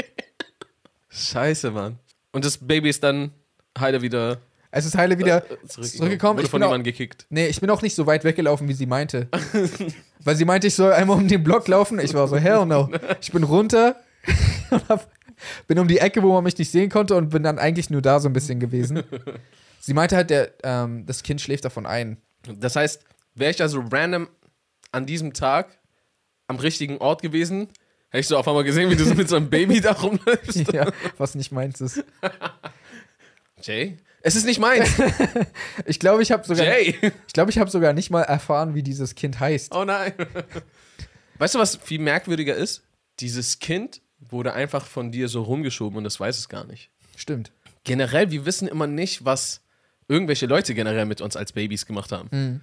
Scheiße, 1.09 1.70
Mann. 1.70 1.99
Und 2.33 2.44
das 2.44 2.59
Baby 2.59 2.90
ist 2.90 3.03
dann 3.03 3.33
heile 3.79 4.03
wieder 4.03 4.38
Es 4.70 4.85
ist 4.87 4.96
heile 4.96 5.18
wieder 5.18 5.44
äh, 5.51 5.66
zurückgekommen. 5.66 6.38
Wurde 6.38 6.44
Ich 6.44 6.51
von 6.51 6.62
jemandem 6.62 6.85
gekickt. 6.85 7.27
nee, 7.29 7.46
ich 7.49 7.61
bin 7.61 7.70
auch 7.70 7.83
nicht 7.83 7.94
so 7.94 8.07
weit 8.07 8.25
weggelaufen, 8.25 8.68
wie 8.68 8.75
sie 8.75 8.87
meinte. 8.87 9.29
Weil 10.25 10.37
sie 10.37 10.44
meinte, 10.44 10.66
ich 10.66 10.75
soll 10.75 10.92
einmal 10.92 11.16
um 11.16 11.29
den 11.29 11.42
Block 11.42 11.66
laufen. 11.68 11.99
Ich 11.99 12.14
war 12.14 12.29
so, 12.29 12.37
hell 12.37 12.66
no. 12.66 12.90
Ich 13.20 13.33
bin 13.33 13.42
runter 13.42 13.96
bin 15.66 15.79
um 15.79 15.88
die 15.88 15.99
Ecke, 15.99 16.23
wo 16.23 16.33
man 16.33 16.44
mich 16.44 16.57
nicht 16.59 16.70
sehen 16.70 16.90
konnte 16.90 17.16
und 17.16 17.31
bin 17.31 17.42
dann 17.42 17.59
eigentlich 17.59 17.90
nur 17.90 18.03
da 18.03 18.20
so 18.20 18.29
ein 18.29 18.33
bisschen 18.33 18.61
gewesen. 18.61 19.03
Sie 19.81 19.95
meinte 19.95 20.14
halt, 20.14 20.31
der, 20.31 20.53
ähm, 20.62 21.07
das 21.07 21.23
Kind 21.23 21.40
schläft 21.40 21.64
davon 21.64 21.87
ein. 21.87 22.19
Das 22.47 22.77
heißt, 22.77 23.03
wäre 23.35 23.51
ich 23.51 23.61
also 23.62 23.83
random 23.90 24.29
an 24.93 25.07
diesem 25.07 25.33
Tag 25.33 25.79
am 26.47 26.57
richtigen 26.57 26.99
Ort 26.99 27.23
gewesen, 27.23 27.69
hätte 28.11 28.21
ich 28.21 28.27
so 28.27 28.37
auf 28.37 28.47
einmal 28.47 28.64
gesehen, 28.64 28.90
wie 28.90 28.97
du 28.97 29.05
so 29.05 29.14
mit 29.14 29.29
so 29.29 29.37
einem 29.37 29.49
Baby 29.49 29.81
da 29.81 29.93
rumläufst. 29.93 30.73
ja, 30.73 30.90
was 31.16 31.35
nicht 31.35 31.53
meins 31.53 31.81
ist. 31.81 32.05
Jay? 33.62 33.99
Es 34.23 34.37
ist 34.37 34.45
nicht 34.45 34.61
meins. 34.61 34.90
Ich 35.87 35.99
glaube, 35.99 36.23
ich 36.23 36.31
habe 36.31 36.47
sogar, 36.47 36.66
Jay! 36.66 36.95
ich 37.27 37.33
glaube, 37.33 37.51
ich 37.51 37.59
habe 37.59 37.71
sogar 37.71 37.93
nicht 37.93 38.11
mal 38.11 38.23
erfahren, 38.23 38.75
wie 38.75 38.83
dieses 38.83 39.14
Kind 39.14 39.40
heißt. 39.40 39.75
Oh 39.75 39.85
nein. 39.85 40.12
Weißt 41.38 41.55
du, 41.55 41.59
was 41.59 41.77
viel 41.77 42.01
merkwürdiger 42.01 42.55
ist? 42.55 42.83
Dieses 43.21 43.59
Kind 43.61 44.03
wurde 44.19 44.53
einfach 44.53 44.85
von 44.85 45.11
dir 45.11 45.29
so 45.29 45.43
rumgeschoben 45.43 45.97
und 45.97 46.05
das 46.05 46.21
weiß 46.21 46.38
es 46.38 46.49
gar 46.49 46.64
nicht. 46.64 46.90
Stimmt. 47.16 47.53
Generell, 47.85 48.31
wir 48.31 48.44
wissen 48.44 48.69
immer 48.69 48.87
nicht, 48.87 49.25
was 49.25 49.63
irgendwelche 50.11 50.46
Leute 50.46 50.75
generell 50.75 51.06
mit 51.06 51.21
uns 51.21 51.37
als 51.37 51.52
Babys 51.52 51.87
gemacht 51.87 52.13
haben. 52.13 52.61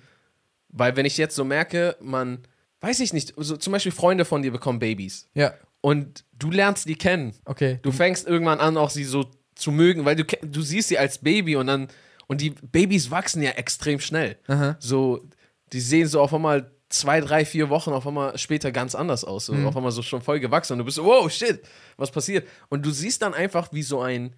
Weil 0.70 0.96
wenn 0.96 1.06
ich 1.06 1.18
jetzt 1.18 1.36
so 1.36 1.44
merke, 1.46 1.96
man, 2.02 2.40
weiß 2.82 3.00
ich 3.00 3.14
nicht, 3.14 3.34
so 3.38 3.58
zum 3.58 3.72
Beispiel 3.74 3.92
Freunde 3.92 4.26
von 4.26 4.42
dir 4.42 4.52
bekommen 4.52 4.80
Babys 4.80 5.30
Ja, 5.34 5.54
und 5.82 6.26
du 6.38 6.52
lernst 6.52 6.88
die 6.88 6.96
kennen. 6.98 7.34
okay. 7.46 7.80
Du 7.82 7.92
fängst 7.92 8.28
irgendwann 8.28 8.60
an, 8.60 8.78
auch 8.78 8.90
sie 8.90 9.06
so 9.06 9.32
zu 9.56 9.72
mögen, 9.72 10.06
weil 10.06 10.16
du, 10.16 10.24
du 10.26 10.62
siehst 10.62 10.90
sie 10.90 10.98
als 11.00 11.18
Baby 11.20 11.56
und 11.56 11.68
dann, 11.68 11.88
und 12.28 12.42
die 12.42 12.50
Babys 12.52 13.10
wachsen 13.10 13.42
ja 13.42 13.52
extrem 13.52 14.00
schnell. 14.00 14.38
Aha. 14.48 14.76
So, 14.80 15.26
die 15.74 15.80
sehen 15.80 16.08
so 16.08 16.22
auf 16.22 16.34
einmal 16.34 16.72
zwei, 16.90 17.20
drei, 17.22 17.44
vier 17.46 17.70
Wochen 17.70 17.92
auf 17.92 18.06
einmal 18.06 18.38
später 18.38 18.72
ganz 18.72 18.94
anders 18.96 19.24
aus. 19.24 19.46
So, 19.48 19.54
Mhm. 19.54 19.66
Auf 19.68 19.76
einmal 19.78 19.92
so 19.92 20.02
schon 20.02 20.22
voll 20.22 20.40
gewachsen 20.40 20.74
und 20.74 20.80
du 20.80 20.86
bist 20.86 20.96
so, 20.98 21.06
wow, 21.06 21.32
shit, 21.32 21.62
was 21.98 22.12
passiert? 22.12 22.48
Und 22.70 22.86
du 22.86 22.92
siehst 22.92 23.22
dann 23.22 23.34
einfach, 23.34 23.72
wie 23.74 23.84
so 23.84 24.02
ein 24.02 24.34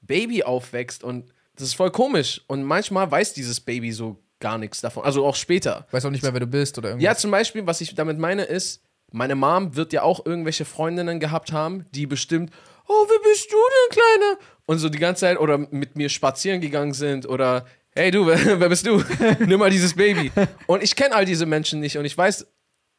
Baby 0.00 0.42
aufwächst 0.44 1.04
und 1.04 1.32
das 1.56 1.68
ist 1.68 1.74
voll 1.74 1.90
komisch. 1.90 2.42
Und 2.46 2.62
manchmal 2.62 3.10
weiß 3.10 3.34
dieses 3.34 3.60
Baby 3.60 3.92
so 3.92 4.18
gar 4.40 4.58
nichts 4.58 4.80
davon. 4.80 5.04
Also 5.04 5.24
auch 5.24 5.36
später. 5.36 5.86
Weiß 5.90 6.04
auch 6.04 6.10
nicht 6.10 6.22
mehr, 6.22 6.32
wer 6.32 6.40
du 6.40 6.46
bist 6.46 6.76
oder 6.78 6.90
Ja, 6.90 6.94
irgendwas. 6.96 7.20
zum 7.20 7.30
Beispiel, 7.30 7.66
was 7.66 7.80
ich 7.80 7.94
damit 7.94 8.18
meine, 8.18 8.42
ist, 8.44 8.82
meine 9.12 9.34
Mom 9.34 9.76
wird 9.76 9.92
ja 9.92 10.02
auch 10.02 10.24
irgendwelche 10.26 10.64
Freundinnen 10.64 11.20
gehabt 11.20 11.52
haben, 11.52 11.86
die 11.92 12.06
bestimmt, 12.06 12.50
oh, 12.88 13.06
wer 13.08 13.30
bist 13.30 13.52
du 13.52 13.56
denn, 13.56 13.98
Kleine? 13.98 14.38
Und 14.66 14.78
so 14.78 14.88
die 14.88 14.98
ganze 14.98 15.20
Zeit 15.20 15.38
oder 15.38 15.58
mit 15.58 15.96
mir 15.96 16.08
spazieren 16.08 16.60
gegangen 16.60 16.94
sind 16.94 17.28
oder, 17.28 17.66
hey 17.90 18.10
du, 18.10 18.26
wer, 18.26 18.58
wer 18.58 18.68
bist 18.68 18.86
du? 18.86 19.02
Nimm 19.40 19.60
mal 19.60 19.70
dieses 19.70 19.94
Baby. 19.94 20.32
Und 20.66 20.82
ich 20.82 20.96
kenne 20.96 21.14
all 21.14 21.24
diese 21.24 21.46
Menschen 21.46 21.80
nicht 21.80 21.98
und 21.98 22.04
ich 22.04 22.16
weiß, 22.16 22.46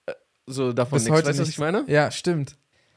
äh, 0.06 0.14
so 0.46 0.72
davon 0.72 0.98
Bis 0.98 1.06
nichts. 1.06 1.18
heute 1.18 1.30
Weißt 1.30 1.40
du, 1.40 1.44
was 1.44 1.50
ich 1.50 1.58
meine? 1.58 1.84
Ja, 1.88 2.12
stimmt. 2.12 2.56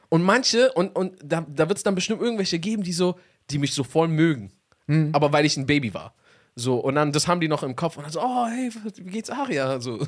Und 0.09 0.23
manche, 0.23 0.73
und, 0.75 0.95
und 0.95 1.17
da, 1.25 1.45
da 1.49 1.69
wird 1.69 1.79
es 1.79 1.83
dann 1.83 1.95
bestimmt 1.97 2.21
irgendwelche 2.23 2.59
geben, 2.61 2.83
die 2.85 2.93
so, 2.93 3.19
die 3.51 3.59
mich 3.59 3.73
so 3.73 3.83
voll 3.83 4.07
mögen. 4.09 4.53
Mhm. 4.87 5.11
Aber 5.13 5.33
weil 5.33 5.45
ich 5.45 5.57
ein 5.57 5.67
Baby 5.67 5.93
war. 5.95 6.15
So, 6.55 6.77
und 6.77 6.95
dann, 6.95 7.13
das 7.13 7.29
haben 7.29 7.41
die 7.41 7.49
noch 7.49 7.63
im 7.63 7.77
Kopf 7.77 7.97
und 7.97 8.05
dann 8.05 8.13
so, 8.13 8.21
oh, 8.23 8.47
hey, 8.47 8.71
wie 8.97 9.11
geht's 9.11 9.29
Aria? 9.31 9.79
So. 9.81 10.07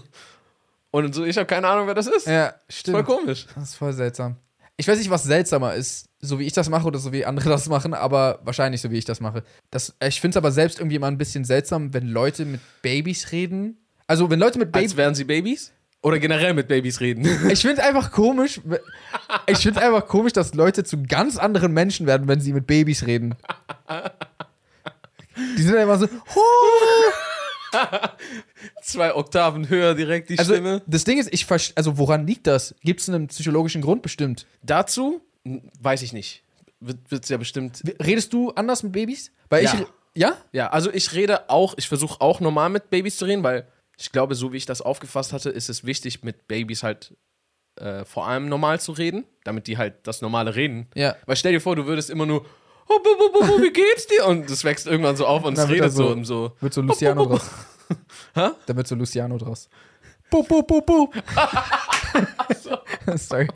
Und 0.91 1.15
so, 1.15 1.25
ich 1.25 1.37
habe 1.37 1.47
keine 1.47 1.69
Ahnung, 1.69 1.87
wer 1.87 1.95
das 1.95 2.07
ist. 2.07 2.27
Ja, 2.27 2.49
Voll 2.49 2.57
stimmt. 2.69 3.05
komisch. 3.05 3.47
Das 3.55 3.65
ist 3.65 3.75
voll 3.75 3.93
seltsam. 3.93 4.37
Ich 4.79 4.89
weiß 4.89 4.97
nicht, 4.99 5.11
was 5.11 5.25
seltsamer 5.25 5.75
ist, 5.75 6.09
so 6.21 6.39
wie 6.39 6.45
ich 6.45 6.53
das 6.53 6.71
mache 6.71 6.87
oder 6.87 6.99
so 6.99 7.13
wie 7.13 7.27
andere 7.27 7.49
das 7.51 7.69
machen, 7.69 7.93
aber 7.93 8.39
wahrscheinlich 8.45 8.81
so 8.81 8.91
wie 8.91 8.97
ich 8.97 9.05
das 9.05 9.21
mache. 9.21 9.43
Das, 9.71 9.95
ich 10.03 10.21
finde 10.21 10.35
es 10.35 10.37
aber 10.39 10.51
selbst 10.53 10.79
irgendwie 10.79 10.97
immer 10.97 11.09
ein 11.09 11.19
bisschen 11.19 11.45
seltsam, 11.45 11.93
wenn 11.93 12.07
Leute 12.09 12.45
mit 12.47 12.61
Babys 12.81 13.33
reden. 13.33 13.77
Also, 14.07 14.31
wenn 14.31 14.39
Leute 14.39 14.59
mit 14.59 14.73
Babys. 14.73 14.93
Als 14.93 14.97
wären 14.97 15.15
sie 15.15 15.25
Babys? 15.25 15.73
Oder 16.01 16.19
generell 16.21 16.55
mit 16.55 16.69
Babys 16.69 17.01
reden. 17.01 17.27
Ich 17.51 17.61
finde 17.61 17.83
einfach 17.83 18.13
komisch. 18.13 18.61
Ich 19.49 19.59
finde 19.59 19.83
einfach 19.83 20.07
komisch, 20.07 20.33
dass 20.33 20.55
Leute 20.55 20.85
zu 20.85 21.03
ganz 21.03 21.37
anderen 21.37 21.73
Menschen 21.73 22.07
werden, 22.07 22.29
wenn 22.29 22.41
sie 22.41 22.53
mit 22.55 22.67
Babys 22.67 23.05
reden. 23.05 23.35
Die 25.57 25.63
sind 25.63 25.75
dann 25.75 25.83
immer 25.83 25.99
so. 25.99 26.07
"Huh." 26.07 26.41
Zwei 28.83 29.15
Oktaven 29.15 29.69
höher 29.69 29.95
direkt 29.95 30.31
die 30.31 30.39
Also 30.39 30.55
Stimme. 30.55 30.83
das 30.87 31.05
Ding 31.05 31.19
ist, 31.19 31.33
ich 31.33 31.45
verstehe. 31.47 31.77
Also 31.77 31.99
woran 31.99 32.27
liegt 32.27 32.47
das? 32.47 32.75
Gibt 32.83 33.01
es 33.01 33.09
einen 33.09 33.29
psychologischen 33.29 33.83
Grund 33.83 34.03
bestimmt? 34.03 34.47
Dazu 34.63 35.21
weiß 35.81 36.03
ich 36.03 36.13
nicht. 36.13 36.43
Wird 36.81 36.99
es 37.25 37.29
ja 37.29 37.37
bestimmt. 37.37 37.83
Redest 38.03 38.33
du 38.33 38.51
anders 38.53 38.83
mit 38.83 38.93
Babys? 38.93 39.33
Weil 39.51 39.65
Ja. 39.65 39.75
ich. 39.75 39.87
Ja? 40.15 40.37
Ja, 40.53 40.69
also 40.71 40.91
ich 40.93 41.13
rede 41.13 41.49
auch, 41.51 41.75
ich 41.77 41.89
versuche 41.89 42.21
auch 42.21 42.41
normal 42.41 42.71
mit 42.71 42.91
Babys 42.91 43.19
zu 43.19 43.25
reden, 43.27 43.43
weil 43.45 43.69
ich 43.99 44.11
glaube, 44.11 44.35
so 44.35 44.53
wie 44.53 44.57
ich 44.57 44.67
das 44.67 44.81
aufgefasst 44.81 45.33
hatte, 45.33 45.51
ist 45.51 45.69
es 45.69 45.85
wichtig, 45.85 46.25
mit 46.25 46.49
Babys 46.49 46.83
halt 46.83 47.15
äh, 47.77 48.05
vor 48.05 48.27
allem 48.27 48.49
normal 48.49 48.81
zu 48.81 48.93
reden, 48.93 49.25
damit 49.45 49.67
die 49.69 49.77
halt 49.79 49.95
das 50.05 50.21
normale 50.23 50.57
reden. 50.57 50.89
Ja. 50.95 51.15
Weil 51.27 51.37
stell 51.37 51.53
dir 51.53 51.61
vor, 51.61 51.77
du 51.77 51.87
würdest 51.87 52.11
immer 52.11 52.27
nur, 52.27 52.45
oh, 52.89 52.99
bu, 53.03 53.11
bu, 53.19 53.33
bu, 53.33 53.47
bu, 53.47 53.63
wie 53.63 53.73
geht's 53.73 54.07
dir? 54.07 54.27
Und 54.27 54.51
das 54.51 54.65
wächst 54.65 54.87
irgendwann 54.87 55.17
so 55.17 55.27
auf 55.27 55.45
und 55.45 55.57
es 55.59 55.69
redet 55.69 55.93
so, 55.93 56.15
so- 56.17 56.25
so. 56.25 56.57
Wird 56.61 56.75
so 56.75 56.81
Luciano 56.83 57.27
draus. 57.27 57.51
Hä? 58.35 58.51
Da 58.67 58.77
wird 58.77 58.87
so 58.87 58.95
Luciano 58.95 59.39
draus. 59.39 59.69
Bup, 60.31 60.47
bup, 60.49 60.67
bup, 60.67 60.85
bup. 60.87 61.15
Sorry. 63.17 63.49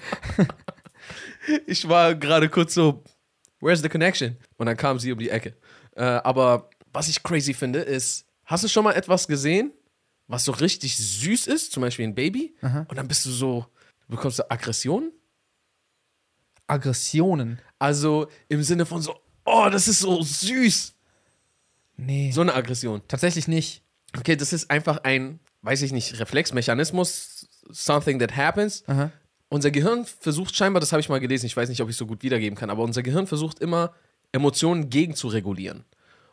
Ich 1.66 1.88
war 1.88 2.14
gerade 2.14 2.48
kurz 2.48 2.74
so, 2.74 3.02
where's 3.60 3.82
the 3.82 3.88
connection? 3.88 4.36
Und 4.56 4.66
dann 4.66 4.76
kam 4.76 4.98
sie 4.98 5.12
um 5.12 5.18
die 5.18 5.28
Ecke. 5.30 5.56
Äh, 5.96 6.02
aber 6.04 6.70
was 6.92 7.08
ich 7.08 7.22
crazy 7.22 7.52
finde, 7.52 7.80
ist, 7.80 8.24
hast 8.44 8.64
du 8.64 8.68
schon 8.68 8.84
mal 8.84 8.92
etwas 8.94 9.26
gesehen, 9.26 9.72
was 10.28 10.44
so 10.44 10.52
richtig 10.52 10.96
süß 10.96 11.46
ist, 11.48 11.72
zum 11.72 11.80
Beispiel 11.82 12.06
ein 12.06 12.14
Baby, 12.14 12.54
und 12.88 12.96
dann 12.96 13.08
bist 13.08 13.26
du 13.26 13.30
so, 13.30 13.66
du 14.06 14.16
bekommst 14.16 14.38
du 14.38 14.50
Aggression? 14.50 15.12
Aggressionen. 16.66 17.60
Also 17.78 18.28
im 18.48 18.62
Sinne 18.62 18.86
von 18.86 19.02
so, 19.02 19.14
oh, 19.44 19.68
das 19.70 19.88
ist 19.88 20.00
so 20.00 20.22
süß. 20.22 20.94
Nee. 21.96 22.30
So 22.32 22.40
eine 22.40 22.54
Aggression. 22.54 23.02
Tatsächlich 23.08 23.48
nicht. 23.48 23.82
Okay, 24.16 24.36
das 24.36 24.52
ist 24.52 24.70
einfach 24.70 24.98
ein, 25.04 25.40
weiß 25.62 25.82
ich 25.82 25.92
nicht, 25.92 26.18
Reflexmechanismus, 26.18 27.48
something 27.70 28.18
that 28.18 28.36
happens. 28.36 28.84
Aha. 28.86 29.10
Unser 29.48 29.70
Gehirn 29.70 30.06
versucht 30.06 30.56
scheinbar, 30.56 30.80
das 30.80 30.92
habe 30.92 31.00
ich 31.00 31.08
mal 31.08 31.20
gelesen, 31.20 31.46
ich 31.46 31.56
weiß 31.56 31.68
nicht, 31.68 31.80
ob 31.82 31.88
ich 31.88 31.94
es 31.94 31.98
so 31.98 32.06
gut 32.06 32.22
wiedergeben 32.22 32.56
kann, 32.58 32.70
aber 32.70 32.82
unser 32.82 33.02
Gehirn 33.02 33.26
versucht 33.26 33.58
immer, 33.60 33.92
Emotionen 34.32 34.88
gegen 34.88 35.14
zu 35.14 35.28
regulieren. 35.28 35.84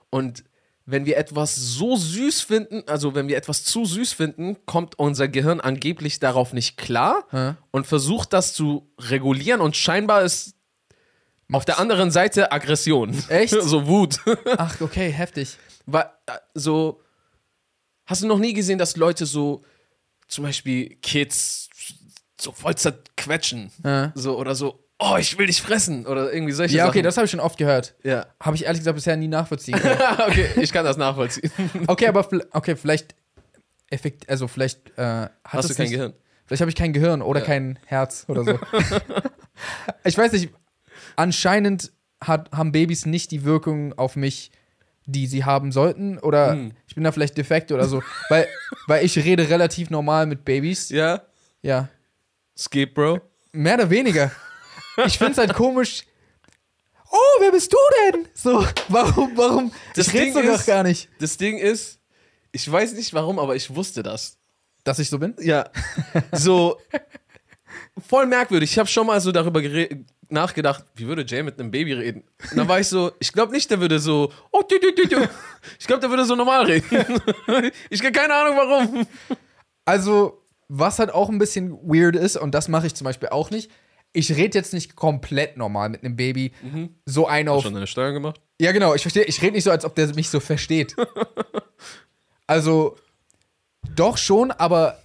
Und 0.09 0.45
wenn 0.85 1.05
wir 1.05 1.17
etwas 1.17 1.55
so 1.55 1.95
süß 1.97 2.41
finden, 2.41 2.83
also 2.87 3.13
wenn 3.15 3.27
wir 3.27 3.37
etwas 3.37 3.63
zu 3.65 3.85
süß 3.85 4.13
finden, 4.13 4.57
kommt 4.65 4.97
unser 4.97 5.27
Gehirn 5.27 5.59
angeblich 5.59 6.19
darauf 6.19 6.53
nicht 6.53 6.77
klar 6.77 7.25
Ja. 7.31 7.57
und 7.71 7.85
versucht 7.85 8.33
das 8.33 8.53
zu 8.53 8.89
regulieren 8.97 9.61
und 9.61 9.75
scheinbar 9.75 10.23
ist 10.23 10.55
auf 11.51 11.65
der 11.65 11.79
anderen 11.79 12.11
Seite 12.11 12.51
Aggression. 12.51 13.17
Echt? 13.29 13.51
so 13.61 13.87
Wut. 13.87 14.19
Ach, 14.57 14.79
okay, 14.81 15.09
heftig. 15.11 15.57
War, 15.85 16.13
äh, 16.27 16.33
so, 16.53 17.01
hast 18.05 18.21
du 18.23 18.27
noch 18.27 18.39
nie 18.39 18.53
gesehen, 18.53 18.77
dass 18.77 18.95
Leute 18.95 19.25
so, 19.25 19.63
zum 20.27 20.43
Beispiel 20.43 20.95
Kids, 21.01 21.69
so 22.39 22.51
voll 22.51 22.75
zerquetschen? 22.75 23.71
Ja. 23.83 24.11
So, 24.15 24.37
oder 24.37 24.53
so, 24.55 24.83
oh, 24.99 25.15
ich 25.17 25.37
will 25.37 25.47
dich 25.47 25.61
fressen. 25.61 26.05
Oder 26.05 26.31
irgendwie 26.31 26.53
solche 26.53 26.75
Ja, 26.75 26.83
Sachen. 26.83 26.89
okay, 26.91 27.01
das 27.01 27.17
habe 27.17 27.25
ich 27.25 27.31
schon 27.31 27.39
oft 27.39 27.57
gehört. 27.57 27.95
Ja. 28.03 28.27
Habe 28.39 28.55
ich 28.55 28.65
ehrlich 28.65 28.81
gesagt 28.81 28.95
bisher 28.95 29.17
nie 29.17 29.27
nachvollziehen 29.27 29.79
können. 29.79 29.99
okay, 30.27 30.47
ich 30.61 30.71
kann 30.71 30.85
das 30.85 30.97
nachvollziehen. 30.97 31.51
Okay, 31.87 32.07
aber 32.07 32.27
okay, 32.51 32.75
vielleicht 32.75 33.15
effekt, 33.89 34.29
also 34.29 34.47
vielleicht 34.47 34.89
äh, 34.97 35.01
hat 35.03 35.31
Hast 35.45 35.69
du 35.71 35.73
kein 35.73 35.85
nicht, 35.85 35.93
Gehirn? 35.93 36.13
Vielleicht 36.45 36.61
habe 36.61 36.69
ich 36.69 36.75
kein 36.75 36.93
Gehirn 36.93 37.21
oder 37.23 37.39
Ja. 37.39 37.45
kein 37.45 37.79
Herz 37.85 38.25
oder 38.27 38.43
so. 38.43 38.59
ich 40.03 40.17
weiß 40.17 40.31
nicht. 40.33 40.49
Anscheinend 41.15 41.91
hat, 42.21 42.51
haben 42.51 42.71
Babys 42.71 43.05
nicht 43.05 43.31
die 43.31 43.43
Wirkung 43.43 43.97
auf 43.97 44.15
mich, 44.15 44.51
die 45.05 45.27
sie 45.27 45.45
haben 45.45 45.71
sollten. 45.71 46.17
Oder 46.19 46.51
Hm. 46.53 46.71
ich 46.87 46.95
bin 46.95 47.03
da 47.03 47.11
vielleicht 47.11 47.37
defekt 47.37 47.71
oder 47.71 47.87
so. 47.87 48.03
weil, 48.29 48.47
weil 48.87 49.05
ich 49.05 49.17
rede 49.17 49.49
relativ 49.49 49.89
normal 49.89 50.25
mit 50.25 50.45
Babys. 50.45 50.89
Ja? 50.89 51.23
Ja. 51.61 51.89
Skip, 52.57 52.93
Bro. 52.93 53.21
Mehr 53.51 53.75
oder 53.75 53.89
weniger. 53.89 54.31
Ich 55.05 55.17
finde 55.17 55.31
es 55.33 55.37
halt 55.37 55.53
komisch. 55.53 56.03
Oh, 57.11 57.41
wer 57.41 57.51
bist 57.51 57.71
du 57.73 57.77
denn? 58.11 58.27
So, 58.33 58.63
warum, 58.89 59.31
warum? 59.35 59.71
Das 59.95 60.07
ich 60.09 60.13
rede 60.13 60.43
doch 60.45 60.65
gar 60.65 60.83
nicht. 60.83 61.09
Das 61.19 61.37
Ding 61.37 61.57
ist, 61.57 61.99
ich 62.51 62.69
weiß 62.71 62.93
nicht 62.93 63.13
warum, 63.13 63.39
aber 63.39 63.55
ich 63.55 63.73
wusste 63.73 64.03
das. 64.03 64.37
Dass 64.83 64.99
ich 64.99 65.09
so 65.09 65.17
bin? 65.17 65.35
Ja. 65.39 65.69
So, 66.33 66.77
voll 68.07 68.25
merkwürdig. 68.27 68.71
Ich 68.71 68.77
habe 68.79 68.87
schon 68.87 69.07
mal 69.07 69.19
so 69.21 69.31
darüber 69.31 69.59
gere- 69.59 70.05
nachgedacht, 70.31 70.83
wie 70.95 71.07
würde 71.07 71.25
Jay 71.27 71.43
mit 71.43 71.59
einem 71.59 71.71
Baby 71.71 71.93
reden? 71.93 72.23
Und 72.51 72.57
dann 72.57 72.67
war 72.67 72.79
ich 72.79 72.87
so, 72.87 73.11
ich 73.19 73.31
glaube 73.33 73.51
nicht, 73.51 73.69
der 73.71 73.79
würde 73.81 73.99
so, 73.99 74.31
oh, 74.51 74.61
du, 74.61 74.79
du, 74.79 74.93
du, 74.93 75.07
du. 75.07 75.29
Ich 75.79 75.87
glaube, 75.87 76.01
der 76.01 76.09
würde 76.09 76.25
so 76.25 76.35
normal 76.35 76.65
reden. 76.65 76.85
Ich 77.89 78.01
habe 78.01 78.11
keine 78.11 78.33
Ahnung 78.33 78.55
warum. 78.57 79.07
Also, 79.85 80.43
was 80.67 80.99
halt 80.99 81.11
auch 81.11 81.29
ein 81.29 81.39
bisschen 81.39 81.71
weird 81.83 82.15
ist, 82.15 82.37
und 82.37 82.53
das 82.53 82.67
mache 82.67 82.87
ich 82.87 82.95
zum 82.95 83.05
Beispiel 83.05 83.29
auch 83.29 83.49
nicht, 83.51 83.71
ich 84.13 84.31
rede 84.35 84.57
jetzt 84.57 84.73
nicht 84.73 84.95
komplett 84.95 85.57
normal 85.57 85.89
mit 85.89 86.03
einem 86.03 86.15
Baby. 86.15 86.51
So 87.05 87.27
ein 87.27 87.47
auf. 87.47 87.63
Schon 87.63 87.73
deine 87.75 87.87
Steuern 87.87 88.13
gemacht? 88.13 88.39
Ja, 88.59 88.71
genau, 88.71 88.95
ich 88.95 89.01
verstehe. 89.03 89.23
Ich 89.23 89.41
rede 89.41 89.53
nicht 89.53 89.63
so, 89.63 89.71
als 89.71 89.85
ob 89.85 89.95
der 89.95 90.13
mich 90.15 90.29
so 90.29 90.39
versteht. 90.39 90.95
also, 92.47 92.95
doch 93.95 94.17
schon, 94.17 94.51
aber 94.51 94.97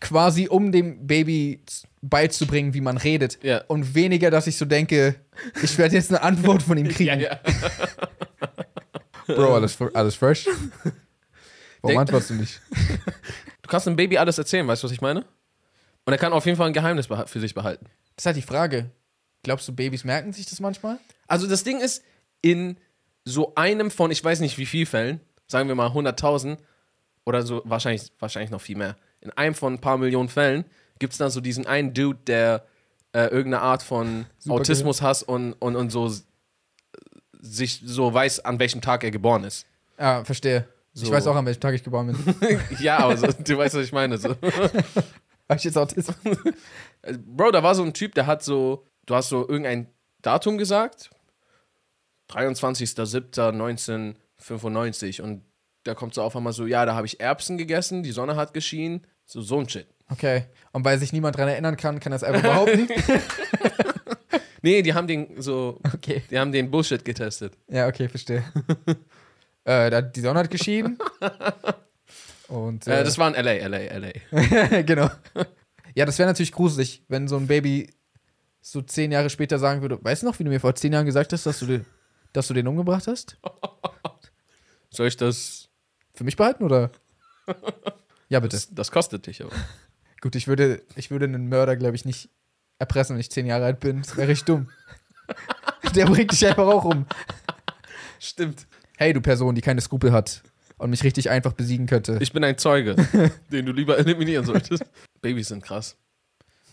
quasi 0.00 0.48
um 0.48 0.72
dem 0.72 1.06
Baby 1.06 1.62
z- 1.66 1.88
beizubringen, 2.08 2.74
wie 2.74 2.80
man 2.80 2.96
redet. 2.96 3.42
Ja. 3.42 3.62
Und 3.66 3.94
weniger, 3.94 4.30
dass 4.30 4.46
ich 4.46 4.56
so 4.56 4.64
denke, 4.64 5.16
ich 5.62 5.76
werde 5.78 5.94
jetzt 5.94 6.10
eine 6.10 6.22
Antwort 6.22 6.62
von 6.62 6.76
ihm 6.76 6.88
kriegen. 6.90 7.20
ja. 7.20 7.38
Bro, 9.26 9.54
alles, 9.54 9.78
alles 9.94 10.14
fresh? 10.14 10.46
Warum 11.80 11.98
antwortest 11.98 12.30
du 12.30 12.34
nicht? 12.34 12.60
Du 13.62 13.70
kannst 13.70 13.86
einem 13.86 13.96
Baby 13.96 14.18
alles 14.18 14.36
erzählen, 14.36 14.68
weißt 14.68 14.82
du, 14.82 14.88
was 14.88 14.92
ich 14.92 15.00
meine? 15.00 15.24
Und 16.04 16.12
er 16.12 16.18
kann 16.18 16.34
auf 16.34 16.44
jeden 16.44 16.58
Fall 16.58 16.66
ein 16.66 16.74
Geheimnis 16.74 17.06
für 17.06 17.40
sich 17.40 17.54
behalten. 17.54 17.86
Das 18.14 18.22
ist 18.22 18.26
halt 18.26 18.36
die 18.36 18.42
Frage. 18.42 18.90
Glaubst 19.42 19.66
du, 19.66 19.72
Babys 19.72 20.04
merken 20.04 20.34
sich 20.34 20.44
das 20.44 20.60
manchmal? 20.60 20.98
Also 21.26 21.46
das 21.46 21.64
Ding 21.64 21.80
ist, 21.80 22.04
in 22.42 22.76
so 23.24 23.54
einem 23.54 23.90
von, 23.90 24.10
ich 24.10 24.22
weiß 24.22 24.40
nicht 24.40 24.58
wie 24.58 24.66
viel 24.66 24.84
Fällen, 24.84 25.18
sagen 25.46 25.68
wir 25.68 25.74
mal 25.74 25.88
100.000 25.88 26.58
oder 27.24 27.40
so, 27.40 27.62
wahrscheinlich, 27.64 28.12
wahrscheinlich 28.18 28.50
noch 28.50 28.60
viel 28.60 28.76
mehr, 28.76 28.98
in 29.22 29.30
einem 29.30 29.54
von 29.54 29.72
ein 29.72 29.80
paar 29.80 29.96
Millionen 29.96 30.28
Fällen 30.28 30.66
gibt 30.98 31.12
es 31.12 31.18
dann 31.18 31.30
so 31.30 31.40
diesen 31.40 31.66
einen 31.66 31.94
Dude, 31.94 32.18
der 32.26 32.64
äh, 33.12 33.26
irgendeine 33.26 33.62
Art 33.62 33.82
von 33.82 34.26
Supergehirn. 34.38 34.60
Autismus 34.60 35.02
hat 35.02 35.22
und, 35.22 35.52
und, 35.54 35.76
und 35.76 35.90
so 35.90 36.12
sich 37.40 37.80
so 37.84 38.12
weiß, 38.12 38.40
an 38.40 38.58
welchem 38.58 38.80
Tag 38.80 39.04
er 39.04 39.10
geboren 39.10 39.44
ist. 39.44 39.66
Ja, 39.98 40.24
verstehe. 40.24 40.66
Ich 40.94 41.02
So. 41.02 41.12
weiß 41.12 41.26
auch, 41.26 41.36
an 41.36 41.46
welchem 41.46 41.60
Tag 41.60 41.74
ich 41.74 41.84
geboren 41.84 42.16
bin. 42.40 42.60
ja, 42.80 42.98
aber 42.98 43.16
so, 43.16 43.26
du 43.26 43.58
weißt, 43.58 43.74
was 43.74 43.84
ich 43.84 43.92
meine. 43.92 44.18
So. 44.18 44.30
Habe 45.48 45.56
ich 45.56 45.64
jetzt 45.64 45.76
Autismus? 45.76 46.16
Bro, 47.26 47.50
da 47.50 47.62
war 47.62 47.74
so 47.74 47.82
ein 47.82 47.92
Typ, 47.92 48.14
der 48.14 48.26
hat 48.26 48.42
so, 48.42 48.86
du 49.06 49.14
hast 49.14 49.28
so 49.28 49.46
irgendein 49.46 49.88
Datum 50.22 50.56
gesagt, 50.56 51.10
23.07.1995 52.30 55.20
und 55.22 55.42
der 55.86 55.94
kommt 55.94 56.14
so 56.14 56.22
auf 56.22 56.34
einmal 56.34 56.54
so, 56.54 56.64
ja, 56.66 56.86
da 56.86 56.94
habe 56.94 57.06
ich 57.06 57.20
Erbsen 57.20 57.58
gegessen, 57.58 58.02
die 58.02 58.12
Sonne 58.12 58.36
hat 58.36 58.54
geschienen, 58.54 59.06
so 59.26 59.42
so 59.42 59.58
ein 59.60 59.68
Shit. 59.68 59.86
Okay. 60.14 60.44
Und 60.72 60.84
weil 60.84 60.98
sich 60.98 61.12
niemand 61.12 61.36
dran 61.36 61.48
erinnern 61.48 61.76
kann, 61.76 62.00
kann 62.00 62.12
es 62.12 62.22
einfach 62.24 62.42
behaupten? 62.42 62.88
Nee, 64.62 64.80
die 64.82 64.94
haben 64.94 65.06
den 65.06 65.40
so, 65.42 65.80
Okay. 65.94 66.22
die 66.30 66.38
haben 66.38 66.50
den 66.52 66.70
Bullshit 66.70 67.04
getestet. 67.04 67.52
Ja, 67.68 67.86
okay, 67.86 68.08
verstehe. 68.08 68.42
äh, 69.64 69.90
da, 69.90 70.00
die 70.00 70.20
Sonne 70.20 70.38
hat 70.40 70.50
geschieden. 70.50 70.98
Und 72.48 72.86
äh, 72.86 73.00
Äh, 73.00 73.04
das 73.04 73.18
war 73.18 73.28
in 73.28 73.34
LA, 73.44 73.66
LA, 73.66 73.98
LA. 73.98 74.82
genau. 74.82 75.10
Ja, 75.94 76.06
das 76.06 76.18
wäre 76.18 76.28
natürlich 76.28 76.52
gruselig, 76.52 77.02
wenn 77.08 77.28
so 77.28 77.36
ein 77.36 77.46
Baby 77.46 77.92
so 78.60 78.80
zehn 78.80 79.12
Jahre 79.12 79.28
später 79.30 79.58
sagen 79.58 79.82
würde, 79.82 79.98
weißt 80.02 80.22
du 80.22 80.26
noch, 80.26 80.38
wie 80.38 80.44
du 80.44 80.50
mir 80.50 80.60
vor 80.60 80.74
zehn 80.74 80.92
Jahren 80.92 81.04
gesagt 81.06 81.32
hast, 81.32 81.44
dass 81.46 81.58
du, 81.58 81.66
den- 81.66 81.84
dass 82.32 82.48
du 82.48 82.54
den 82.54 82.66
umgebracht 82.66 83.06
hast? 83.06 83.36
Soll 84.90 85.08
ich 85.08 85.16
das? 85.16 85.68
Für 86.14 86.24
mich 86.24 86.36
behalten 86.36 86.64
oder? 86.64 86.90
Ja, 88.30 88.40
bitte. 88.40 88.56
Das, 88.56 88.68
das 88.74 88.90
kostet 88.90 89.26
dich 89.26 89.42
aber. 89.44 89.52
Gut, 90.24 90.36
ich 90.36 90.48
würde, 90.48 90.80
ich 90.96 91.10
würde 91.10 91.26
einen 91.26 91.50
Mörder, 91.50 91.76
glaube 91.76 91.96
ich, 91.96 92.06
nicht 92.06 92.30
erpressen, 92.78 93.14
wenn 93.14 93.20
ich 93.20 93.30
zehn 93.30 93.44
Jahre 93.44 93.66
alt 93.66 93.80
bin. 93.80 94.00
Das 94.00 94.16
wäre 94.16 94.28
richtig 94.28 94.46
dumm. 94.46 94.70
Der 95.94 96.06
bringt 96.06 96.32
dich 96.32 96.46
einfach 96.46 96.66
auch 96.66 96.86
um. 96.86 97.04
Stimmt. 98.18 98.66
Hey, 98.96 99.12
du 99.12 99.20
Person, 99.20 99.54
die 99.54 99.60
keine 99.60 99.82
Skrupel 99.82 100.12
hat 100.12 100.42
und 100.78 100.88
mich 100.88 101.04
richtig 101.04 101.28
einfach 101.28 101.52
besiegen 101.52 101.86
könnte. 101.86 102.16
Ich 102.22 102.32
bin 102.32 102.42
ein 102.42 102.56
Zeuge, 102.56 102.96
den 103.52 103.66
du 103.66 103.72
lieber 103.72 103.98
eliminieren 103.98 104.46
solltest. 104.46 104.86
Babys 105.20 105.48
sind 105.48 105.62
krass. 105.62 105.94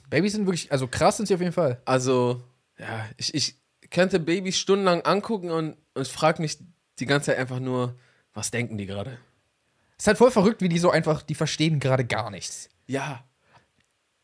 Babys 0.09 0.31
sind 0.31 0.45
wirklich, 0.45 0.71
also 0.71 0.87
krass 0.87 1.17
sind 1.17 1.25
sie 1.25 1.35
auf 1.35 1.41
jeden 1.41 1.51
Fall. 1.51 1.81
Also, 1.83 2.41
ja, 2.79 3.05
ich, 3.17 3.33
ich 3.33 3.55
könnte 3.89 4.21
Babys 4.21 4.57
stundenlang 4.57 5.01
angucken 5.01 5.51
und, 5.51 5.75
und 5.93 6.07
frage 6.07 6.41
mich 6.41 6.57
die 6.99 7.05
ganze 7.05 7.31
Zeit 7.31 7.37
einfach 7.37 7.59
nur, 7.59 7.99
was 8.33 8.49
denken 8.49 8.77
die 8.77 8.85
gerade? 8.85 9.17
Es 9.97 10.05
ist 10.05 10.07
halt 10.07 10.19
voll 10.19 10.31
verrückt, 10.31 10.61
wie 10.61 10.69
die 10.69 10.79
so 10.79 10.89
einfach, 10.89 11.21
die 11.21 11.35
verstehen 11.35 11.81
gerade 11.81 12.05
gar 12.05 12.31
nichts. 12.31 12.69
Ja. 12.87 13.25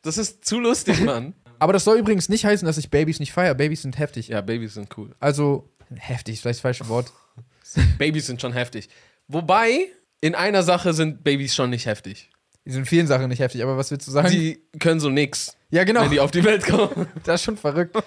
Das 0.01 0.17
ist 0.17 0.45
zu 0.45 0.59
lustig, 0.59 1.01
Mann. 1.01 1.33
Aber 1.59 1.73
das 1.73 1.83
soll 1.83 1.97
übrigens 1.97 2.29
nicht 2.29 2.45
heißen, 2.45 2.65
dass 2.65 2.77
ich 2.77 2.89
Babys 2.89 3.19
nicht 3.19 3.33
feiere. 3.33 3.55
Babys 3.55 3.81
sind 3.81 3.97
heftig. 3.97 4.27
ja, 4.27 4.41
Babys 4.41 4.75
sind 4.75 4.95
cool. 4.97 5.15
Also, 5.19 5.69
heftig 5.95 6.35
ist 6.35 6.41
vielleicht 6.41 6.57
das 6.57 6.61
falsche 6.61 6.87
Wort. 6.87 7.11
Babys 7.97 8.27
sind 8.27 8.41
schon 8.41 8.53
heftig. 8.53 8.89
Wobei, 9.27 9.87
in 10.21 10.35
einer 10.35 10.63
Sache 10.63 10.93
sind 10.93 11.23
Babys 11.23 11.55
schon 11.55 11.69
nicht 11.69 11.85
heftig. 11.85 12.29
Die 12.65 12.71
sind 12.71 12.81
in 12.81 12.85
vielen 12.85 13.07
Sachen 13.07 13.29
nicht 13.29 13.39
heftig, 13.39 13.63
aber 13.63 13.77
was 13.77 13.91
willst 13.91 14.07
du 14.07 14.11
sagen? 14.11 14.29
Die 14.29 14.61
können 14.79 14.99
so 14.99 15.09
nix, 15.09 15.55
ja, 15.69 15.83
genau. 15.83 16.01
wenn 16.01 16.11
die 16.11 16.19
auf 16.19 16.31
die 16.31 16.43
Welt 16.43 16.65
kommen. 16.65 17.07
Das 17.23 17.41
ist 17.41 17.45
schon 17.45 17.57
verrückt. 17.57 17.97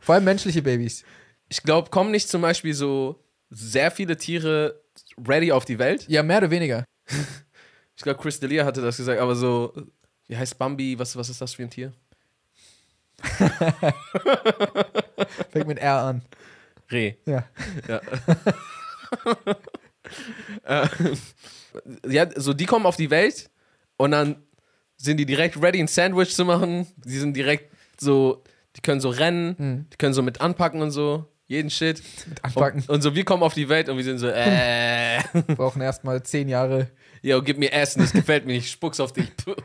Vor 0.00 0.14
allem 0.14 0.24
menschliche 0.24 0.60
Babys. 0.60 1.04
Ich 1.48 1.62
glaube, 1.62 1.90
kommen 1.90 2.10
nicht 2.10 2.28
zum 2.28 2.42
Beispiel 2.42 2.74
so 2.74 3.22
sehr 3.50 3.90
viele 3.90 4.16
Tiere 4.16 4.82
ready 5.26 5.52
auf 5.52 5.64
die 5.64 5.78
Welt? 5.78 6.04
Ja, 6.08 6.22
mehr 6.22 6.38
oder 6.38 6.50
weniger. 6.50 6.84
Ich 7.96 8.02
glaube, 8.02 8.20
Chris 8.20 8.42
D'Elia 8.42 8.64
hatte 8.64 8.82
das 8.82 8.96
gesagt, 8.96 9.20
aber 9.20 9.34
so, 9.34 9.72
wie 10.28 10.36
heißt 10.36 10.58
Bambi? 10.58 10.98
Was, 10.98 11.16
was 11.16 11.28
ist 11.28 11.40
das 11.40 11.54
für 11.54 11.62
ein 11.62 11.70
Tier? 11.70 11.92
Fängt 15.50 15.66
mit 15.66 15.78
R 15.78 16.02
an. 16.02 16.22
Reh. 16.90 17.14
Ja. 17.26 17.44
Ja. 17.88 18.00
Äh, 20.64 20.88
ja, 22.08 22.26
so 22.34 22.54
die 22.54 22.64
kommen 22.64 22.86
auf 22.86 22.96
die 22.96 23.10
Welt 23.10 23.50
und 23.98 24.12
dann 24.12 24.42
sind 24.96 25.18
die 25.18 25.26
direkt 25.26 25.60
ready, 25.62 25.80
ein 25.80 25.86
Sandwich 25.86 26.34
zu 26.34 26.46
machen. 26.46 26.86
Die 26.96 27.18
sind 27.18 27.34
direkt 27.36 27.70
so, 28.00 28.42
die 28.74 28.80
können 28.80 29.02
so 29.02 29.10
rennen, 29.10 29.86
die 29.92 29.96
können 29.98 30.14
so 30.14 30.22
mit 30.22 30.40
anpacken 30.40 30.80
und 30.80 30.92
so. 30.92 31.26
Jeden 31.48 31.70
Shit. 31.70 32.02
Mit 32.28 32.44
anpacken. 32.44 32.80
Und, 32.82 32.90
und 32.90 33.02
so, 33.02 33.14
wir 33.14 33.24
kommen 33.24 33.42
auf 33.42 33.54
die 33.54 33.68
Welt 33.70 33.88
und 33.88 33.96
wir 33.96 34.04
sind 34.04 34.18
so, 34.18 34.28
äh, 34.28 35.18
Brauchen 35.56 35.80
erstmal 35.80 36.22
zehn 36.22 36.46
Jahre. 36.48 36.90
yo, 37.22 37.42
gib 37.42 37.58
mir 37.58 37.72
Essen, 37.72 38.00
das 38.00 38.12
gefällt 38.12 38.46
mir 38.46 38.52
nicht, 38.52 38.66
ich 38.66 38.70
spuck's 38.70 39.00
auf 39.00 39.12
dich. 39.12 39.26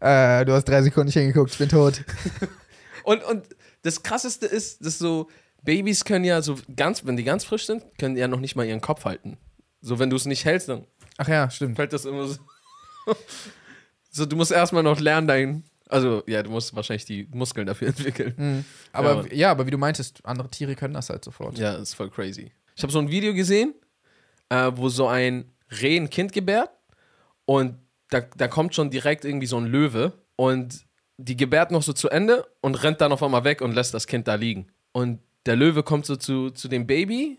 Äh, 0.00 0.44
du 0.44 0.52
hast 0.52 0.64
drei 0.64 0.82
Sekunden 0.82 1.06
nicht 1.06 1.14
hingeguckt, 1.14 1.52
ich 1.52 1.58
bin 1.58 1.68
tot. 1.68 2.02
Und, 3.04 3.22
und 3.22 3.44
das 3.82 4.02
Krasseste 4.02 4.46
ist, 4.46 4.84
dass 4.84 4.98
so 4.98 5.28
Babys 5.62 6.04
können 6.04 6.24
ja 6.24 6.42
so 6.42 6.56
ganz, 6.74 7.04
wenn 7.06 7.16
die 7.16 7.22
ganz 7.24 7.44
frisch 7.44 7.66
sind, 7.66 7.84
können 7.98 8.16
die 8.16 8.20
ja 8.20 8.26
noch 8.28 8.40
nicht 8.40 8.56
mal 8.56 8.66
ihren 8.66 8.80
Kopf 8.80 9.04
halten. 9.04 9.38
So, 9.80 9.98
wenn 10.00 10.10
du 10.10 10.16
es 10.16 10.24
nicht 10.26 10.44
hältst, 10.44 10.68
dann 10.68 10.86
Ach 11.18 11.28
ja, 11.28 11.48
stimmt. 11.50 11.76
fällt 11.76 11.92
das 11.92 12.04
immer 12.04 12.26
so. 12.26 12.36
so, 14.10 14.26
du 14.26 14.34
musst 14.36 14.50
erstmal 14.52 14.82
noch 14.82 14.98
lernen, 15.00 15.26
dein. 15.26 15.64
Also, 15.92 16.22
ja, 16.26 16.42
du 16.42 16.50
musst 16.50 16.74
wahrscheinlich 16.74 17.04
die 17.04 17.28
Muskeln 17.32 17.66
dafür 17.66 17.88
entwickeln. 17.96 18.34
Mhm. 18.36 18.64
Aber 18.92 19.26
Ja. 19.28 19.34
ja, 19.34 19.50
aber 19.50 19.66
wie 19.66 19.70
du 19.70 19.78
meintest, 19.78 20.24
andere 20.24 20.48
Tiere 20.48 20.74
können 20.74 20.94
das 20.94 21.10
halt 21.10 21.24
sofort. 21.24 21.58
Ja, 21.58 21.72
das 21.72 21.90
ist 21.90 21.94
voll 21.94 22.10
crazy. 22.10 22.52
Ich 22.74 22.82
habe 22.82 22.92
so 22.92 22.98
ein 22.98 23.10
Video 23.10 23.34
gesehen, 23.34 23.74
äh, 24.48 24.70
wo 24.74 24.88
so 24.88 25.06
ein 25.06 25.44
Reh 25.80 25.96
ein 25.96 26.10
Kind 26.10 26.32
gebärt 26.32 26.70
und 27.44 27.76
da, 28.10 28.20
da 28.20 28.48
kommt 28.48 28.74
schon 28.74 28.90
direkt 28.90 29.24
irgendwie 29.24 29.46
so 29.46 29.56
ein 29.58 29.66
Löwe 29.66 30.12
und 30.36 30.84
die 31.18 31.36
gebärt 31.36 31.70
noch 31.70 31.82
so 31.82 31.92
zu 31.92 32.08
Ende 32.08 32.46
und 32.60 32.82
rennt 32.82 33.00
dann 33.00 33.12
auf 33.12 33.22
einmal 33.22 33.44
weg 33.44 33.60
und 33.60 33.72
lässt 33.74 33.94
das 33.94 34.06
Kind 34.06 34.26
da 34.28 34.34
liegen. 34.34 34.68
Und 34.92 35.20
der 35.46 35.56
Löwe 35.56 35.82
kommt 35.82 36.06
so 36.06 36.16
zu, 36.16 36.50
zu 36.50 36.68
dem 36.68 36.86
Baby. 36.86 37.38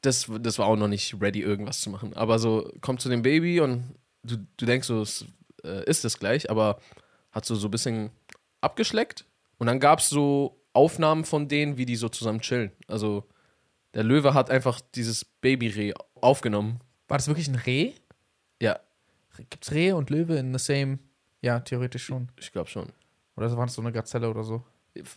Das, 0.00 0.26
das 0.40 0.58
war 0.58 0.66
auch 0.66 0.76
noch 0.76 0.88
nicht 0.88 1.14
ready, 1.20 1.40
irgendwas 1.40 1.80
zu 1.80 1.90
machen. 1.90 2.14
Aber 2.14 2.38
so 2.38 2.70
kommt 2.80 3.00
zu 3.00 3.08
dem 3.08 3.22
Baby 3.22 3.60
und 3.60 3.84
du, 4.22 4.36
du 4.56 4.66
denkst 4.66 4.86
so, 4.88 5.02
es 5.02 5.24
äh, 5.64 5.84
ist 5.88 6.04
es 6.04 6.18
gleich, 6.18 6.50
aber 6.50 6.78
hat 7.34 7.44
so, 7.44 7.54
so 7.54 7.68
ein 7.68 7.70
bisschen 7.70 8.10
abgeschleckt. 8.60 9.26
Und 9.58 9.66
dann 9.66 9.80
gab 9.80 9.98
es 9.98 10.08
so 10.08 10.60
Aufnahmen 10.72 11.24
von 11.24 11.48
denen, 11.48 11.76
wie 11.76 11.86
die 11.86 11.96
so 11.96 12.08
zusammen 12.08 12.40
chillen. 12.40 12.72
Also 12.88 13.24
der 13.92 14.02
Löwe 14.04 14.34
hat 14.34 14.50
einfach 14.50 14.80
dieses 14.94 15.24
Babyreh 15.24 15.94
aufgenommen. 16.20 16.80
War 17.08 17.18
das 17.18 17.28
wirklich 17.28 17.48
ein 17.48 17.54
Reh? 17.54 17.92
Ja, 18.60 18.80
Gibt's 19.50 19.72
Rehe 19.72 19.96
und 19.96 20.10
Löwe 20.10 20.36
in 20.36 20.56
the 20.56 20.64
same? 20.64 20.98
Ja, 21.40 21.60
theoretisch 21.60 22.04
schon. 22.04 22.28
ich 22.38 22.52
glaube 22.52 22.70
schon. 22.70 22.92
Oder 23.36 23.54
war 23.56 23.66
das 23.66 23.74
so 23.74 23.82
eine 23.82 23.92
Gazelle 23.92 24.30
oder 24.30 24.44
so? 24.44 24.62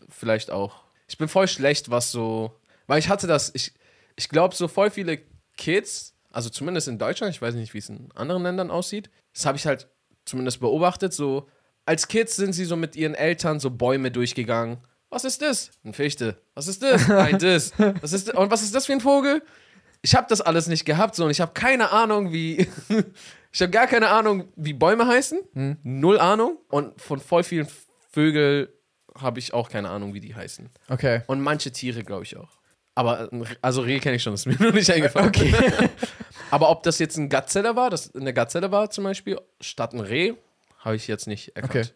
Vielleicht 0.09 0.49
auch. 0.49 0.84
Ich 1.07 1.18
bin 1.18 1.28
voll 1.28 1.47
schlecht, 1.47 1.89
was 1.89 2.11
so. 2.11 2.53
Weil 2.88 2.99
ich 2.99 3.09
hatte 3.09 3.28
das, 3.28 3.51
ich, 3.53 3.74
ich 4.15 4.30
glaube, 4.30 4.55
so 4.55 4.68
voll 4.68 4.89
viele 4.89 5.20
Kids, 5.55 6.15
also 6.32 6.49
zumindest 6.49 6.88
in 6.88 6.97
Deutschland, 6.97 7.34
ich 7.34 7.41
weiß 7.41 7.55
nicht, 7.55 7.74
wie 7.74 7.78
es 7.78 7.89
in 7.89 8.11
anderen 8.13 8.43
Ländern 8.43 8.72
aussieht, 8.72 9.09
das 9.34 9.45
habe 9.45 9.57
ich 9.57 9.68
halt 9.68 9.88
zumindest 10.26 10.59
beobachtet, 10.59 11.13
so 11.13 11.47
als 11.88 12.07
Kids 12.07 12.35
sind 12.35 12.53
sie 12.53 12.65
so 12.65 12.75
mit 12.75 12.95
ihren 12.95 13.15
Eltern 13.15 13.59
so 13.59 13.69
Bäume 13.71 14.11
durchgegangen. 14.11 14.77
Was 15.09 15.23
ist 15.23 15.41
das? 15.41 15.71
Ein 15.85 15.93
Fichte. 15.93 16.38
Was 16.53 16.67
ist 16.67 16.83
das? 16.83 17.09
Ein 17.09 17.39
das. 17.39 17.71
Was 18.01 18.13
ist 18.13 18.27
das? 18.27 18.35
Und 18.35 18.51
was 18.51 18.61
ist 18.61 18.75
das 18.75 18.85
für 18.85 18.93
ein 18.93 19.01
Vogel? 19.01 19.41
Ich 20.01 20.15
habe 20.15 20.27
das 20.29 20.41
alles 20.41 20.67
nicht 20.67 20.85
gehabt 20.85 21.15
so 21.15 21.25
und 21.25 21.31
ich 21.31 21.41
habe 21.41 21.53
keine 21.53 21.91
Ahnung, 21.91 22.31
wie 22.31 22.67
ich 23.51 23.61
habe 23.61 23.71
gar 23.71 23.88
keine 23.88 24.09
Ahnung, 24.09 24.49
wie 24.55 24.73
Bäume 24.73 25.07
heißen. 25.07 25.77
Null 25.83 26.19
Ahnung 26.19 26.57
und 26.69 27.01
von 27.01 27.19
voll 27.19 27.43
vielen 27.43 27.67
Vögeln 28.11 28.67
habe 29.17 29.39
ich 29.39 29.53
auch 29.53 29.69
keine 29.69 29.89
Ahnung, 29.89 30.13
wie 30.13 30.19
die 30.19 30.35
heißen. 30.35 30.69
Okay. 30.89 31.21
Und 31.27 31.41
manche 31.41 31.71
Tiere, 31.71 32.03
glaube 32.03 32.23
ich 32.23 32.38
auch. 32.38 32.49
Aber, 32.93 33.31
Re- 33.31 33.57
also 33.61 33.81
Reh 33.81 33.99
kenne 33.99 34.15
ich 34.17 34.23
schon, 34.23 34.33
das 34.33 34.45
ist 34.45 34.47
mir 34.47 34.55
nur 34.63 34.73
nicht 34.73 34.89
eingefallen. 34.91 35.29
Okay. 35.29 35.53
Aber 36.51 36.69
ob 36.69 36.83
das 36.83 36.99
jetzt 36.99 37.17
ein 37.17 37.29
Gazelle 37.29 37.75
war, 37.75 37.89
das 37.89 38.13
eine 38.15 38.33
Gazelle 38.33 38.71
war 38.71 38.89
zum 38.89 39.03
Beispiel, 39.05 39.39
statt 39.61 39.93
ein 39.93 39.99
Reh, 39.99 40.33
habe 40.88 40.95
ich 40.95 41.07
jetzt 41.07 41.27
nicht 41.27 41.55
erkannt. 41.55 41.71
Okay. 41.75 41.89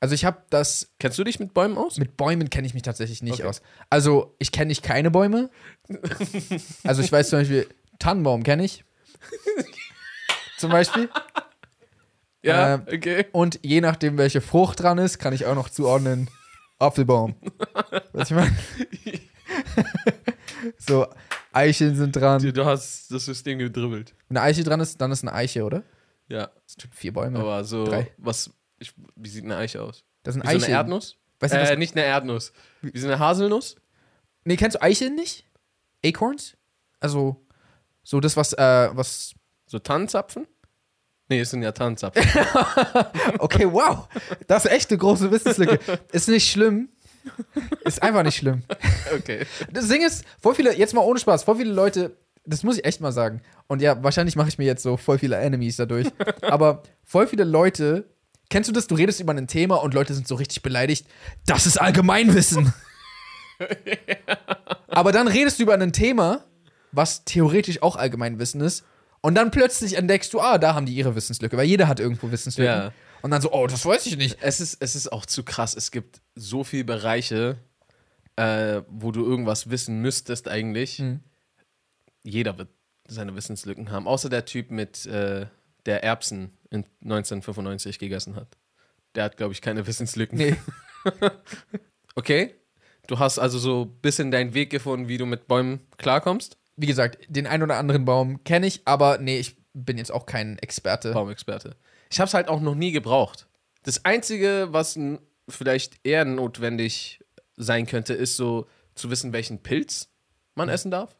Also 0.00 0.14
ich 0.14 0.24
habe 0.24 0.42
das 0.50 0.90
Kennst 1.00 1.18
du 1.18 1.24
dich 1.24 1.40
mit 1.40 1.52
Bäumen 1.54 1.76
aus? 1.76 1.98
mit 1.98 2.16
Bäumen 2.16 2.48
kenne 2.50 2.66
ich 2.66 2.72
mich 2.74 2.84
tatsächlich 2.84 3.20
nicht 3.22 3.34
Okay. 3.40 3.44
aus. 3.48 3.60
Also 3.90 4.34
ich 4.38 4.52
kenne 4.52 4.66
nicht 4.68 4.82
keine 4.82 5.10
Bäume. 5.10 5.50
Also 6.84 7.02
ich 7.02 7.10
weiß 7.12 7.28
zum 7.30 7.40
Beispiel 7.40 7.68
Tannenbaum 7.98 8.44
kenne 8.44 8.64
ich. 8.64 8.84
zum 10.58 10.70
Beispiel. 10.70 11.08
Ja, 12.40 12.74
Ähm, 12.74 12.82
okay. 12.86 13.26
Und 13.32 13.58
je 13.64 13.80
nachdem, 13.80 14.16
welche 14.16 14.40
Frucht 14.40 14.78
dran 14.80 14.96
ist, 14.98 15.18
kann 15.18 15.32
ich 15.32 15.44
auch 15.46 15.56
noch 15.56 15.68
zuordnen 15.70 16.30
Apfelbaum. 16.78 17.34
Was 18.12 18.30
ich 18.30 18.36
meine? 18.36 18.56
so, 20.78 21.08
Eicheln 21.52 21.96
sind 21.96 22.14
dran. 22.14 22.40
Du 22.52 22.64
hast 22.64 23.10
das 23.10 23.24
System 23.24 23.58
gedribbelt. 23.58 24.14
Wenn 24.28 24.36
eine 24.36 24.46
Eiche 24.46 24.62
dran 24.62 24.78
ist, 24.78 25.00
dann 25.00 25.10
ist 25.10 25.22
eine 25.24 25.32
Eiche, 25.32 25.64
oder? 25.64 25.82
Ja, 26.28 26.50
Das 26.64 26.76
sind 26.78 26.94
vier 26.94 27.12
Bäume. 27.12 27.38
aber 27.38 27.64
so, 27.64 27.84
Drei. 27.84 28.12
was, 28.18 28.50
ich, 28.78 28.92
wie 29.16 29.28
sieht 29.28 29.44
eine 29.44 29.56
Eiche 29.56 29.82
aus? 29.82 30.04
Das 30.22 30.34
sind 30.34 30.44
Wie 30.44 30.58
so 30.58 30.66
eine. 30.66 30.74
Erdnuss? 30.74 31.16
Weißt 31.40 31.54
du, 31.54 31.58
äh, 31.58 31.62
was, 31.70 31.78
nicht 31.78 31.96
eine 31.96 32.04
Erdnuss. 32.04 32.52
Wie 32.82 32.98
so 32.98 33.06
eine 33.06 33.18
Haselnuss? 33.18 33.76
nee, 34.44 34.56
kennst 34.56 34.76
du 34.76 34.82
Eicheln 34.82 35.14
nicht? 35.14 35.44
Acorns? 36.04 36.56
Also, 37.00 37.44
so 38.02 38.20
das, 38.20 38.36
was, 38.36 38.52
äh, 38.54 38.90
was. 38.92 39.34
So 39.66 39.78
Tannenzapfen? 39.78 40.46
Nee, 41.28 41.40
es 41.40 41.50
sind 41.50 41.62
ja 41.62 41.72
Tannenzapfen. 41.72 42.22
Okay, 43.38 43.70
wow. 43.70 44.08
Das 44.46 44.64
ist 44.64 44.70
echt 44.70 44.90
eine 44.90 44.98
große 44.98 45.30
Wissenslücke. 45.30 45.78
Ist 46.12 46.28
nicht 46.28 46.50
schlimm. 46.50 46.88
Ist 47.84 48.02
einfach 48.02 48.22
nicht 48.22 48.36
schlimm. 48.36 48.62
okay. 49.14 49.46
Das 49.70 49.88
Ding 49.88 50.02
ist, 50.04 50.24
voll 50.40 50.54
viele, 50.54 50.74
jetzt 50.74 50.94
mal 50.94 51.02
ohne 51.02 51.18
Spaß, 51.20 51.44
voll 51.44 51.56
viele 51.56 51.72
Leute, 51.72 52.16
das 52.48 52.62
muss 52.62 52.78
ich 52.78 52.84
echt 52.84 53.00
mal 53.00 53.12
sagen. 53.12 53.42
Und 53.66 53.82
ja, 53.82 54.02
wahrscheinlich 54.02 54.36
mache 54.36 54.48
ich 54.48 54.58
mir 54.58 54.64
jetzt 54.64 54.82
so 54.82 54.96
voll 54.96 55.18
viele 55.18 55.36
Enemies 55.36 55.76
dadurch. 55.76 56.08
aber 56.42 56.82
voll 57.04 57.26
viele 57.26 57.44
Leute, 57.44 58.08
kennst 58.50 58.68
du 58.68 58.72
das? 58.72 58.86
Du 58.86 58.94
redest 58.94 59.20
über 59.20 59.32
ein 59.32 59.46
Thema 59.46 59.76
und 59.76 59.94
Leute 59.94 60.14
sind 60.14 60.26
so 60.26 60.34
richtig 60.34 60.62
beleidigt. 60.62 61.06
Das 61.46 61.66
ist 61.66 61.78
Allgemeinwissen. 61.78 62.72
aber 64.88 65.12
dann 65.12 65.28
redest 65.28 65.58
du 65.58 65.64
über 65.64 65.74
ein 65.74 65.92
Thema, 65.92 66.44
was 66.92 67.24
theoretisch 67.24 67.82
auch 67.82 67.96
Allgemeinwissen 67.96 68.60
ist. 68.60 68.84
Und 69.20 69.34
dann 69.34 69.50
plötzlich 69.50 69.94
entdeckst 69.94 70.32
du, 70.32 70.40
ah, 70.40 70.58
da 70.58 70.74
haben 70.74 70.86
die 70.86 70.94
ihre 70.94 71.14
Wissenslücke, 71.14 71.56
weil 71.56 71.66
jeder 71.66 71.88
hat 71.88 72.00
irgendwo 72.00 72.30
Wissenslücken. 72.30 72.72
Ja. 72.72 72.92
Und 73.20 73.32
dann 73.32 73.42
so, 73.42 73.52
oh, 73.52 73.66
das 73.66 73.84
weiß 73.84 74.06
ich 74.06 74.16
nicht. 74.16 74.38
Es 74.40 74.60
ist, 74.60 74.76
es 74.80 74.94
ist 74.94 75.12
auch 75.12 75.26
zu 75.26 75.42
krass. 75.42 75.74
Es 75.74 75.90
gibt 75.90 76.20
so 76.36 76.62
viele 76.62 76.84
Bereiche, 76.84 77.56
äh, 78.36 78.82
wo 78.88 79.10
du 79.10 79.24
irgendwas 79.24 79.70
wissen 79.70 80.00
müsstest 80.00 80.48
eigentlich. 80.48 81.00
Mhm. 81.00 81.20
Jeder 82.22 82.58
wird 82.58 82.68
seine 83.06 83.34
Wissenslücken 83.34 83.90
haben. 83.90 84.06
Außer 84.06 84.28
der 84.28 84.44
Typ 84.44 84.70
mit 84.70 85.06
äh, 85.06 85.46
der 85.86 86.04
Erbsen 86.04 86.56
in 86.70 86.84
1995 87.02 87.98
gegessen 87.98 88.36
hat. 88.36 88.58
Der 89.14 89.24
hat, 89.24 89.36
glaube 89.36 89.52
ich, 89.52 89.62
keine 89.62 89.86
Wissenslücken. 89.86 90.38
Nee. 90.38 90.56
Okay. 92.18 92.56
Du 93.06 93.20
hast 93.20 93.38
also 93.38 93.60
so 93.60 93.84
ein 93.84 94.00
bisschen 94.00 94.32
deinen 94.32 94.52
Weg 94.52 94.70
gefunden, 94.70 95.06
wie 95.06 95.18
du 95.18 95.24
mit 95.24 95.46
Bäumen 95.46 95.86
klarkommst. 95.98 96.58
Wie 96.74 96.86
gesagt, 96.86 97.18
den 97.28 97.46
ein 97.46 97.62
oder 97.62 97.76
anderen 97.76 98.04
Baum 98.04 98.42
kenne 98.42 98.66
ich, 98.66 98.82
aber 98.86 99.18
nee, 99.18 99.38
ich 99.38 99.56
bin 99.72 99.98
jetzt 99.98 100.10
auch 100.10 100.26
kein 100.26 100.58
Experte. 100.58 101.12
Baumexperte. 101.12 101.76
Ich 102.10 102.18
habe 102.18 102.26
es 102.26 102.34
halt 102.34 102.48
auch 102.48 102.60
noch 102.60 102.74
nie 102.74 102.90
gebraucht. 102.90 103.46
Das 103.84 104.04
Einzige, 104.04 104.68
was 104.72 104.98
vielleicht 105.48 106.00
eher 106.04 106.24
notwendig 106.24 107.24
sein 107.56 107.86
könnte, 107.86 108.14
ist 108.14 108.36
so 108.36 108.66
zu 108.96 109.10
wissen, 109.10 109.32
welchen 109.32 109.62
Pilz 109.62 110.08
man 110.56 110.68
essen 110.68 110.90
darf. 110.90 111.16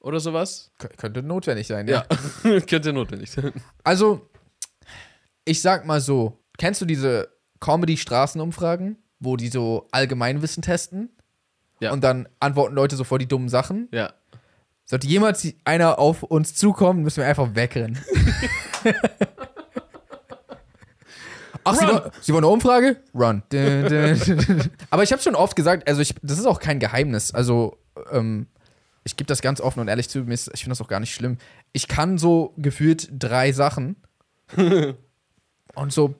Oder 0.00 0.20
sowas. 0.20 0.70
Kö- 0.80 0.96
Könnte 0.96 1.22
notwendig 1.22 1.66
sein, 1.66 1.88
ja. 1.88 2.04
Ja, 2.44 2.60
könnte 2.68 2.92
notwendig 2.92 3.30
sein. 3.30 3.52
Also, 3.84 4.28
ich 5.44 5.60
sag 5.60 5.86
mal 5.86 6.00
so, 6.00 6.38
kennst 6.56 6.80
du 6.80 6.84
diese 6.86 7.28
Comedy-Straßenumfragen, 7.60 8.96
wo 9.18 9.36
die 9.36 9.48
so 9.48 9.88
Allgemeinwissen 9.90 10.62
testen? 10.62 11.10
Ja. 11.80 11.92
Und 11.92 12.02
dann 12.04 12.28
antworten 12.40 12.74
Leute 12.74 12.96
so 12.96 13.04
vor 13.04 13.18
die 13.18 13.26
dummen 13.26 13.48
Sachen? 13.48 13.88
Ja. 13.92 14.12
Sollte 14.84 15.06
jemals 15.06 15.46
einer 15.64 15.98
auf 15.98 16.22
uns 16.22 16.54
zukommen, 16.54 17.02
müssen 17.02 17.18
wir 17.18 17.26
einfach 17.26 17.54
wegrennen. 17.54 17.98
Ach, 21.64 21.74
Sie, 21.74 21.86
Sie 22.22 22.32
wollen 22.32 22.44
eine 22.44 22.52
Umfrage? 22.52 22.96
Run. 23.14 23.42
Aber 24.90 25.02
ich 25.02 25.12
habe 25.12 25.20
schon 25.20 25.34
oft 25.34 25.54
gesagt, 25.56 25.86
also 25.88 26.00
ich, 26.00 26.14
das 26.22 26.38
ist 26.38 26.46
auch 26.46 26.60
kein 26.60 26.78
Geheimnis. 26.78 27.34
Also, 27.34 27.76
ähm, 28.10 28.46
ich 29.08 29.16
gebe 29.16 29.26
das 29.26 29.40
ganz 29.40 29.62
offen 29.62 29.80
und 29.80 29.88
ehrlich 29.88 30.10
zu, 30.10 30.28
ich 30.28 30.42
finde 30.42 30.68
das 30.68 30.82
auch 30.82 30.88
gar 30.88 31.00
nicht 31.00 31.14
schlimm. 31.14 31.38
Ich 31.72 31.88
kann 31.88 32.18
so 32.18 32.52
gefühlt 32.58 33.08
drei 33.10 33.52
Sachen. 33.52 33.96
und 35.74 35.92
so 35.92 36.14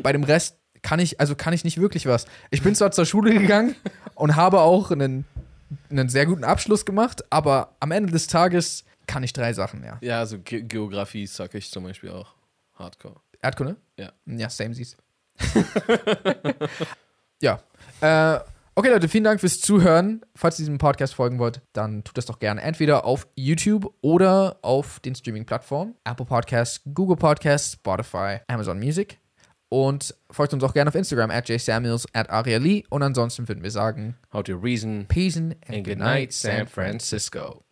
bei 0.00 0.12
dem 0.12 0.22
Rest 0.22 0.56
kann 0.80 1.00
ich, 1.00 1.18
also 1.18 1.34
kann 1.34 1.52
ich 1.52 1.64
nicht 1.64 1.80
wirklich 1.80 2.06
was. 2.06 2.26
Ich 2.52 2.62
bin 2.62 2.76
zwar 2.76 2.92
zur 2.92 3.04
Schule 3.04 3.36
gegangen 3.36 3.74
und 4.14 4.36
habe 4.36 4.60
auch 4.60 4.92
einen, 4.92 5.24
einen 5.90 6.08
sehr 6.08 6.26
guten 6.26 6.44
Abschluss 6.44 6.84
gemacht, 6.84 7.24
aber 7.30 7.74
am 7.80 7.90
Ende 7.90 8.12
des 8.12 8.28
Tages 8.28 8.84
kann 9.08 9.24
ich 9.24 9.32
drei 9.32 9.52
Sachen, 9.52 9.82
ja. 9.82 9.98
Ja, 10.00 10.20
also 10.20 10.38
Ge 10.38 10.62
Geografie 10.62 11.26
sag 11.26 11.52
ich 11.56 11.68
zum 11.68 11.82
Beispiel 11.82 12.10
auch. 12.10 12.32
Hardcore. 12.74 13.16
Erdkunde? 13.42 13.74
Ja. 13.98 14.12
Ja, 14.26 14.48
same 14.48 14.72
siehst. 14.72 14.96
ja. 17.42 17.60
Äh, 18.00 18.38
okay, 18.74 18.88
Leute, 18.88 19.08
vielen 19.08 19.24
Dank 19.24 19.40
fürs 19.40 19.60
Zuhören. 19.60 20.22
Falls 20.34 20.58
ihr 20.58 20.64
diesem 20.64 20.78
Podcast 20.78 21.14
folgen 21.14 21.38
wollt, 21.38 21.60
dann 21.72 22.04
tut 22.04 22.18
das 22.18 22.26
doch 22.26 22.38
gerne 22.38 22.60
entweder 22.62 23.04
auf 23.04 23.26
YouTube 23.36 23.92
oder 24.00 24.58
auf 24.62 25.00
den 25.00 25.14
Streaming-Plattformen. 25.14 25.94
Apple 26.04 26.26
Podcasts, 26.26 26.80
Google 26.92 27.16
Podcasts, 27.16 27.72
Spotify, 27.72 28.38
Amazon 28.48 28.78
Music. 28.78 29.18
Und 29.68 30.14
folgt 30.30 30.54
uns 30.54 30.62
auch 30.62 30.72
gerne 30.72 30.88
auf 30.88 30.94
Instagram 30.94 31.30
at 31.30 31.48
jsamuels 31.48 32.06
at 32.12 32.30
ariali. 32.30 32.84
Und 32.90 33.02
ansonsten 33.02 33.48
würden 33.48 33.62
wir 33.62 33.70
sagen, 33.70 34.16
How 34.32 34.42
to 34.42 34.56
reason 34.56 35.06
Peace 35.08 35.36
and 35.36 35.56
and 35.68 35.84
good 35.84 35.98
night, 35.98 36.32
San 36.32 36.68
Francisco. 36.68 37.64